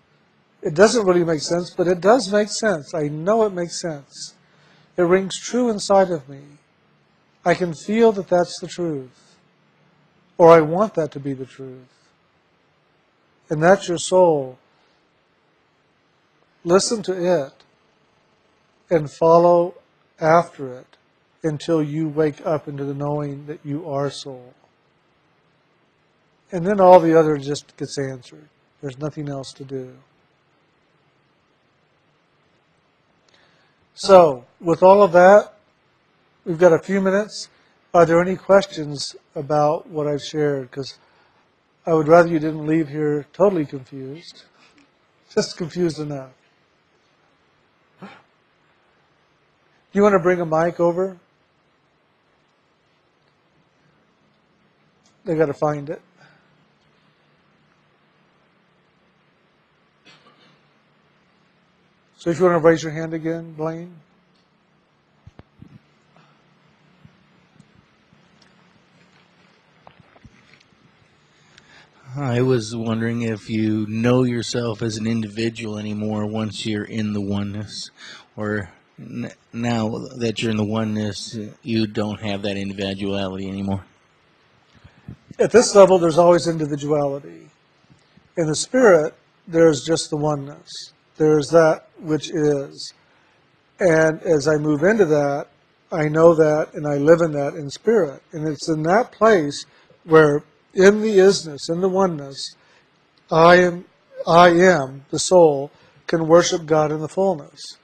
It 0.63 0.75
doesn't 0.75 1.07
really 1.07 1.25
make 1.25 1.41
sense, 1.41 1.71
but 1.71 1.87
it 1.87 2.01
does 2.01 2.33
make 2.33 2.49
sense. 2.49 2.95
I 2.95 3.09
know 3.09 3.45
it 3.45 3.53
makes 3.53 3.81
sense. 3.81 4.35
It 4.97 5.03
rings 5.03 5.39
true 5.39 5.69
inside 5.71 6.11
of 6.11 6.29
me. 6.29 6.41
I 7.45 7.55
can 7.55 7.75
feel 7.75 8.13
that 8.13 8.29
that's 8.29 8.59
the 8.61 8.67
truth. 8.67 9.37
Or 10.39 10.51
I 10.51 10.63
want 10.63 10.95
that 10.95 11.13
to 11.13 11.21
be 11.21 11.35
the 11.35 11.45
truth 11.45 12.04
and 13.51 13.63
that's 13.63 13.89
your 13.89 13.99
soul. 13.99 14.59
Listen 16.65 17.03
to 17.03 17.45
it 17.45 17.53
and 18.91 19.11
follow 19.11 19.75
after 20.21 20.79
it 20.79 20.97
until 21.43 21.83
you 21.83 22.09
wake 22.09 22.45
up 22.47 22.69
into 22.69 22.85
the 22.85 22.95
knowing 22.95 23.47
that 23.47 23.61
you 23.65 23.89
are 23.89 24.11
soul. 24.11 24.55
And 26.51 26.67
then 26.67 26.81
all 26.81 27.01
the 27.01 27.19
other 27.19 27.37
just 27.37 27.77
gets 27.77 27.99
answered. 27.99 28.49
There's 28.81 28.99
nothing 28.99 29.29
else 29.29 29.53
to 29.55 29.65
do. 29.65 29.95
So, 33.95 34.45
with 34.61 34.83
all 34.83 35.03
of 35.03 35.13
that, 35.13 35.55
we've 36.45 36.59
got 36.59 36.73
a 36.73 36.79
few 36.79 37.01
minutes. 37.01 37.49
Are 37.93 38.05
there 38.05 38.21
any 38.21 38.37
questions 38.37 39.15
about 39.35 39.89
what 39.89 40.07
I've 40.07 40.23
shared? 40.23 40.71
Because 40.71 40.99
I 41.87 41.93
would 41.93 42.09
rather 42.09 42.29
you 42.29 42.39
didn't 42.39 42.67
leave 42.67 42.89
here 42.89 43.27
totally 43.35 43.67
confused, 43.67 44.45
just 45.35 45.57
confused 45.59 45.99
enough. 45.99 46.31
Do 48.01 48.09
you 49.93 50.03
want 50.03 50.15
to 50.15 50.19
bring 50.19 50.41
a 50.41 50.47
mic 50.47 50.81
over? 50.81 51.19
They 55.25 55.35
got 55.35 55.47
to 55.47 55.55
find 55.55 55.91
it. 55.91 56.01
So 62.17 62.31
if 62.31 62.39
you 62.39 62.47
want 62.47 62.63
to 62.63 62.67
raise 62.67 62.83
your 62.83 62.93
hand 62.93 63.13
again, 63.13 63.53
Blaine. 63.53 63.95
I 72.17 72.43
was 72.43 72.77
wondering 72.77 73.23
if 73.23 73.51
you 73.51 73.87
know 73.89 74.23
yourself 74.23 74.83
as 74.83 74.99
an 74.99 75.07
individual 75.07 75.79
anymore 75.79 76.27
once 76.27 76.65
you're 76.65 76.85
in 76.85 77.13
the 77.13 77.21
oneness, 77.21 77.91
or 78.37 78.71
now 79.53 79.89
that 80.19 80.41
you're 80.41 80.53
in 80.53 80.57
the 80.57 80.65
oneness, 80.65 81.37
you 81.63 81.89
don't 81.89 82.21
have 82.21 82.43
that 82.43 82.57
individuality 82.57 83.49
anymore. 83.49 83.85
At 85.41 85.51
this 85.51 85.75
level, 85.75 85.99
there's 85.99 86.19
always 86.19 86.47
individuality. 86.47 87.49
In 88.37 88.47
the 88.47 88.55
spirit, 88.55 89.15
there's 89.49 89.85
just 89.85 90.11
the 90.11 90.17
oneness. 90.17 90.93
There's 91.17 91.49
that 91.51 91.89
which 91.99 92.31
is. 92.31 92.95
And 93.81 94.23
as 94.23 94.47
I 94.47 94.57
move 94.57 94.85
into 94.85 95.07
that, 95.07 95.49
I 95.91 96.09
know 96.09 96.33
that 96.35 96.75
and 96.75 96.87
I 96.87 96.97
live 96.97 97.23
in 97.23 97.33
that 97.33 97.55
in 97.55 97.71
spirit. 97.71 98.23
And 98.31 98.47
it's 98.47 98.69
in 98.69 98.85
that 98.85 99.11
place 99.11 99.67
where 100.05 100.45
in 100.75 101.01
the 101.03 101.19
isness, 101.19 101.71
in 101.71 101.81
the 101.81 101.89
oneness, 101.89 102.57
I 103.31 103.57
am, 103.57 103.85
I 104.27 104.49
am, 104.51 105.05
the 105.11 105.19
soul, 105.19 105.71
can 106.07 106.29
worship 106.29 106.67
God 106.67 106.93
in 106.93 107.01
the 107.01 107.09
fullness. 107.09 107.79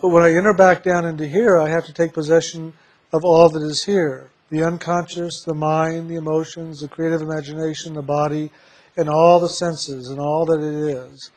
But 0.00 0.08
when 0.08 0.24
I 0.24 0.34
enter 0.34 0.54
back 0.54 0.82
down 0.82 1.04
into 1.04 1.26
here, 1.28 1.58
I 1.58 1.68
have 1.68 1.86
to 1.86 1.92
take 1.92 2.12
possession 2.12 2.72
of 3.12 3.24
all 3.24 3.48
that 3.50 3.62
is 3.62 3.84
here 3.84 4.30
the 4.50 4.62
unconscious, 4.62 5.42
the 5.44 5.54
mind, 5.54 6.10
the 6.10 6.16
emotions, 6.16 6.80
the 6.80 6.88
creative 6.88 7.22
imagination, 7.22 7.94
the 7.94 8.02
body, 8.02 8.50
and 8.98 9.08
all 9.08 9.40
the 9.40 9.48
senses 9.48 10.08
and 10.08 10.20
all 10.20 10.44
that 10.44 10.60
it 10.60 10.94
is. 10.94 11.30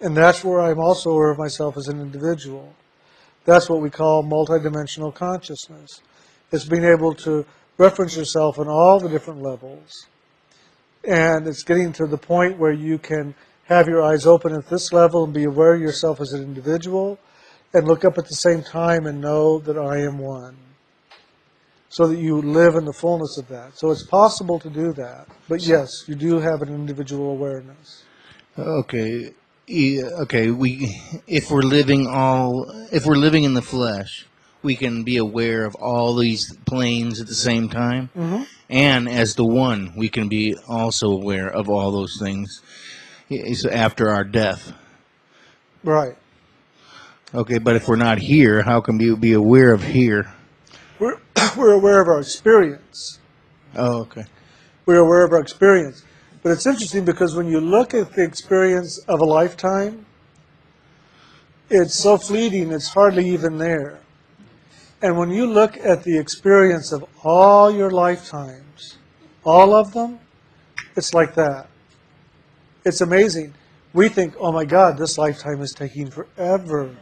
And 0.00 0.16
that's 0.16 0.42
where 0.42 0.60
I'm 0.60 0.80
also 0.80 1.10
aware 1.10 1.30
of 1.30 1.38
myself 1.38 1.76
as 1.76 1.86
an 1.86 2.00
individual. 2.00 2.74
That's 3.44 3.70
what 3.70 3.80
we 3.80 3.90
call 3.90 4.24
multidimensional 4.24 5.14
consciousness. 5.14 6.02
It's 6.50 6.64
being 6.64 6.82
able 6.82 7.14
to 7.14 7.46
reference 7.76 8.16
yourself 8.16 8.58
on 8.58 8.66
all 8.66 8.98
the 8.98 9.08
different 9.08 9.40
levels 9.40 10.06
and 11.04 11.46
it's 11.46 11.62
getting 11.62 11.92
to 11.94 12.06
the 12.06 12.18
point 12.18 12.58
where 12.58 12.72
you 12.72 12.98
can 12.98 13.34
have 13.66 13.86
your 13.86 14.02
eyes 14.02 14.26
open 14.26 14.52
at 14.52 14.68
this 14.68 14.92
level 14.92 15.24
and 15.24 15.34
be 15.34 15.44
aware 15.44 15.74
of 15.74 15.80
yourself 15.80 16.20
as 16.20 16.32
an 16.32 16.42
individual 16.42 17.18
and 17.74 17.86
look 17.86 18.04
up 18.04 18.16
at 18.18 18.26
the 18.26 18.34
same 18.34 18.62
time 18.62 19.06
and 19.06 19.20
know 19.20 19.58
that 19.60 19.78
I 19.78 19.98
am 19.98 20.18
one. 20.18 20.56
So 21.90 22.06
that 22.08 22.18
you 22.18 22.42
live 22.42 22.74
in 22.74 22.84
the 22.84 22.92
fullness 22.92 23.38
of 23.38 23.48
that. 23.48 23.78
So 23.78 23.90
it's 23.90 24.02
possible 24.04 24.58
to 24.60 24.68
do 24.68 24.92
that. 24.94 25.26
But 25.48 25.62
yes, 25.62 26.04
you 26.06 26.14
do 26.14 26.38
have 26.38 26.60
an 26.60 26.68
individual 26.68 27.30
awareness. 27.30 28.04
Okay. 28.58 29.32
Okay, 29.70 30.50
we 30.50 30.98
if 31.26 31.50
we're 31.50 31.60
living 31.60 32.06
all 32.06 32.70
if 32.90 33.04
we're 33.04 33.16
living 33.16 33.44
in 33.44 33.52
the 33.52 33.62
flesh, 33.62 34.26
we 34.62 34.76
can 34.76 35.02
be 35.02 35.18
aware 35.18 35.66
of 35.66 35.74
all 35.74 36.16
these 36.16 36.56
planes 36.64 37.20
at 37.20 37.26
the 37.26 37.34
same 37.34 37.68
time, 37.68 38.08
hmm 38.14 38.42
and 38.68 39.08
as 39.08 39.34
the 39.34 39.44
one, 39.44 39.92
we 39.96 40.08
can 40.08 40.28
be 40.28 40.56
also 40.68 41.08
aware 41.10 41.48
of 41.48 41.68
all 41.68 41.90
those 41.90 42.18
things 42.20 42.62
is 43.30 43.64
after 43.64 44.08
our 44.10 44.24
death. 44.24 44.72
Right. 45.84 46.16
Okay, 47.34 47.58
but 47.58 47.76
if 47.76 47.88
we're 47.88 47.96
not 47.96 48.18
here, 48.18 48.62
how 48.62 48.80
can 48.80 48.98
we 48.98 49.14
be 49.14 49.32
aware 49.34 49.72
of 49.72 49.82
here? 49.82 50.32
We're, 50.98 51.18
we're 51.56 51.72
aware 51.72 52.00
of 52.00 52.08
our 52.08 52.20
experience. 52.20 53.18
Oh, 53.74 54.00
okay. 54.00 54.24
We're 54.86 54.96
aware 54.96 55.24
of 55.24 55.32
our 55.32 55.40
experience. 55.40 56.02
But 56.42 56.52
it's 56.52 56.66
interesting 56.66 57.04
because 57.04 57.34
when 57.34 57.46
you 57.46 57.60
look 57.60 57.94
at 57.94 58.12
the 58.12 58.22
experience 58.22 58.98
of 59.08 59.20
a 59.20 59.24
lifetime, 59.24 60.06
it's 61.68 61.94
so 61.94 62.16
fleeting, 62.16 62.72
it's 62.72 62.88
hardly 62.88 63.28
even 63.28 63.58
there. 63.58 64.00
And 65.00 65.16
when 65.16 65.30
you 65.30 65.46
look 65.46 65.76
at 65.78 66.02
the 66.02 66.18
experience 66.18 66.90
of 66.92 67.04
all 67.22 67.70
your 67.70 67.90
lifetimes, 67.90 68.98
all 69.44 69.74
of 69.74 69.92
them, 69.92 70.18
it's 70.96 71.14
like 71.14 71.34
that. 71.34 71.68
It's 72.84 73.00
amazing. 73.00 73.54
We 73.92 74.08
think, 74.08 74.34
oh 74.38 74.50
my 74.50 74.64
God, 74.64 74.98
this 74.98 75.16
lifetime 75.16 75.62
is 75.62 75.72
taking 75.72 76.10
forever. 76.10 76.94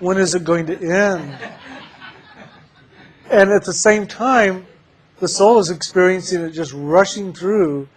When 0.00 0.16
is 0.16 0.34
it 0.34 0.44
going 0.44 0.66
to 0.66 0.76
end? 0.78 1.38
And 3.30 3.50
at 3.50 3.64
the 3.64 3.72
same 3.72 4.06
time, 4.06 4.66
the 5.18 5.28
soul 5.28 5.58
is 5.58 5.70
experiencing 5.70 6.40
it 6.40 6.50
just 6.50 6.72
rushing 6.72 7.32
through 7.32 7.88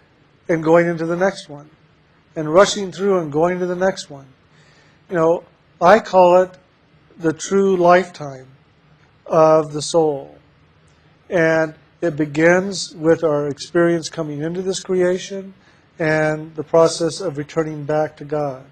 and 0.48 0.62
going 0.62 0.86
into 0.86 1.06
the 1.06 1.16
next 1.16 1.48
one, 1.48 1.68
and 2.36 2.52
rushing 2.52 2.92
through 2.92 3.18
and 3.18 3.32
going 3.32 3.58
to 3.58 3.66
the 3.66 3.74
next 3.74 4.10
one. 4.10 4.26
You 5.10 5.16
know, 5.16 5.44
I 5.80 5.98
call 5.98 6.42
it 6.42 6.56
the 7.18 7.32
true 7.32 7.76
lifetime 7.76 8.46
of 9.26 9.72
the 9.72 9.82
soul. 9.82 10.36
And 11.28 11.74
it 12.00 12.16
begins 12.16 12.94
with 12.94 13.24
our 13.24 13.48
experience 13.48 14.08
coming 14.08 14.42
into 14.42 14.62
this 14.62 14.80
creation 14.80 15.54
and 15.98 16.54
the 16.54 16.62
process 16.62 17.20
of 17.20 17.38
returning 17.38 17.84
back 17.84 18.16
to 18.18 18.24
God. 18.24 18.64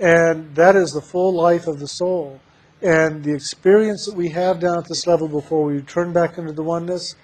And 0.00 0.54
that 0.54 0.76
is 0.76 0.92
the 0.92 1.00
full 1.00 1.32
life 1.32 1.66
of 1.66 1.80
the 1.80 1.88
soul. 1.88 2.40
And 2.80 3.24
the 3.24 3.34
experience 3.34 4.06
that 4.06 4.14
we 4.14 4.28
have 4.30 4.60
down 4.60 4.78
at 4.78 4.88
this 4.88 5.06
level 5.06 5.26
before 5.26 5.64
we 5.64 5.74
return 5.74 6.12
back 6.12 6.38
into 6.38 6.52
the 6.52 6.62
oneness 6.62 7.16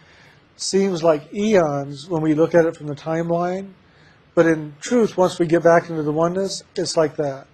seems 0.57 1.03
like 1.03 1.32
eons 1.32 2.09
when 2.09 2.22
we 2.22 2.35
look 2.35 2.55
at 2.55 2.66
it 2.66 2.76
from 2.76 2.89
the 2.89 2.95
timeline. 2.95 3.72
But 4.35 4.47
in 4.47 4.74
truth, 4.80 5.16
once 5.16 5.39
we 5.39 5.47
get 5.47 5.62
back 5.62 5.89
into 5.91 6.03
the 6.03 6.12
oneness, 6.12 6.64
it's 6.74 6.97
like 6.97 7.16
that. 7.16 7.47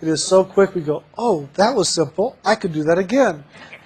It 0.00 0.08
is 0.08 0.24
so 0.24 0.44
quick, 0.44 0.74
we 0.74 0.80
go, 0.80 1.04
oh, 1.18 1.48
that 1.54 1.76
was 1.76 1.88
simple. 1.88 2.36
I 2.44 2.54
could 2.54 2.72
do 2.72 2.82
that 2.84 2.98
again. 2.98 3.44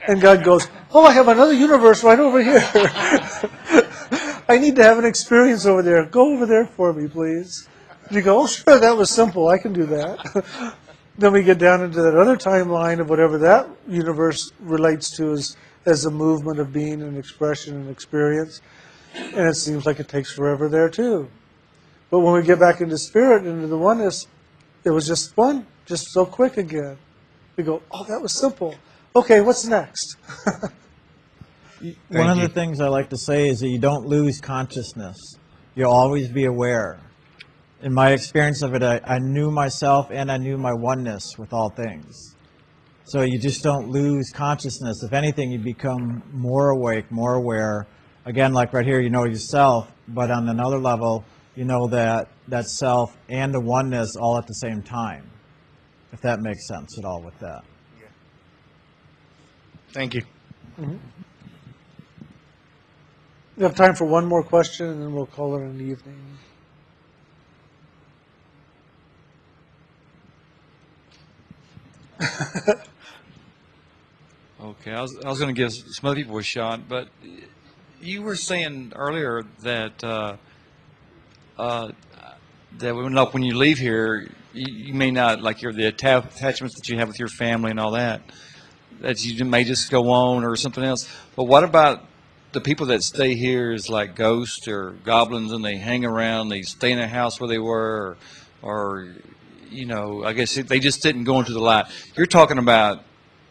And 0.08 0.20
God 0.20 0.44
goes, 0.44 0.68
oh, 0.92 1.04
I 1.04 1.12
have 1.12 1.28
another 1.28 1.52
universe 1.52 2.04
right 2.04 2.18
over 2.18 2.42
here. 2.42 2.62
I 4.48 4.58
need 4.58 4.76
to 4.76 4.84
have 4.84 4.98
an 4.98 5.04
experience 5.04 5.66
over 5.66 5.82
there. 5.82 6.04
Go 6.04 6.32
over 6.32 6.46
there 6.46 6.66
for 6.66 6.92
me, 6.92 7.08
please. 7.08 7.68
And 8.06 8.16
you 8.16 8.22
go, 8.22 8.42
oh, 8.42 8.46
sure, 8.46 8.78
that 8.78 8.96
was 8.96 9.10
simple. 9.10 9.48
I 9.48 9.58
can 9.58 9.72
do 9.72 9.84
that. 9.86 10.74
then 11.18 11.32
we 11.32 11.42
get 11.42 11.58
down 11.58 11.82
into 11.82 12.00
that 12.02 12.16
other 12.16 12.36
timeline 12.36 13.00
of 13.00 13.10
whatever 13.10 13.38
that 13.38 13.68
universe 13.88 14.52
relates 14.60 15.10
to 15.16 15.32
as, 15.32 15.56
as 15.84 16.04
a 16.04 16.10
movement 16.10 16.60
of 16.60 16.72
being 16.72 17.02
and 17.02 17.18
expression 17.18 17.74
and 17.74 17.90
experience. 17.90 18.60
And 19.14 19.48
it 19.48 19.56
seems 19.56 19.86
like 19.86 19.98
it 19.98 20.08
takes 20.08 20.32
forever 20.32 20.68
there, 20.68 20.88
too. 20.88 21.28
But 22.10 22.20
when 22.20 22.34
we 22.34 22.42
get 22.42 22.60
back 22.60 22.80
into 22.80 22.96
spirit, 22.98 23.44
into 23.44 23.66
the 23.66 23.78
oneness, 23.78 24.28
it 24.84 24.90
was 24.90 25.08
just 25.08 25.34
fun, 25.34 25.66
just 25.84 26.12
so 26.12 26.24
quick 26.24 26.56
again. 26.58 26.96
We 27.56 27.64
go, 27.64 27.82
oh, 27.90 28.04
that 28.04 28.20
was 28.20 28.32
simple. 28.32 28.76
Okay, 29.16 29.40
what's 29.40 29.64
next? 29.64 30.18
One 32.10 32.28
of 32.28 32.38
the 32.38 32.50
things 32.50 32.80
I 32.82 32.88
like 32.88 33.08
to 33.08 33.16
say 33.16 33.48
is 33.48 33.60
that 33.60 33.68
you 33.68 33.78
don't 33.78 34.06
lose 34.06 34.42
consciousness. 34.42 35.16
You'll 35.74 35.90
always 35.90 36.28
be 36.28 36.44
aware. 36.44 37.00
In 37.80 37.94
my 37.94 38.10
experience 38.10 38.60
of 38.60 38.74
it, 38.74 38.82
I, 38.82 39.00
I 39.06 39.18
knew 39.18 39.50
myself 39.50 40.10
and 40.10 40.30
I 40.30 40.36
knew 40.36 40.58
my 40.58 40.74
oneness 40.74 41.38
with 41.38 41.54
all 41.54 41.70
things. 41.70 42.34
So 43.04 43.22
you 43.22 43.38
just 43.38 43.62
don't 43.62 43.88
lose 43.88 44.32
consciousness. 44.34 45.02
If 45.02 45.14
anything, 45.14 45.50
you 45.50 45.60
become 45.60 46.22
more 46.34 46.68
awake, 46.68 47.10
more 47.10 47.36
aware. 47.36 47.86
Again, 48.26 48.52
like 48.52 48.74
right 48.74 48.84
here, 48.84 49.00
you 49.00 49.08
know 49.08 49.24
yourself, 49.24 49.90
but 50.08 50.30
on 50.30 50.46
another 50.46 50.78
level, 50.78 51.24
you 51.54 51.64
know 51.64 51.86
that 51.86 52.28
that 52.48 52.66
self 52.66 53.16
and 53.30 53.54
the 53.54 53.60
oneness 53.62 54.14
all 54.14 54.36
at 54.36 54.46
the 54.46 54.56
same 54.56 54.82
time. 54.82 55.30
If 56.12 56.20
that 56.20 56.40
makes 56.40 56.68
sense 56.68 56.98
at 56.98 57.06
all 57.06 57.22
with 57.22 57.38
that. 57.38 57.64
Thank 59.96 60.12
you. 60.12 60.20
We 63.56 63.62
have 63.62 63.74
time 63.74 63.94
for 63.94 64.04
one 64.04 64.26
more 64.26 64.42
question, 64.42 64.88
and 64.88 65.00
then 65.00 65.14
we'll 65.14 65.24
call 65.24 65.56
it 65.56 65.62
an 65.62 65.80
evening. 65.80 66.38
Okay, 74.58 74.90
I 74.90 75.00
was, 75.02 75.16
I 75.24 75.28
was 75.28 75.38
going 75.38 75.54
to 75.54 75.58
give 75.58 75.70
some 75.72 76.08
other 76.08 76.16
people 76.16 76.36
a 76.38 76.42
shot, 76.42 76.88
but 76.88 77.08
you 78.00 78.22
were 78.22 78.36
saying 78.36 78.92
earlier 78.96 79.44
that 79.60 80.02
uh, 80.02 80.36
uh, 81.58 81.92
that 82.78 82.94
when, 82.96 83.12
like, 83.12 83.32
when 83.32 83.42
you 83.42 83.56
leave 83.56 83.78
here, 83.78 84.28
you, 84.54 84.66
you 84.88 84.94
may 84.94 85.10
not 85.10 85.42
like 85.42 85.60
your 85.62 85.72
the 85.72 85.86
attachments 85.86 86.74
that 86.74 86.88
you 86.88 86.98
have 86.98 87.08
with 87.08 87.18
your 87.18 87.28
family 87.28 87.70
and 87.70 87.78
all 87.78 87.92
that. 87.92 88.22
That 89.00 89.24
you 89.24 89.44
may 89.44 89.64
just 89.64 89.90
go 89.90 90.10
on 90.10 90.44
or 90.44 90.56
something 90.56 90.84
else. 90.84 91.08
But 91.34 91.44
what 91.44 91.64
about 91.64 92.04
the 92.52 92.60
people 92.60 92.86
that 92.86 93.02
stay 93.02 93.34
here 93.34 93.72
is 93.72 93.90
like 93.90 94.14
ghosts 94.14 94.66
or 94.66 94.92
goblins 95.04 95.52
and 95.52 95.64
they 95.64 95.76
hang 95.76 96.04
around, 96.04 96.48
they 96.48 96.62
stay 96.62 96.90
in 96.92 96.98
a 96.98 97.06
house 97.06 97.38
where 97.38 97.48
they 97.48 97.58
were, 97.58 98.16
or, 98.62 98.70
or 98.70 99.08
you 99.70 99.84
know, 99.84 100.24
I 100.24 100.32
guess 100.32 100.54
they 100.54 100.80
just 100.80 101.02
didn't 101.02 101.24
go 101.24 101.38
into 101.38 101.52
the 101.52 101.60
light. 101.60 101.86
You're 102.16 102.26
talking 102.26 102.58
about 102.58 103.02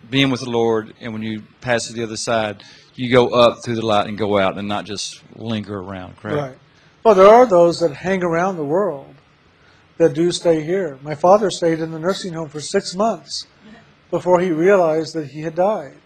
being 0.10 0.30
with 0.30 0.42
the 0.42 0.50
Lord, 0.50 0.94
and 1.00 1.14
when 1.14 1.22
you 1.22 1.44
pass 1.62 1.88
to 1.88 1.94
the 1.94 2.04
other 2.04 2.18
side, 2.18 2.64
you 2.96 3.12
go 3.12 3.30
up 3.30 3.64
through 3.64 3.76
the 3.76 3.86
light 3.86 4.08
and 4.08 4.18
go 4.18 4.38
out, 4.38 4.58
and 4.58 4.68
not 4.68 4.86
just 4.86 5.22
linger 5.36 5.80
around. 5.80 6.18
Correct. 6.18 6.38
Right. 6.38 6.58
Well, 7.04 7.16
there 7.16 7.28
are 7.28 7.46
those 7.46 7.80
that 7.82 7.94
hang 7.94 8.24
around 8.24 8.58
the 8.58 8.64
world 8.64 9.14
that 9.98 10.14
do 10.14 10.32
stay 10.32 10.64
here. 10.64 10.98
My 11.02 11.16
father 11.16 11.50
stayed 11.52 11.80
in 11.80 11.92
the 11.92 12.00
nursing 12.00 12.34
home 12.34 12.50
for 12.50 12.60
six 12.60 12.96
months 12.96 13.48
before 14.12 14.40
he 14.40 14.52
realized 14.52 15.14
that 15.16 15.28
he 15.28 15.42
had 15.42 15.56
died. 15.56 15.98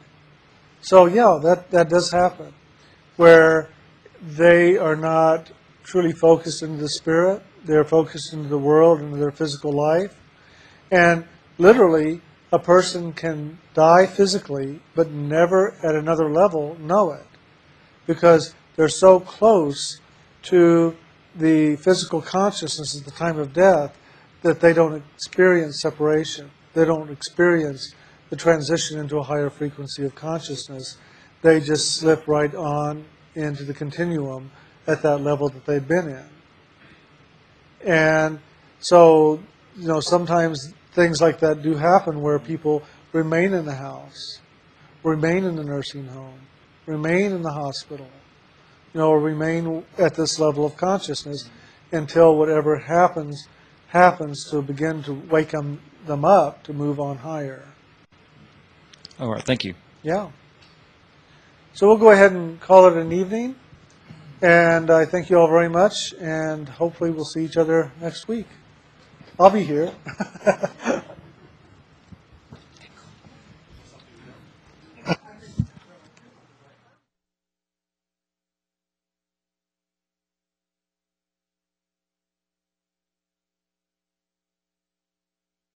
So, 0.81 1.05
yeah, 1.05 1.39
that, 1.43 1.71
that 1.71 1.89
does 1.89 2.11
happen, 2.11 2.53
where 3.17 3.69
they 4.21 4.77
are 4.77 4.95
not 4.95 5.51
truly 5.83 6.13
focused 6.13 6.63
into 6.63 6.77
the 6.77 6.89
spirit, 6.89 7.41
they're 7.65 7.83
focused 7.83 8.33
into 8.33 8.47
the 8.47 8.57
world, 8.57 9.01
into 9.01 9.17
their 9.17 9.31
physical 9.31 9.71
life. 9.71 10.15
And 10.91 11.25
literally, 11.57 12.21
a 12.51 12.59
person 12.59 13.13
can 13.13 13.59
die 13.73 14.05
physically, 14.05 14.79
but 14.95 15.11
never 15.11 15.75
at 15.83 15.95
another 15.95 16.29
level 16.29 16.77
know 16.79 17.11
it 17.11 17.25
because 18.07 18.55
they're 18.75 18.89
so 18.89 19.19
close 19.19 19.99
to 20.41 20.95
the 21.35 21.75
physical 21.75 22.21
consciousness 22.21 22.97
at 22.97 23.05
the 23.05 23.11
time 23.11 23.37
of 23.37 23.53
death 23.53 23.95
that 24.41 24.61
they 24.61 24.73
don't 24.73 25.03
experience 25.15 25.81
separation. 25.81 26.49
They 26.79 26.85
don't 26.85 27.11
experience 27.11 27.93
the 28.29 28.37
transition 28.37 28.99
into 28.99 29.17
a 29.17 29.21
higher 29.21 29.49
frequency 29.49 30.05
of 30.05 30.15
consciousness. 30.15 30.97
They 31.41 31.59
just 31.59 31.95
slip 31.95 32.25
right 32.25 32.55
on 32.55 33.03
into 33.35 33.65
the 33.65 33.73
continuum 33.73 34.49
at 34.87 35.01
that 35.01 35.17
level 35.17 35.49
that 35.49 35.65
they've 35.65 35.85
been 35.85 36.07
in. 36.07 36.25
And 37.85 38.39
so, 38.79 39.43
you 39.75 39.89
know, 39.89 39.99
sometimes 39.99 40.73
things 40.93 41.19
like 41.19 41.41
that 41.41 41.61
do 41.61 41.75
happen 41.75 42.21
where 42.21 42.39
people 42.39 42.81
remain 43.11 43.51
in 43.51 43.65
the 43.65 43.75
house, 43.75 44.39
remain 45.03 45.43
in 45.43 45.57
the 45.57 45.65
nursing 45.65 46.07
home, 46.07 46.39
remain 46.85 47.33
in 47.33 47.41
the 47.41 47.51
hospital, 47.51 48.07
you 48.93 49.01
know, 49.01 49.09
or 49.09 49.19
remain 49.19 49.83
at 49.97 50.15
this 50.15 50.39
level 50.39 50.65
of 50.65 50.77
consciousness 50.77 51.49
until 51.91 52.37
whatever 52.37 52.77
happens 52.77 53.49
happens 53.89 54.49
to 54.51 54.61
begin 54.61 55.03
to 55.03 55.13
wake 55.29 55.49
them, 55.49 55.81
them 56.09 56.25
up 56.25 56.63
to 56.63 56.73
move 56.73 56.99
on 56.99 57.17
higher. 57.17 57.63
All 59.19 59.29
right. 59.31 59.43
Thank 59.43 59.63
you. 59.63 59.75
Yeah. 60.03 60.29
So 61.73 61.87
we'll 61.87 61.97
go 61.97 62.11
ahead 62.11 62.33
and 62.33 62.59
call 62.59 62.87
it 62.87 62.97
an 62.97 63.13
evening. 63.13 63.55
And 64.41 64.89
I 64.89 65.05
thank 65.05 65.29
you 65.29 65.37
all 65.37 65.49
very 65.49 65.69
much, 65.69 66.13
and 66.13 66.67
hopefully 66.67 67.11
we'll 67.11 67.25
see 67.25 67.43
each 67.43 67.57
other 67.57 67.91
next 67.99 68.27
week. 68.27 68.47
I'll 69.39 69.49
be 69.49 69.63
here. 69.63 69.91